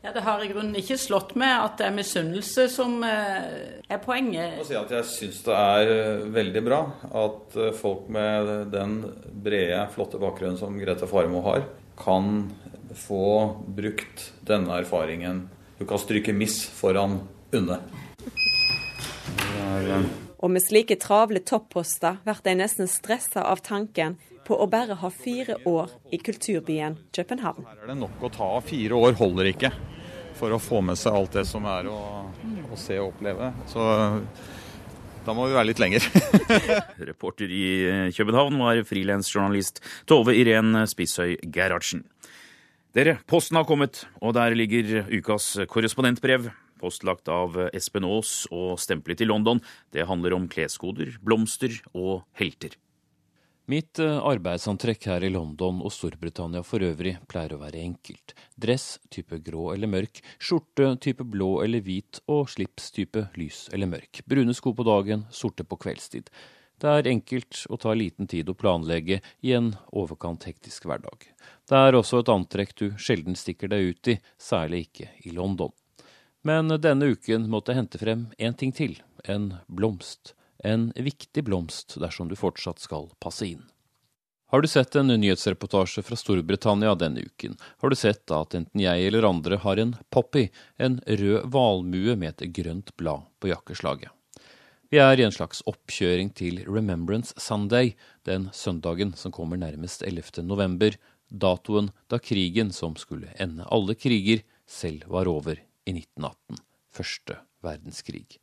Ja, 0.07 0.13
Det 0.13 0.21
har 0.21 0.45
i 0.45 0.47
grunnen 0.47 0.77
ikke 0.79 0.95
slått 1.03 1.33
meg 1.35 1.51
at 1.51 1.81
det 1.81 1.89
er 1.89 1.95
misunnelse 1.97 2.69
som 2.71 3.01
eh, 3.03 3.81
er 3.91 3.99
poenget. 3.99 4.61
Jeg 4.61 4.67
si 4.69 4.77
at 4.79 4.93
jeg 4.95 5.07
syns 5.11 5.41
det 5.43 5.57
er 5.57 5.91
eh, 5.91 6.27
veldig 6.37 6.63
bra 6.63 6.79
at 7.25 7.57
eh, 7.59 7.73
folk 7.75 8.05
med 8.15 8.53
den 8.71 9.01
brede, 9.43 9.81
flotte 9.97 10.21
bakgrunnen 10.23 10.61
som 10.61 10.79
Grete 10.79 11.09
Faremo 11.11 11.43
har, 11.49 11.67
kan 11.99 12.45
få 12.95 13.59
brukt 13.67 14.29
denne 14.47 14.79
erfaringen. 14.79 15.49
Du 15.81 15.83
kan 15.91 15.99
stryke 15.99 16.31
miss 16.31 16.61
foran 16.71 17.25
Unne. 17.57 17.81
Og 20.39 20.55
med 20.55 20.63
slike 20.63 21.01
travle 21.03 21.43
topposter 21.43 22.23
blir 22.23 22.47
de 22.47 22.55
nesten 22.63 22.87
stressa 22.87 23.43
av 23.51 23.67
tanken 23.67 24.21
på 24.47 24.57
å 24.57 24.66
bare 24.70 24.97
ha 25.01 25.11
fire 25.11 25.59
år 25.66 25.90
i 26.14 26.20
kulturbyen 26.22 26.99
København. 27.16 27.66
Her 27.66 27.82
er 27.82 27.92
det 27.92 27.99
nok 27.99 28.22
å 28.22 28.32
ta. 28.32 28.51
Fire 28.64 29.01
år 29.09 29.18
holder 29.18 29.51
ikke 29.51 29.72
for 30.36 30.53
å 30.53 30.61
få 30.61 30.82
med 30.84 30.99
seg 31.01 31.16
alt 31.16 31.38
det 31.38 31.47
som 31.49 31.66
er 31.68 31.88
å, 31.90 31.99
å 32.70 32.78
se 32.78 32.99
og 33.01 33.14
oppleve. 33.14 33.51
Så 33.70 33.82
da 35.26 35.34
må 35.34 35.49
vi 35.49 35.57
være 35.57 35.70
litt 35.72 35.82
lenger. 35.82 36.05
Reporter 37.11 37.51
i 37.51 37.66
København 38.14 38.61
var 38.62 38.82
frilansjournalist 38.86 39.82
Tove 40.07 40.36
Irén 40.38 40.84
Spishøy 40.86 41.38
Gerhardsen. 41.42 42.05
Dere, 42.97 43.18
posten 43.28 43.59
har 43.59 43.66
kommet, 43.68 44.07
og 44.24 44.36
der 44.38 44.55
ligger 44.57 45.11
ukas 45.11 45.51
korrespondentbrev. 45.68 46.49
Postlagt 46.80 47.28
av 47.32 47.57
Espen 47.74 48.05
Aas 48.05 48.44
og 48.53 48.76
stemplet 48.80 49.24
i 49.24 49.28
London. 49.28 49.61
Det 49.92 50.07
handler 50.09 50.36
om 50.36 50.49
kleskoder, 50.53 51.14
blomster 51.24 51.72
og 51.97 52.26
helter. 52.36 52.76
Mitt 53.67 53.99
eh, 53.99 54.19
arbeidsantrekk 54.23 55.09
her 55.11 55.25
i 55.27 55.29
London 55.35 55.81
og 55.83 55.91
Storbritannia 55.91 56.62
for 56.62 56.85
øvrig 56.87 57.17
pleier 57.27 57.57
å 57.57 57.59
være 57.64 57.81
enkelt. 57.83 58.37
Dress 58.55 59.01
type 59.11 59.41
grå 59.43 59.73
eller 59.73 59.91
mørk, 59.91 60.21
skjorte 60.39 60.93
type 61.03 61.27
blå 61.27 61.64
eller 61.64 61.83
hvit 61.83 62.21
og 62.31 62.47
slips 62.53 62.93
type 62.95 63.25
lys 63.35 63.64
eller 63.75 63.91
mørk. 63.91 64.23
Brune 64.31 64.55
sko 64.55 64.71
på 64.71 64.87
dagen, 64.87 65.27
sorte 65.35 65.67
på 65.67 65.81
kveldstid. 65.83 66.31
Det 66.79 66.93
er 66.93 67.11
enkelt 67.11 67.64
og 67.67 67.83
tar 67.83 67.99
liten 67.99 68.31
tid 68.31 68.53
å 68.53 68.55
planlegge 68.55 69.19
i 69.43 69.57
en 69.59 69.73
overkant 69.91 70.47
hektisk 70.47 70.87
hverdag. 70.87 71.27
Det 71.67 71.83
er 71.89 71.99
også 71.99 72.23
et 72.23 72.31
antrekk 72.31 72.77
du 72.79 72.87
sjelden 73.03 73.35
stikker 73.35 73.75
deg 73.75 73.91
ut 73.91 74.14
i, 74.14 74.19
særlig 74.39 74.85
ikke 74.87 75.11
i 75.27 75.35
London. 75.35 75.75
Men 76.47 76.71
denne 76.79 77.11
uken 77.17 77.51
måtte 77.51 77.75
jeg 77.75 77.83
hente 77.83 77.99
frem 77.99 78.29
en 78.39 78.55
ting 78.55 78.71
til, 78.71 79.01
en 79.27 79.57
blomst 79.67 80.37
en 80.65 80.93
viktig 80.97 81.45
blomst 81.45 81.99
dersom 82.01 82.29
du 82.29 82.37
fortsatt 82.37 82.83
skal 82.83 83.11
passe 83.21 83.47
inn. 83.47 83.65
Har 84.47 84.63
du 84.63 84.69
sett 84.69 84.95
en 84.95 85.11
nyhetsreportasje 85.11 86.05
fra 86.07 86.17
Storbritannia 86.17 86.95
denne 86.95 87.25
uken, 87.27 87.57
har 87.83 87.91
du 87.91 87.97
sett 87.99 88.31
at 88.31 88.55
enten 88.55 88.81
jeg 88.81 89.09
eller 89.09 89.27
andre 89.27 89.59
har 89.59 89.81
en 89.83 89.97
poppy, 90.15 90.47
en 90.79 91.01
rød 91.07 91.49
valmue 91.51 92.15
med 92.15 92.37
et 92.37 92.55
grønt 92.55 92.93
blad 92.97 93.27
på 93.43 93.51
jakkeslaget. 93.51 94.13
Vi 94.87 95.01
er 95.03 95.19
i 95.19 95.25
en 95.27 95.35
slags 95.35 95.65
oppkjøring 95.67 96.31
til 96.39 96.61
Remembrance 96.63 97.35
Sunday, 97.43 97.97
den 98.23 98.47
søndagen 98.55 99.17
som 99.19 99.35
kommer 99.35 99.59
nærmest 99.59 100.07
11. 100.07 100.47
november, 100.47 100.95
datoen 101.27 101.91
da 102.07 102.23
krigen 102.23 102.71
som 102.71 102.95
skulle 102.95 103.35
ende 103.43 103.67
alle 103.67 103.99
kriger, 103.99 104.47
selv 104.67 105.11
var 105.11 105.27
over 105.27 105.59
i 105.59 105.97
1918, 105.99 106.63
første 106.95 107.41
verdenskrig. 107.67 108.39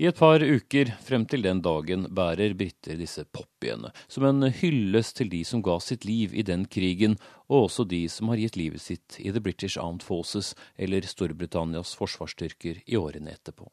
I 0.00 0.06
et 0.08 0.16
par 0.16 0.40
uker 0.40 0.88
frem 1.04 1.26
til 1.28 1.42
den 1.44 1.58
dagen 1.60 2.06
bærer 2.16 2.54
briter 2.56 2.96
disse 2.96 3.20
poppyene, 3.36 3.90
som 4.08 4.24
en 4.24 4.46
hyllest 4.48 5.18
til 5.18 5.28
de 5.28 5.42
som 5.44 5.60
ga 5.60 5.74
sitt 5.84 6.06
liv 6.08 6.32
i 6.32 6.44
den 6.46 6.64
krigen, 6.72 7.18
og 7.52 7.66
også 7.66 7.84
de 7.84 8.06
som 8.08 8.32
har 8.32 8.40
gitt 8.40 8.56
livet 8.56 8.80
sitt 8.80 9.18
i 9.20 9.28
The 9.28 9.42
British 9.44 9.76
Armed 9.76 10.00
Forces 10.06 10.54
eller 10.80 11.04
Storbritannias 11.04 11.92
forsvarsstyrker 12.00 12.80
i 12.86 12.96
årene 12.96 13.36
etterpå. 13.36 13.68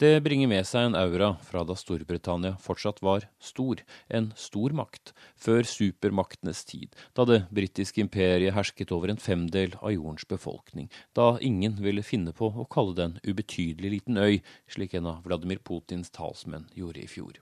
Det 0.00 0.22
bringer 0.24 0.48
med 0.48 0.64
seg 0.64 0.86
en 0.86 0.94
aura 0.96 1.34
fra 1.44 1.60
da 1.68 1.74
Storbritannia 1.76 2.54
fortsatt 2.64 3.02
var 3.04 3.26
stor, 3.36 3.82
en 4.08 4.30
stor 4.32 4.72
makt, 4.72 5.10
før 5.36 5.66
supermaktenes 5.68 6.62
tid, 6.64 6.94
da 7.12 7.26
det 7.28 7.42
britiske 7.52 8.00
imperiet 8.00 8.54
hersket 8.56 8.94
over 8.96 9.12
en 9.12 9.20
femdel 9.20 9.74
av 9.82 9.92
jordens 9.92 10.24
befolkning, 10.30 10.88
da 11.12 11.34
ingen 11.44 11.76
ville 11.84 12.00
finne 12.06 12.32
på 12.32 12.48
å 12.48 12.64
kalle 12.72 12.96
det 12.96 13.04
en 13.10 13.18
ubetydelig 13.28 13.90
liten 13.98 14.16
øy, 14.16 14.40
slik 14.72 14.96
en 14.96 15.10
av 15.12 15.20
Vladimir 15.28 15.60
Putins 15.60 16.08
talsmenn 16.16 16.70
gjorde 16.72 17.04
i 17.04 17.10
fjor. 17.18 17.36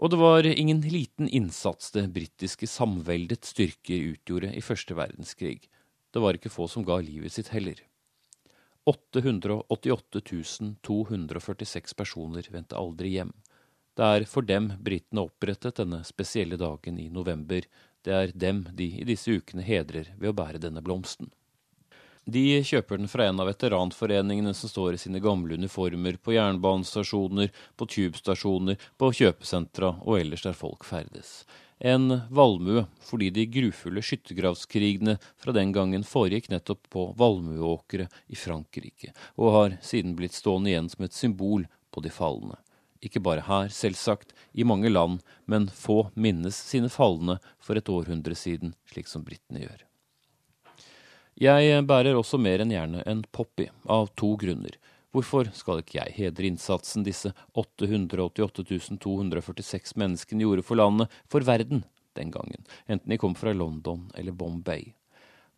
Og 0.00 0.14
det 0.14 0.22
var 0.22 0.48
ingen 0.48 0.80
liten 0.80 1.28
innsats 1.28 1.92
det 1.92 2.06
britiske 2.16 2.70
samveldets 2.72 3.52
styrker 3.52 4.14
utgjorde 4.14 4.54
i 4.56 4.64
første 4.64 4.96
verdenskrig. 4.96 5.68
Det 6.08 6.24
var 6.24 6.40
ikke 6.40 6.56
få 6.56 6.72
som 6.72 6.88
ga 6.88 7.02
livet 7.04 7.36
sitt 7.36 7.52
heller. 7.52 7.84
888 8.88 10.20
246 10.82 11.94
personer 11.94 12.48
vendte 12.50 12.76
aldri 12.76 13.08
hjem. 13.18 13.32
Det 13.96 14.06
er 14.06 14.24
for 14.30 14.46
dem 14.46 14.70
britene 14.80 15.26
opprettet 15.26 15.76
denne 15.80 16.00
spesielle 16.08 16.56
dagen 16.56 16.96
i 17.02 17.08
november. 17.12 17.66
Det 18.00 18.14
er 18.14 18.32
dem 18.32 18.62
de 18.72 18.86
i 19.02 19.04
disse 19.04 19.34
ukene 19.34 19.66
hedrer 19.66 20.14
ved 20.16 20.30
å 20.30 20.36
bære 20.40 20.62
denne 20.62 20.80
blomsten. 20.80 21.28
De 22.24 22.62
kjøper 22.64 23.00
den 23.00 23.08
fra 23.12 23.26
en 23.28 23.40
av 23.40 23.48
veteranforeningene 23.48 24.54
som 24.56 24.72
står 24.72 24.96
i 24.96 25.02
sine 25.04 25.20
gamle 25.24 25.56
uniformer 25.60 26.16
på 26.20 26.36
jernbanestasjoner, 26.36 27.52
på 27.76 27.88
tubestasjoner, 27.88 28.76
på 29.00 29.12
kjøpesentra 29.20 29.94
og 30.04 30.20
ellers 30.20 30.44
der 30.44 30.56
folk 30.56 30.84
ferdes 30.88 31.42
en 31.78 32.20
valmue, 32.30 32.84
fordi 33.00 33.30
de 33.30 33.46
grufulle 33.46 34.02
skyttergravskrigene 34.02 35.16
fra 35.38 35.54
den 35.54 35.72
gangen 35.72 36.04
foregikk 36.06 36.50
nettopp 36.50 36.88
på 36.92 37.04
valmueåkre 37.18 38.08
i 38.26 38.38
Frankrike, 38.38 39.12
og 39.38 39.54
har 39.54 39.76
siden 39.82 40.16
blitt 40.18 40.36
stående 40.36 40.72
igjen 40.72 40.90
som 40.90 41.06
et 41.06 41.16
symbol 41.16 41.68
på 41.94 42.02
de 42.04 42.12
falne. 42.12 42.58
Ikke 43.04 43.22
bare 43.22 43.44
her, 43.46 43.68
selvsagt, 43.70 44.34
i 44.52 44.66
mange 44.66 44.90
land, 44.90 45.20
men 45.46 45.68
få 45.70 46.08
minnes 46.18 46.56
sine 46.58 46.90
falne 46.90 47.38
for 47.62 47.78
et 47.78 47.88
århundre 47.88 48.34
siden, 48.34 48.74
slik 48.90 49.06
som 49.06 49.22
britene 49.26 49.62
gjør. 49.62 49.84
Jeg 51.38 51.84
bærer 51.86 52.18
også 52.18 52.40
mer 52.42 52.64
enn 52.64 52.74
gjerne 52.74 53.04
en 53.06 53.22
poppy, 53.30 53.68
av 53.86 54.10
to 54.18 54.32
grunner. 54.40 54.74
Hvorfor 55.14 55.48
skal 55.56 55.80
ikke 55.80 56.02
jeg 56.02 56.16
hedre 56.18 56.50
innsatsen 56.50 57.04
disse 57.06 57.32
888 57.56 58.98
246 59.00 59.96
menneskene 59.96 60.44
gjorde 60.44 60.66
for 60.66 60.76
landet, 60.76 61.08
for 61.32 61.44
verden, 61.48 61.86
den 62.18 62.32
gangen, 62.34 62.66
enten 62.90 63.08
de 63.08 63.20
kom 63.20 63.36
fra 63.38 63.54
London 63.56 64.10
eller 64.18 64.36
Bombay? 64.36 64.92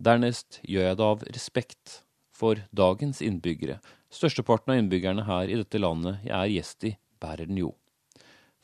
Dernest 0.00 0.60
gjør 0.62 0.86
jeg 0.86 1.00
det 1.00 1.08
av 1.08 1.26
respekt 1.34 1.98
for 2.30 2.62
dagens 2.70 3.20
innbyggere. 3.24 3.80
Størsteparten 4.10 4.72
av 4.72 4.80
innbyggerne 4.80 5.26
her 5.26 5.50
i 5.50 5.58
dette 5.60 5.82
landet 5.82 6.22
jeg 6.24 6.36
er 6.38 6.54
gjest 6.54 6.86
i, 6.88 6.94
bærer 7.20 7.50
den 7.50 7.58
jo. 7.60 7.74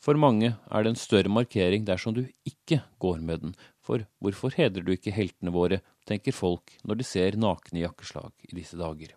For 0.01 0.17
mange 0.17 0.53
er 0.53 0.83
det 0.85 0.93
en 0.93 0.99
større 0.99 1.31
markering 1.33 1.85
dersom 1.85 2.15
du 2.15 2.23
ikke 2.47 2.83
går 3.01 3.19
med 3.19 3.43
den, 3.43 3.55
for 3.83 4.05
hvorfor 4.23 4.53
hedrer 4.55 4.85
du 4.85 4.93
ikke 4.93 5.15
heltene 5.15 5.53
våre, 5.53 5.81
tenker 6.07 6.35
folk 6.35 6.77
når 6.87 7.01
de 7.01 7.07
ser 7.11 7.39
nakne 7.39 7.81
jakkeslag 7.83 8.31
i 8.47 8.55
disse 8.55 8.77
dager. 8.79 9.16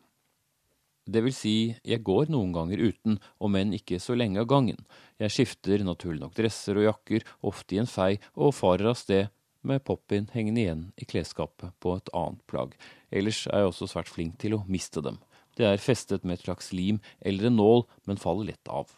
Det 1.10 1.24
vil 1.24 1.34
si, 1.34 1.54
jeg 1.82 2.04
går 2.06 2.30
noen 2.30 2.52
ganger 2.54 2.78
uten, 2.78 3.18
om 3.42 3.56
enn 3.58 3.74
ikke 3.74 3.98
så 4.02 4.14
lenge 4.14 4.38
av 4.42 4.46
gangen. 4.50 4.78
Jeg 5.18 5.34
skifter 5.34 5.82
naturlig 5.82 6.22
nok 6.22 6.36
dresser 6.36 6.78
og 6.78 6.86
jakker, 6.86 7.26
ofte 7.50 7.74
i 7.74 7.80
en 7.82 7.90
fei, 7.90 8.12
og 8.38 8.54
farer 8.54 8.92
av 8.92 8.98
sted 9.00 9.32
med 9.66 9.82
poppin 9.84 10.28
hengende 10.32 10.62
igjen 10.62 10.84
i 10.96 11.08
klesskapet 11.08 11.74
på 11.82 11.96
et 11.98 12.12
annet 12.16 12.44
plagg. 12.50 12.76
Ellers 13.10 13.42
er 13.50 13.64
jeg 13.64 13.72
også 13.72 13.90
svært 13.90 14.12
flink 14.12 14.38
til 14.40 14.54
å 14.56 14.62
miste 14.70 15.02
dem. 15.04 15.18
Det 15.58 15.66
er 15.66 15.82
festet 15.82 16.22
med 16.24 16.38
et 16.38 16.46
slags 16.46 16.70
lim 16.72 17.02
eller 17.18 17.50
en 17.50 17.58
nål, 17.58 17.84
men 18.06 18.20
faller 18.20 18.52
lett 18.52 18.70
av. 18.70 18.94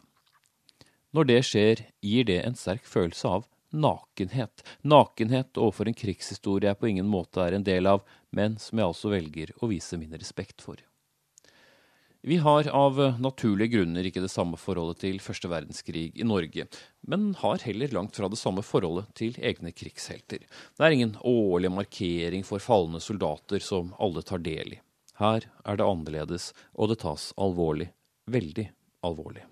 Når 1.17 1.29
det 1.29 1.41
skjer, 1.49 1.87
gir 2.05 2.29
det 2.29 2.43
en 2.45 2.57
sterk 2.57 2.87
følelse 2.89 3.33
av 3.41 3.49
nakenhet. 3.73 4.63
Nakenhet 4.85 5.57
overfor 5.57 5.89
en 5.89 5.97
krigshistorie 5.97 6.69
jeg 6.69 6.81
på 6.81 6.93
ingen 6.93 7.09
måte 7.09 7.41
er 7.41 7.57
en 7.57 7.67
del 7.67 7.89
av, 7.89 8.05
men 8.31 8.61
som 8.61 8.79
jeg 8.79 8.93
altså 8.93 9.13
velger 9.13 9.57
å 9.61 9.73
vise 9.73 9.99
min 10.01 10.13
respekt 10.13 10.61
for. 10.65 10.77
Vi 12.25 12.37
har 12.37 12.69
av 12.69 13.01
naturlige 13.19 13.73
grunner 13.73 14.07
ikke 14.07 14.23
det 14.23 14.31
samme 14.31 14.55
forholdet 14.55 15.01
til 15.03 15.17
første 15.19 15.49
verdenskrig 15.51 16.05
i 16.15 16.23
Norge, 16.23 16.69
men 17.11 17.33
har 17.41 17.65
heller 17.67 17.91
langt 17.91 18.15
fra 18.15 18.29
det 18.31 18.39
samme 18.39 18.63
forholdet 18.63 19.09
til 19.19 19.35
egne 19.43 19.73
krigshelter. 19.75 20.45
Det 20.47 20.87
er 20.87 20.95
ingen 20.95 21.17
årlig 21.27 21.73
markering 21.75 22.47
for 22.47 22.63
falne 22.63 23.03
soldater 23.03 23.59
som 23.59 23.91
alle 23.99 24.23
tar 24.23 24.39
del 24.47 24.77
i. 24.77 24.83
Her 25.19 25.49
er 25.67 25.81
det 25.81 25.89
annerledes, 25.89 26.53
og 26.79 26.93
det 26.93 27.01
tas 27.03 27.33
alvorlig. 27.35 27.91
Veldig 28.31 28.69
alvorlig. 29.03 29.43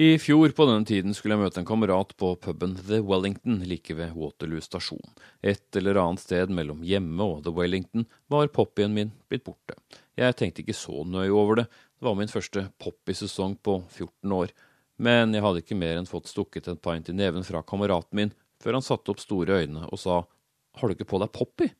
I 0.00 0.18
fjor 0.22 0.52
på 0.54 0.64
denne 0.68 0.86
tiden 0.86 1.16
skulle 1.16 1.34
jeg 1.34 1.42
møte 1.42 1.58
en 1.64 1.66
kamerat 1.66 2.12
på 2.20 2.36
puben 2.44 2.76
The 2.78 3.00
Wellington 3.02 3.58
like 3.66 3.96
ved 3.98 4.12
Waterloo 4.14 4.62
stasjon. 4.62 5.02
Et 5.42 5.64
eller 5.80 5.98
annet 5.98 6.22
sted 6.22 6.52
mellom 6.54 6.84
hjemme 6.86 7.24
og 7.24 7.42
The 7.42 7.56
Wellington 7.56 8.06
var 8.30 8.52
poppyen 8.54 8.94
min 8.94 9.10
blitt 9.26 9.48
borte. 9.48 9.74
Jeg 10.20 10.36
tenkte 10.36 10.60
ikke 10.60 10.76
så 10.76 11.00
nøye 11.08 11.32
over 11.32 11.62
det, 11.62 11.66
det 12.00 12.04
var 12.04 12.16
min 12.18 12.28
første 12.32 12.66
poppy-sesong 12.80 13.56
på 13.64 13.78
14 13.88 14.32
år. 14.36 14.52
Men 15.00 15.32
jeg 15.32 15.44
hadde 15.44 15.62
ikke 15.62 15.78
mer 15.80 15.96
enn 15.96 16.08
fått 16.08 16.28
stukket 16.28 16.68
en 16.68 16.80
pint 16.80 17.08
i 17.08 17.16
neven 17.16 17.44
fra 17.46 17.62
kameraten 17.64 18.16
min 18.18 18.32
før 18.60 18.76
han 18.76 18.84
satte 18.84 19.12
opp 19.12 19.22
store 19.22 19.62
øyne 19.62 19.86
og 19.88 20.00
sa 20.00 20.22
har 20.76 20.88
du 20.88 20.94
ikke 20.94 21.08
på 21.08 21.20
deg 21.22 21.32
Poppy? 21.34 21.70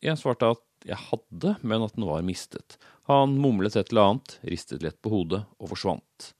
Jeg 0.00 0.18
svarte 0.18 0.52
at 0.54 0.62
jeg 0.86 0.96
hadde, 1.10 1.56
men 1.60 1.84
at 1.84 1.96
den 1.98 2.06
var 2.08 2.22
mistet. 2.24 2.78
Han 3.10 3.36
mumlet 3.42 3.76
et 3.76 3.90
eller 3.90 4.14
annet, 4.14 4.38
ristet 4.46 4.82
lett 4.86 4.96
på 5.02 5.12
hodet 5.12 5.42
og 5.58 5.72
forsvant. 5.74 6.30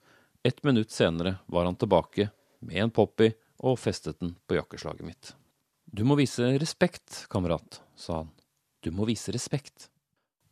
Ett 0.46 0.62
minutt 0.64 0.94
senere 0.94 1.36
var 1.52 1.66
han 1.68 1.76
tilbake 1.76 2.30
med 2.64 2.86
en 2.86 2.94
Poppy 2.94 3.32
og 3.60 3.78
festet 3.78 4.22
den 4.22 4.36
på 4.48 4.56
jakkeslaget 4.56 5.04
mitt. 5.04 5.34
Du 5.84 6.06
må 6.06 6.16
vise 6.16 6.54
respekt, 6.62 7.26
kamerat, 7.30 7.82
sa 7.98 8.22
han. 8.22 8.30
Du 8.80 8.90
må 8.94 9.04
vise 9.10 9.34
respekt. 9.34 9.90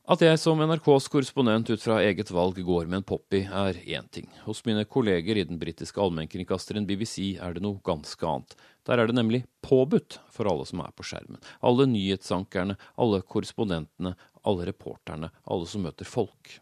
At 0.09 0.23
jeg 0.25 0.39
som 0.41 0.57
NRKs 0.57 1.05
korrespondent 1.13 1.69
ut 1.69 1.83
fra 1.85 1.99
eget 2.01 2.31
valg 2.33 2.57
går 2.65 2.87
med 2.89 3.03
en 3.03 3.05
Poppy, 3.05 3.43
er 3.45 3.77
én 3.85 4.07
ting. 4.09 4.31
Hos 4.47 4.63
mine 4.65 4.87
kolleger 4.89 5.37
i 5.37 5.45
den 5.45 5.59
britiske 5.61 6.01
allmennkringkasteren 6.01 6.87
BBC 6.89 7.35
er 7.37 7.53
det 7.53 7.61
noe 7.61 7.77
ganske 7.85 8.25
annet. 8.25 8.55
Der 8.89 9.03
er 9.03 9.11
det 9.11 9.19
nemlig 9.19 9.43
påbudt 9.61 10.17
for 10.33 10.49
alle 10.49 10.65
som 10.65 10.81
er 10.81 10.95
på 10.97 11.05
skjermen. 11.05 11.43
Alle 11.61 11.85
nyhetsankerne, 11.93 12.79
alle 12.97 13.21
korrespondentene, 13.21 14.15
alle 14.49 14.71
reporterne, 14.71 15.29
alle 15.45 15.69
som 15.69 15.85
møter 15.85 16.09
folk. 16.09 16.55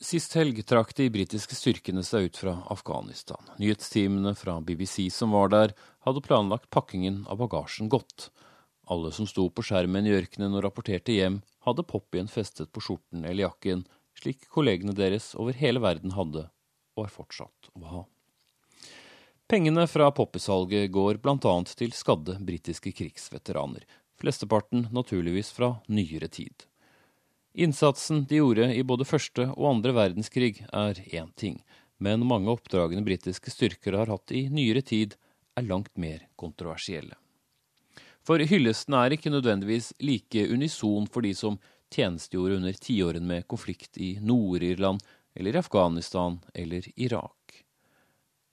Sist 0.00 0.32
helg 0.40 0.64
trakk 0.64 0.96
de 0.96 1.10
britiske 1.12 1.52
styrkene 1.52 2.00
seg 2.00 2.30
ut 2.30 2.40
fra 2.40 2.56
Afghanistan. 2.72 3.44
Nyhetsteamene 3.60 4.32
fra 4.40 4.56
BBC 4.64 5.10
som 5.12 5.36
var 5.36 5.52
der, 5.52 5.76
hadde 6.08 6.24
planlagt 6.24 6.72
pakkingen 6.72 7.26
av 7.28 7.44
bagasjen 7.44 7.92
godt. 7.92 8.30
Alle 8.88 9.12
som 9.12 9.28
sto 9.28 9.48
på 9.52 9.64
skjermen 9.64 10.06
i 10.08 10.14
ørkenen 10.16 10.54
og 10.56 10.64
rapporterte 10.64 11.12
hjem, 11.12 11.42
hadde 11.66 11.84
poppyen 11.84 12.30
festet 12.32 12.70
på 12.72 12.80
skjorten 12.80 13.26
eller 13.28 13.44
jakken, 13.44 13.84
slik 14.16 14.46
kollegene 14.52 14.94
deres 14.96 15.34
over 15.36 15.56
hele 15.56 15.82
verden 15.84 16.14
hadde, 16.16 16.46
og 16.96 17.04
er 17.04 17.12
fortsatt 17.12 17.68
å 17.76 17.84
ha. 17.92 18.06
Pengene 19.48 19.86
fra 19.88 20.10
poppysalget 20.12 20.90
går 20.92 21.20
bl.a. 21.24 21.54
til 21.76 21.92
skadde 21.96 22.38
britiske 22.44 22.92
krigsveteraner, 22.96 23.84
flesteparten 24.20 24.88
naturligvis 24.92 25.52
fra 25.56 25.74
nyere 25.88 26.28
tid. 26.28 26.66
Innsatsen 27.58 28.24
de 28.28 28.40
gjorde 28.40 28.68
i 28.74 28.82
både 28.84 29.06
første 29.08 29.48
og 29.54 29.70
andre 29.70 29.94
verdenskrig 29.96 30.64
er 30.68 31.00
én 31.12 31.30
ting, 31.36 31.62
men 31.98 32.26
mange 32.28 32.52
oppdragene 32.52 33.04
britiske 33.06 33.50
styrker 33.50 33.96
har 33.98 34.12
hatt 34.12 34.32
i 34.36 34.46
nyere 34.52 34.84
tid, 34.84 35.16
er 35.58 35.66
langt 35.66 35.96
mer 35.98 36.28
kontroversielle. 36.38 37.16
For 38.28 38.42
hyllesten 38.44 38.92
er 38.92 39.14
ikke 39.14 39.30
nødvendigvis 39.32 39.94
like 40.04 40.42
unison 40.52 41.06
for 41.08 41.24
de 41.24 41.30
som 41.32 41.54
tjenestegjorde 41.88 42.58
under 42.58 42.76
tiårene 42.76 43.24
med 43.24 43.46
konflikt 43.48 43.96
i 43.96 44.18
Nord-Irland 44.20 45.00
eller 45.32 45.56
Afghanistan 45.56 46.36
eller 46.52 46.84
Irak. 47.00 47.62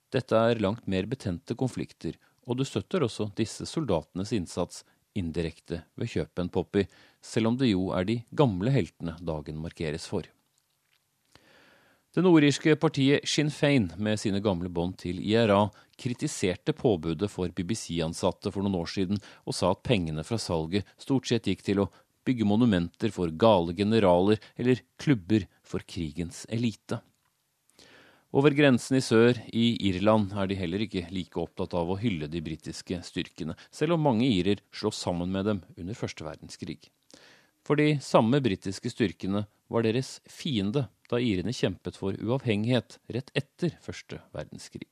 Dette 0.08 0.38
er 0.48 0.62
langt 0.64 0.86
mer 0.88 1.04
betente 1.10 1.52
konflikter, 1.60 2.16
og 2.48 2.56
du 2.56 2.64
støtter 2.64 3.04
også 3.04 3.28
disse 3.36 3.66
soldatenes 3.68 4.32
innsats 4.32 4.80
indirekte 5.12 5.82
ved 6.00 6.08
kjøpet 6.08 6.46
en 6.46 6.52
Poppy, 6.56 6.86
selv 7.20 7.52
om 7.52 7.60
det 7.60 7.68
jo 7.74 7.90
er 7.92 8.08
de 8.08 8.22
gamle 8.32 8.72
heltene 8.72 9.18
dagen 9.20 9.60
markeres 9.60 10.08
for. 10.08 10.24
Det 12.16 12.22
nordirske 12.24 12.72
partiet 12.80 13.26
Sinn 13.28 13.50
Fein 13.52 13.90
med 14.00 14.16
sine 14.16 14.38
gamle 14.40 14.70
bånd 14.72 14.94
til 15.02 15.18
IRA 15.20 15.66
kritiserte 16.00 16.72
påbudet 16.72 17.28
for 17.28 17.52
BBC-ansatte 17.52 18.48
for 18.54 18.64
noen 18.64 18.78
år 18.78 18.88
siden 18.88 19.18
og 19.44 19.52
sa 19.52 19.74
at 19.74 19.82
pengene 19.84 20.24
fra 20.24 20.38
salget 20.40 20.88
stort 20.96 21.28
sett 21.28 21.44
gikk 21.44 21.60
til 21.66 21.82
å 21.82 21.90
bygge 22.24 22.48
monumenter 22.48 23.12
for 23.12 23.34
gale 23.36 23.74
generaler 23.76 24.40
eller 24.56 24.80
klubber 24.96 25.44
for 25.60 25.84
krigens 25.84 26.46
elite. 26.48 27.02
Over 28.32 28.56
grensen 28.56 28.96
i 28.96 29.02
sør, 29.04 29.36
i 29.52 29.66
Irland, 29.90 30.32
er 30.32 30.48
de 30.48 30.56
heller 30.56 30.86
ikke 30.86 31.04
like 31.12 31.36
opptatt 31.36 31.76
av 31.76 31.92
å 31.92 31.98
hylle 32.00 32.30
de 32.32 32.40
britiske 32.40 32.96
styrkene, 33.04 33.58
selv 33.68 33.98
om 33.98 34.08
mange 34.08 34.24
irer 34.24 34.64
slåss 34.72 35.04
sammen 35.04 35.36
med 35.36 35.50
dem 35.52 35.60
under 35.76 36.00
første 36.00 36.24
verdenskrig. 36.24 36.80
For 37.60 37.76
de 37.76 37.98
samme 38.00 38.40
britiske 38.40 38.88
styrkene 38.88 39.44
var 39.68 39.86
deres 39.86 40.20
fiende 40.30 40.86
da 41.10 41.18
irene 41.22 41.52
kjempet 41.54 41.98
for 41.98 42.16
uavhengighet 42.18 42.98
rett 43.14 43.30
etter 43.38 43.74
første 43.82 44.18
verdenskrig. 44.34 44.88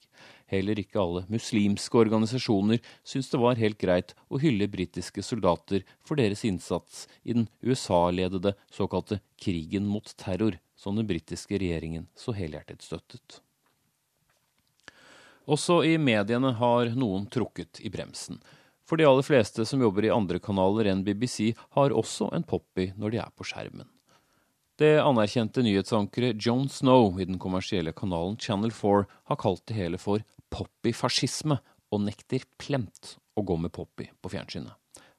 Heller 0.51 0.79
ikke 0.79 1.01
alle 1.03 1.25
muslimske 1.33 1.99
organisasjoner 2.05 2.81
syntes 3.03 3.31
det 3.33 3.41
var 3.43 3.61
helt 3.61 3.81
greit 3.81 4.15
å 4.29 4.39
hylle 4.43 4.71
britiske 4.71 5.25
soldater 5.27 5.87
for 6.07 6.21
deres 6.21 6.45
innsats 6.47 7.07
i 7.23 7.35
den 7.37 7.49
USA-ledede 7.65 8.55
såkalte 8.73 9.21
krigen 9.41 9.89
mot 9.91 10.15
terror 10.21 10.59
som 10.79 10.99
den 10.99 11.09
britiske 11.09 11.59
regjeringen 11.59 12.07
så 12.19 12.35
helhjertet 12.37 12.83
støttet. 12.83 13.41
Også 15.45 15.83
i 15.85 15.97
mediene 16.01 16.55
har 16.57 16.95
noen 16.97 17.27
trukket 17.29 17.83
i 17.85 17.91
bremsen. 17.93 18.39
For 18.85 19.01
de 19.01 19.07
aller 19.09 19.25
fleste 19.25 19.65
som 19.69 19.81
jobber 19.81 20.07
i 20.07 20.13
andre 20.13 20.41
kanaler 20.41 20.89
enn 20.93 21.05
BBC, 21.05 21.53
har 21.77 21.93
også 21.93 22.31
en 22.37 22.45
poppy 22.49 22.91
når 23.01 23.15
de 23.15 23.21
er 23.21 23.33
på 23.37 23.47
skjermen. 23.49 23.89
Det 24.77 24.99
anerkjente 24.99 25.63
nyhetsankeret 25.63 26.47
John 26.47 26.69
Snow 26.69 27.21
i 27.21 27.25
den 27.25 27.39
kommersielle 27.39 27.93
kanalen 27.93 28.37
Channel 28.37 28.73
4 28.75 29.05
har 29.25 29.37
kalt 29.39 29.63
det 29.71 29.77
hele 29.79 30.01
for 30.03 30.25
poppyfascisme, 30.51 31.61
og 31.95 32.01
nekter 32.03 32.43
plemt 32.59 33.13
å 33.39 33.45
gå 33.47 33.55
med 33.57 33.71
poppy 33.71 34.09
på 34.19 34.33
fjernsynet. 34.33 34.75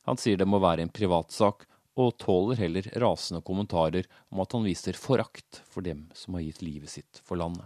Han 0.09 0.19
sier 0.19 0.35
det 0.35 0.47
må 0.49 0.59
være 0.59 0.83
en 0.83 0.91
privatsak, 0.91 1.63
og 1.95 2.17
tåler 2.19 2.59
heller 2.59 2.89
rasende 2.99 3.39
kommentarer 3.47 4.03
om 4.27 4.43
at 4.43 4.51
han 4.51 4.67
viser 4.67 4.99
forakt 4.99 5.61
for 5.63 5.87
dem 5.87 6.09
som 6.11 6.35
har 6.35 6.43
gitt 6.43 6.59
livet 6.59 6.91
sitt 6.91 7.23
for 7.23 7.39
landet. 7.39 7.63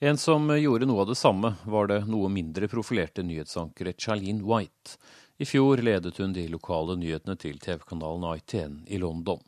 En 0.00 0.16
som 0.16 0.48
gjorde 0.56 0.88
noe 0.88 1.04
av 1.04 1.12
det 1.12 1.20
samme, 1.20 1.52
var 1.68 1.92
det 1.92 2.06
noe 2.08 2.32
mindre 2.32 2.68
profilerte 2.72 3.22
nyhetsankeret 3.28 4.00
Charlene 4.00 4.40
White. 4.40 4.96
I 5.36 5.44
fjor 5.44 5.84
ledet 5.84 6.16
hun 6.16 6.32
de 6.32 6.48
lokale 6.48 6.96
nyhetene 6.96 7.36
til 7.36 7.60
TV-kanalen 7.60 8.24
ITN 8.40 8.80
i 8.88 9.04
London. 9.04 9.44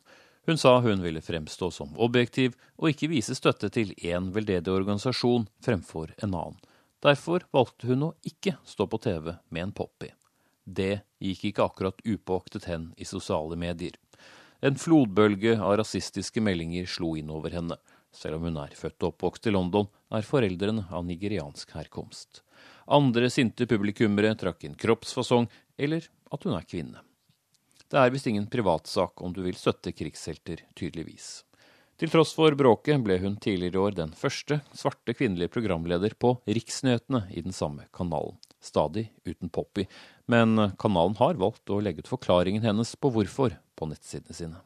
Hun 0.46 0.58
sa 0.58 0.78
hun 0.80 1.02
ville 1.02 1.20
fremstå 1.20 1.70
som 1.74 1.96
objektiv 1.98 2.54
og 2.78 2.92
ikke 2.92 3.10
vise 3.10 3.34
støtte 3.34 3.70
til 3.74 3.90
én 3.98 4.28
veldedig 4.34 4.70
organisasjon 4.70 5.48
fremfor 5.64 6.12
en 6.22 6.36
annen. 6.38 6.60
Derfor 7.02 7.42
valgte 7.54 7.90
hun 7.90 8.04
å 8.08 8.14
ikke 8.26 8.54
stå 8.64 8.86
på 8.86 9.00
TV 9.02 9.32
med 9.50 9.62
en 9.64 9.74
poppy. 9.74 10.12
Det 10.64 11.02
gikk 11.22 11.44
ikke 11.50 11.66
akkurat 11.66 12.00
upåaktet 12.06 12.68
hen 12.70 12.92
i 12.96 13.06
sosiale 13.06 13.58
medier. 13.58 13.98
En 14.62 14.78
flodbølge 14.78 15.56
av 15.58 15.76
rasistiske 15.82 16.40
meldinger 16.42 16.86
slo 16.90 17.14
inn 17.18 17.30
over 17.30 17.54
henne. 17.54 17.76
Selv 18.14 18.38
om 18.38 18.46
hun 18.48 18.62
er 18.62 18.78
født 18.78 19.02
og 19.02 19.12
oppvokst 19.12 19.50
i 19.50 19.54
London, 19.54 19.90
er 20.14 20.24
foreldrene 20.26 20.86
av 20.94 21.04
nigeriansk 21.10 21.74
herkomst. 21.76 22.42
Andre 22.86 23.28
sinte 23.34 23.66
publikummere 23.66 24.32
trakk 24.38 24.64
inn 24.64 24.78
kroppsfasong 24.78 25.50
eller 25.76 26.06
at 26.32 26.46
hun 26.46 26.54
er 26.56 26.70
kvinne. 26.70 27.02
Det 27.90 28.00
er 28.00 28.10
visst 28.10 28.26
ingen 28.26 28.48
privatsak 28.50 29.22
om 29.22 29.34
du 29.34 29.44
vil 29.44 29.58
støtte 29.58 29.92
krigshelter, 29.94 30.64
tydeligvis. 30.74 31.44
Til 31.96 32.10
tross 32.12 32.34
for 32.36 32.52
bråket 32.58 33.00
ble 33.04 33.16
hun 33.22 33.38
tidligere 33.40 33.78
i 33.78 33.84
år 33.86 33.94
den 33.96 34.10
første 34.12 34.58
svarte 34.76 35.14
kvinnelige 35.16 35.54
programleder 35.54 36.12
på 36.18 36.34
riksnyhetene 36.44 37.22
i 37.32 37.44
den 37.46 37.56
samme 37.56 37.86
kanalen 37.96 38.36
stadig 38.66 39.12
uten 39.24 39.48
Poppy, 39.48 39.86
men 40.26 40.58
kanalen 40.80 41.16
har 41.20 41.38
valgt 41.40 41.70
å 41.70 41.80
legge 41.82 42.02
ut 42.02 42.10
forklaringen 42.10 42.64
hennes 42.66 42.96
på 42.98 43.12
hvorfor 43.14 43.54
på 43.76 43.88
nettsidene 43.90 44.34
sine. 44.36 44.60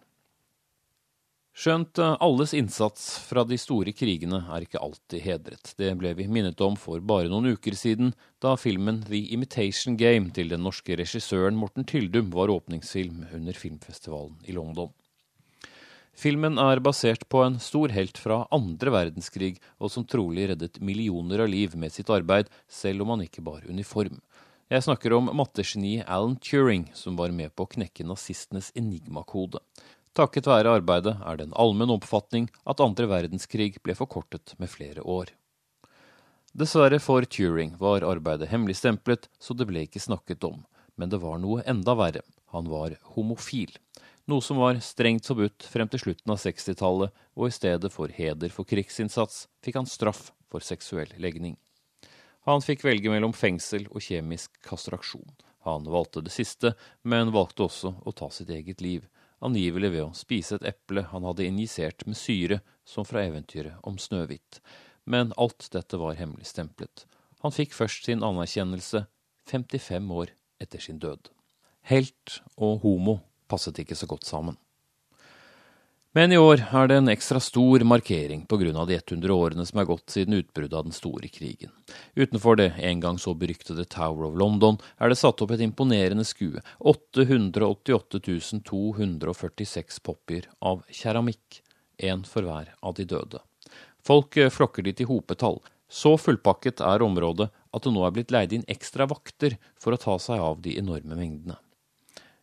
Skjønt 1.50 1.98
eh, 1.98 2.14
alles 2.22 2.54
innsats 2.54 3.06
fra 3.26 3.42
de 3.44 3.58
store 3.58 3.92
krigene 3.96 4.38
er 4.54 4.64
ikke 4.64 4.80
alltid 4.80 5.24
hedret. 5.24 5.72
Det 5.76 5.90
ble 5.98 6.14
vi 6.16 6.28
minnet 6.30 6.60
om 6.62 6.76
for 6.78 7.02
bare 7.02 7.28
noen 7.32 7.56
uker 7.56 7.74
siden, 7.76 8.14
da 8.40 8.54
filmen 8.56 9.02
The 9.08 9.24
Imitation 9.34 9.98
Game 10.00 10.30
til 10.36 10.52
den 10.54 10.62
norske 10.64 10.96
regissøren 11.00 11.58
Morten 11.58 11.84
Tyldum 11.88 12.30
var 12.36 12.52
åpningsfilm 12.54 13.26
under 13.34 13.58
filmfestivalen 13.58 14.38
i 14.46 14.54
London. 14.56 14.94
Filmen 16.20 16.58
er 16.60 16.82
basert 16.84 17.22
på 17.32 17.42
en 17.46 17.58
stor 17.62 17.92
helt 17.94 18.18
fra 18.20 18.42
andre 18.52 18.92
verdenskrig, 18.92 19.54
og 19.80 19.90
som 19.92 20.04
trolig 20.04 20.50
reddet 20.50 20.80
millioner 20.84 21.46
av 21.46 21.48
liv 21.48 21.76
med 21.80 21.94
sitt 21.94 22.10
arbeid, 22.12 22.50
selv 22.68 23.04
om 23.04 23.14
han 23.14 23.24
ikke 23.24 23.44
bar 23.46 23.64
uniform. 23.66 24.18
Jeg 24.70 24.84
snakker 24.86 25.16
om 25.16 25.32
mattegeniet 25.34 26.04
Alan 26.06 26.36
Turing, 26.38 26.84
som 26.94 27.16
var 27.18 27.32
med 27.34 27.50
på 27.56 27.64
å 27.64 27.70
knekke 27.72 28.04
nazistenes 28.06 28.68
enigmakode. 28.78 29.58
Takket 30.18 30.48
være 30.50 30.72
arbeidet 30.80 31.12
er 31.22 31.38
det 31.38 31.44
en 31.46 31.58
allmenn 31.62 31.92
oppfatning 31.94 32.48
at 32.66 32.82
andre 32.82 33.06
verdenskrig 33.10 33.76
ble 33.84 33.94
forkortet 33.94 34.56
med 34.58 34.70
flere 34.72 35.04
år. 35.06 35.30
Dessverre 36.50 36.98
for 36.98 37.22
Turing 37.30 37.76
var 37.78 38.02
arbeidet 38.02 38.50
hemmeligstemplet, 38.50 39.28
så 39.38 39.54
det 39.54 39.68
ble 39.70 39.84
ikke 39.86 40.02
snakket 40.02 40.42
om. 40.48 40.64
Men 40.98 41.12
det 41.12 41.20
var 41.22 41.38
noe 41.38 41.62
enda 41.62 41.94
verre. 41.94 42.24
Han 42.50 42.66
var 42.66 42.96
homofil. 43.14 43.70
Noe 44.26 44.42
som 44.42 44.58
var 44.58 44.80
strengt 44.82 45.30
forbudt 45.30 45.68
frem 45.70 45.88
til 45.90 46.02
slutten 46.02 46.34
av 46.34 46.42
60-tallet, 46.42 47.14
og 47.38 47.46
i 47.46 47.54
stedet 47.54 47.92
for 47.94 48.10
heder 48.10 48.50
for 48.50 48.66
krigsinnsats 48.66 49.44
fikk 49.62 49.78
han 49.78 49.86
straff 49.86 50.32
for 50.50 50.66
seksuell 50.66 51.14
legning. 51.22 51.54
Han 52.50 52.66
fikk 52.66 52.82
velge 52.82 53.14
mellom 53.14 53.36
fengsel 53.36 53.86
og 53.92 54.02
kjemisk 54.02 54.58
kastraksjon. 54.66 55.38
Han 55.70 55.86
valgte 55.86 56.24
det 56.26 56.34
siste, 56.34 56.74
men 57.06 57.30
valgte 57.30 57.68
også 57.68 57.94
å 58.02 58.14
ta 58.16 58.26
sitt 58.34 58.50
eget 58.50 58.82
liv 58.82 59.06
angivelig 59.44 59.92
ved 59.94 60.04
å 60.04 60.16
spise 60.16 60.58
et 60.58 60.66
eple 60.72 61.04
han 61.10 61.26
hadde 61.26 61.46
injisert 61.48 62.04
med 62.06 62.18
syre, 62.18 62.60
som 62.84 63.06
fra 63.06 63.24
eventyret 63.24 63.78
om 63.86 63.98
Snøhvit. 64.00 64.60
Men 65.04 65.34
alt 65.40 65.68
dette 65.72 65.98
var 66.00 66.18
hemmeligstemplet. 66.18 67.06
Han 67.44 67.54
fikk 67.54 67.74
først 67.76 68.08
sin 68.08 68.24
anerkjennelse 68.26 69.06
55 69.50 70.10
år 70.12 70.34
etter 70.60 70.82
sin 70.82 71.00
død. 71.00 71.30
Helt 71.88 72.40
og 72.60 72.82
homo 72.84 73.20
passet 73.50 73.80
ikke 73.80 73.96
så 73.98 74.08
godt 74.10 74.28
sammen. 74.28 74.58
Men 76.12 76.32
i 76.34 76.38
år 76.42 76.64
er 76.74 76.88
det 76.90 76.96
en 76.98 77.08
ekstra 77.12 77.38
stor 77.38 77.84
markering 77.86 78.40
av 78.50 78.86
de 78.88 78.96
100 78.96 79.30
årene 79.30 79.66
som 79.66 79.78
er 79.78 79.86
gått 79.86 80.10
siden 80.10 80.34
utbruddet 80.40 80.74
av 80.74 80.88
den 80.88 80.92
store 80.92 81.28
krigen. 81.30 81.70
Utenfor 82.16 82.56
det 82.58 82.72
en 82.82 83.00
gang 83.00 83.18
så 83.18 83.30
beryktede 83.38 83.84
Tower 83.84 84.26
of 84.26 84.34
London 84.34 84.80
er 84.98 85.08
det 85.08 85.20
satt 85.20 85.38
opp 85.38 85.52
et 85.54 85.62
imponerende 85.62 86.24
skue, 86.26 86.58
888 86.82 88.18
246 88.66 90.00
poppier 90.02 90.48
av 90.58 90.82
keramikk, 90.90 91.62
én 92.02 92.26
for 92.26 92.42
hver 92.42 92.74
av 92.82 92.98
de 92.98 93.06
døde. 93.06 93.38
Folk 94.02 94.34
flokker 94.50 94.82
dit 94.82 95.04
i 95.04 95.06
hopetall. 95.06 95.62
Så 95.86 96.16
fullpakket 96.18 96.82
er 96.82 97.06
området 97.06 97.52
at 97.70 97.86
det 97.86 97.94
nå 97.94 98.02
er 98.06 98.14
blitt 98.18 98.34
leid 98.34 98.52
inn 98.56 98.66
ekstra 98.66 99.06
vakter 99.06 99.60
for 99.78 99.94
å 99.94 100.02
ta 100.02 100.18
seg 100.18 100.42
av 100.42 100.58
de 100.66 100.74
enorme 100.78 101.14
mengdene. 101.14 101.60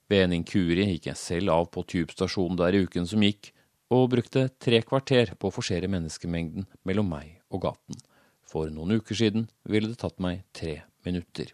Ved 0.08 0.24
en 0.24 0.40
inkurie 0.40 0.88
gikk 0.94 1.12
jeg 1.12 1.20
selv 1.20 1.52
av 1.52 1.70
på 1.72 1.84
Tube-stasjonen 1.84 2.60
der 2.60 2.76
i 2.76 2.86
uken 2.88 3.08
som 3.08 3.24
gikk, 3.24 3.52
og 3.94 4.10
brukte 4.12 4.48
tre 4.60 4.82
kvarter 4.84 5.34
på 5.40 5.50
å 5.50 5.54
forsere 5.54 5.90
menneskemengden 5.92 6.68
mellom 6.88 7.10
meg 7.12 7.38
og 7.54 7.64
gaten. 7.68 8.02
For 8.48 8.72
noen 8.72 9.00
uker 9.00 9.16
siden 9.16 9.48
ville 9.68 9.92
det 9.92 10.02
tatt 10.02 10.20
meg 10.24 10.44
tre 10.56 10.82
minutter. 11.08 11.54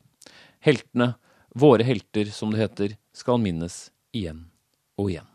Heltene, 0.63 1.13
våre 1.53 1.86
helter 1.86 2.29
som 2.34 2.53
det 2.53 2.63
heter, 2.63 2.97
skal 3.13 3.41
minnes 3.41 3.88
igjen 4.15 4.47
og 4.97 5.11
igjen. 5.13 5.29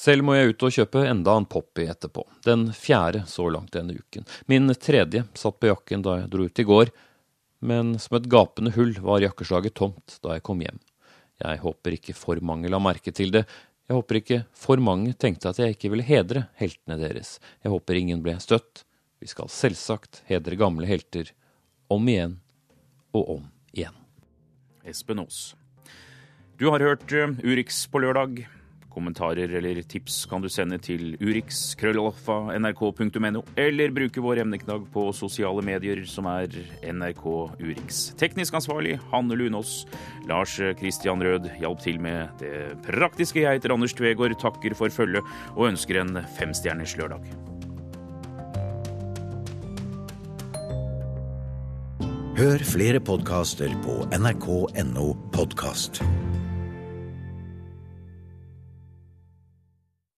Selv 0.00 0.24
må 0.24 0.36
jeg 0.36 0.52
ut 0.52 0.64
og 0.64 0.74
kjøpe 0.74 1.02
enda 1.10 1.34
en 1.36 1.46
Poppy 1.50 1.84
etterpå, 1.90 2.22
den 2.46 2.68
fjerde 2.72 3.24
så 3.28 3.48
langt 3.52 3.74
denne 3.74 3.98
uken. 3.98 4.24
Min 4.46 4.70
tredje 4.78 5.24
satt 5.36 5.58
på 5.60 5.68
jakken 5.68 6.04
da 6.06 6.20
jeg 6.20 6.30
dro 6.32 6.46
ut 6.46 6.62
i 6.62 6.66
går, 6.68 6.92
men 7.60 7.96
som 8.00 8.16
et 8.16 8.28
gapende 8.30 8.72
hull 8.76 8.94
var 9.04 9.20
jakkeslaget 9.20 9.76
tomt 9.76 10.16
da 10.24 10.38
jeg 10.38 10.46
kom 10.46 10.62
hjem. 10.64 10.78
Jeg 11.40 11.60
håper 11.62 11.96
ikke 11.96 12.14
for 12.16 12.40
mange 12.44 12.70
la 12.70 12.80
merke 12.80 13.12
til 13.16 13.32
det, 13.34 13.44
jeg 13.90 13.98
håper 13.98 14.20
ikke 14.20 14.36
for 14.54 14.78
mange 14.78 15.16
tenkte 15.18 15.50
at 15.50 15.58
jeg 15.58 15.74
ikke 15.74 15.88
ville 15.90 16.04
hedre 16.06 16.44
heltene 16.60 16.94
deres. 17.00 17.40
Jeg 17.64 17.72
håper 17.72 17.98
ingen 17.98 18.20
ble 18.22 18.36
støtt. 18.38 18.84
Vi 19.18 19.26
skal 19.26 19.50
selvsagt 19.50 20.20
hedre 20.28 20.54
gamle 20.54 20.86
helter. 20.86 21.32
Om 21.90 22.06
igjen 22.06 22.36
og 23.10 23.32
om 23.34 23.48
igjen. 23.74 23.96
Espen 24.86 25.18
Aas. 25.24 25.56
Du 26.54 26.68
har 26.70 26.86
hørt 26.86 27.10
eh, 27.10 27.34
Urix 27.42 27.82
på 27.90 28.04
lørdag. 28.04 28.44
Kommentarer 28.90 29.54
eller 29.60 29.82
tips 29.86 30.26
kan 30.30 30.42
du 30.42 30.48
sende 30.50 30.78
til 30.82 31.16
urix.krøllalfa.nrk.no, 31.22 33.42
eller 33.56 33.90
bruke 33.94 34.20
vår 34.24 34.36
emneknagg 34.44 34.82
på 34.94 35.12
sosiale 35.16 35.62
medier, 35.66 36.04
som 36.10 36.26
er 36.30 36.48
NRK 36.84 37.24
Urix. 37.60 38.14
Teknisk 38.20 38.54
ansvarlig 38.58 38.94
Hanne 39.12 39.34
Lunås. 39.38 39.72
Lars 40.28 40.52
Christian 40.80 41.22
Rød 41.22 41.44
hjalp 41.60 41.80
til 41.84 41.96
med 42.02 42.20
det 42.42 42.56
praktiske. 42.86 43.44
Jeg 43.44 43.54
heter 43.60 43.74
Anders 43.74 43.94
Tvegård, 43.96 44.34
takker 44.40 44.72
for 44.78 44.88
følget 44.92 45.24
og 45.56 45.68
ønsker 45.70 45.94
en 46.02 46.12
femstjerners 46.38 46.96
lørdag. 46.98 47.22
Hør 52.40 52.62
flere 52.64 53.00
podkaster 53.04 53.68
på 53.84 53.98
nrk.no 54.16 55.10
podkast. 55.34 56.00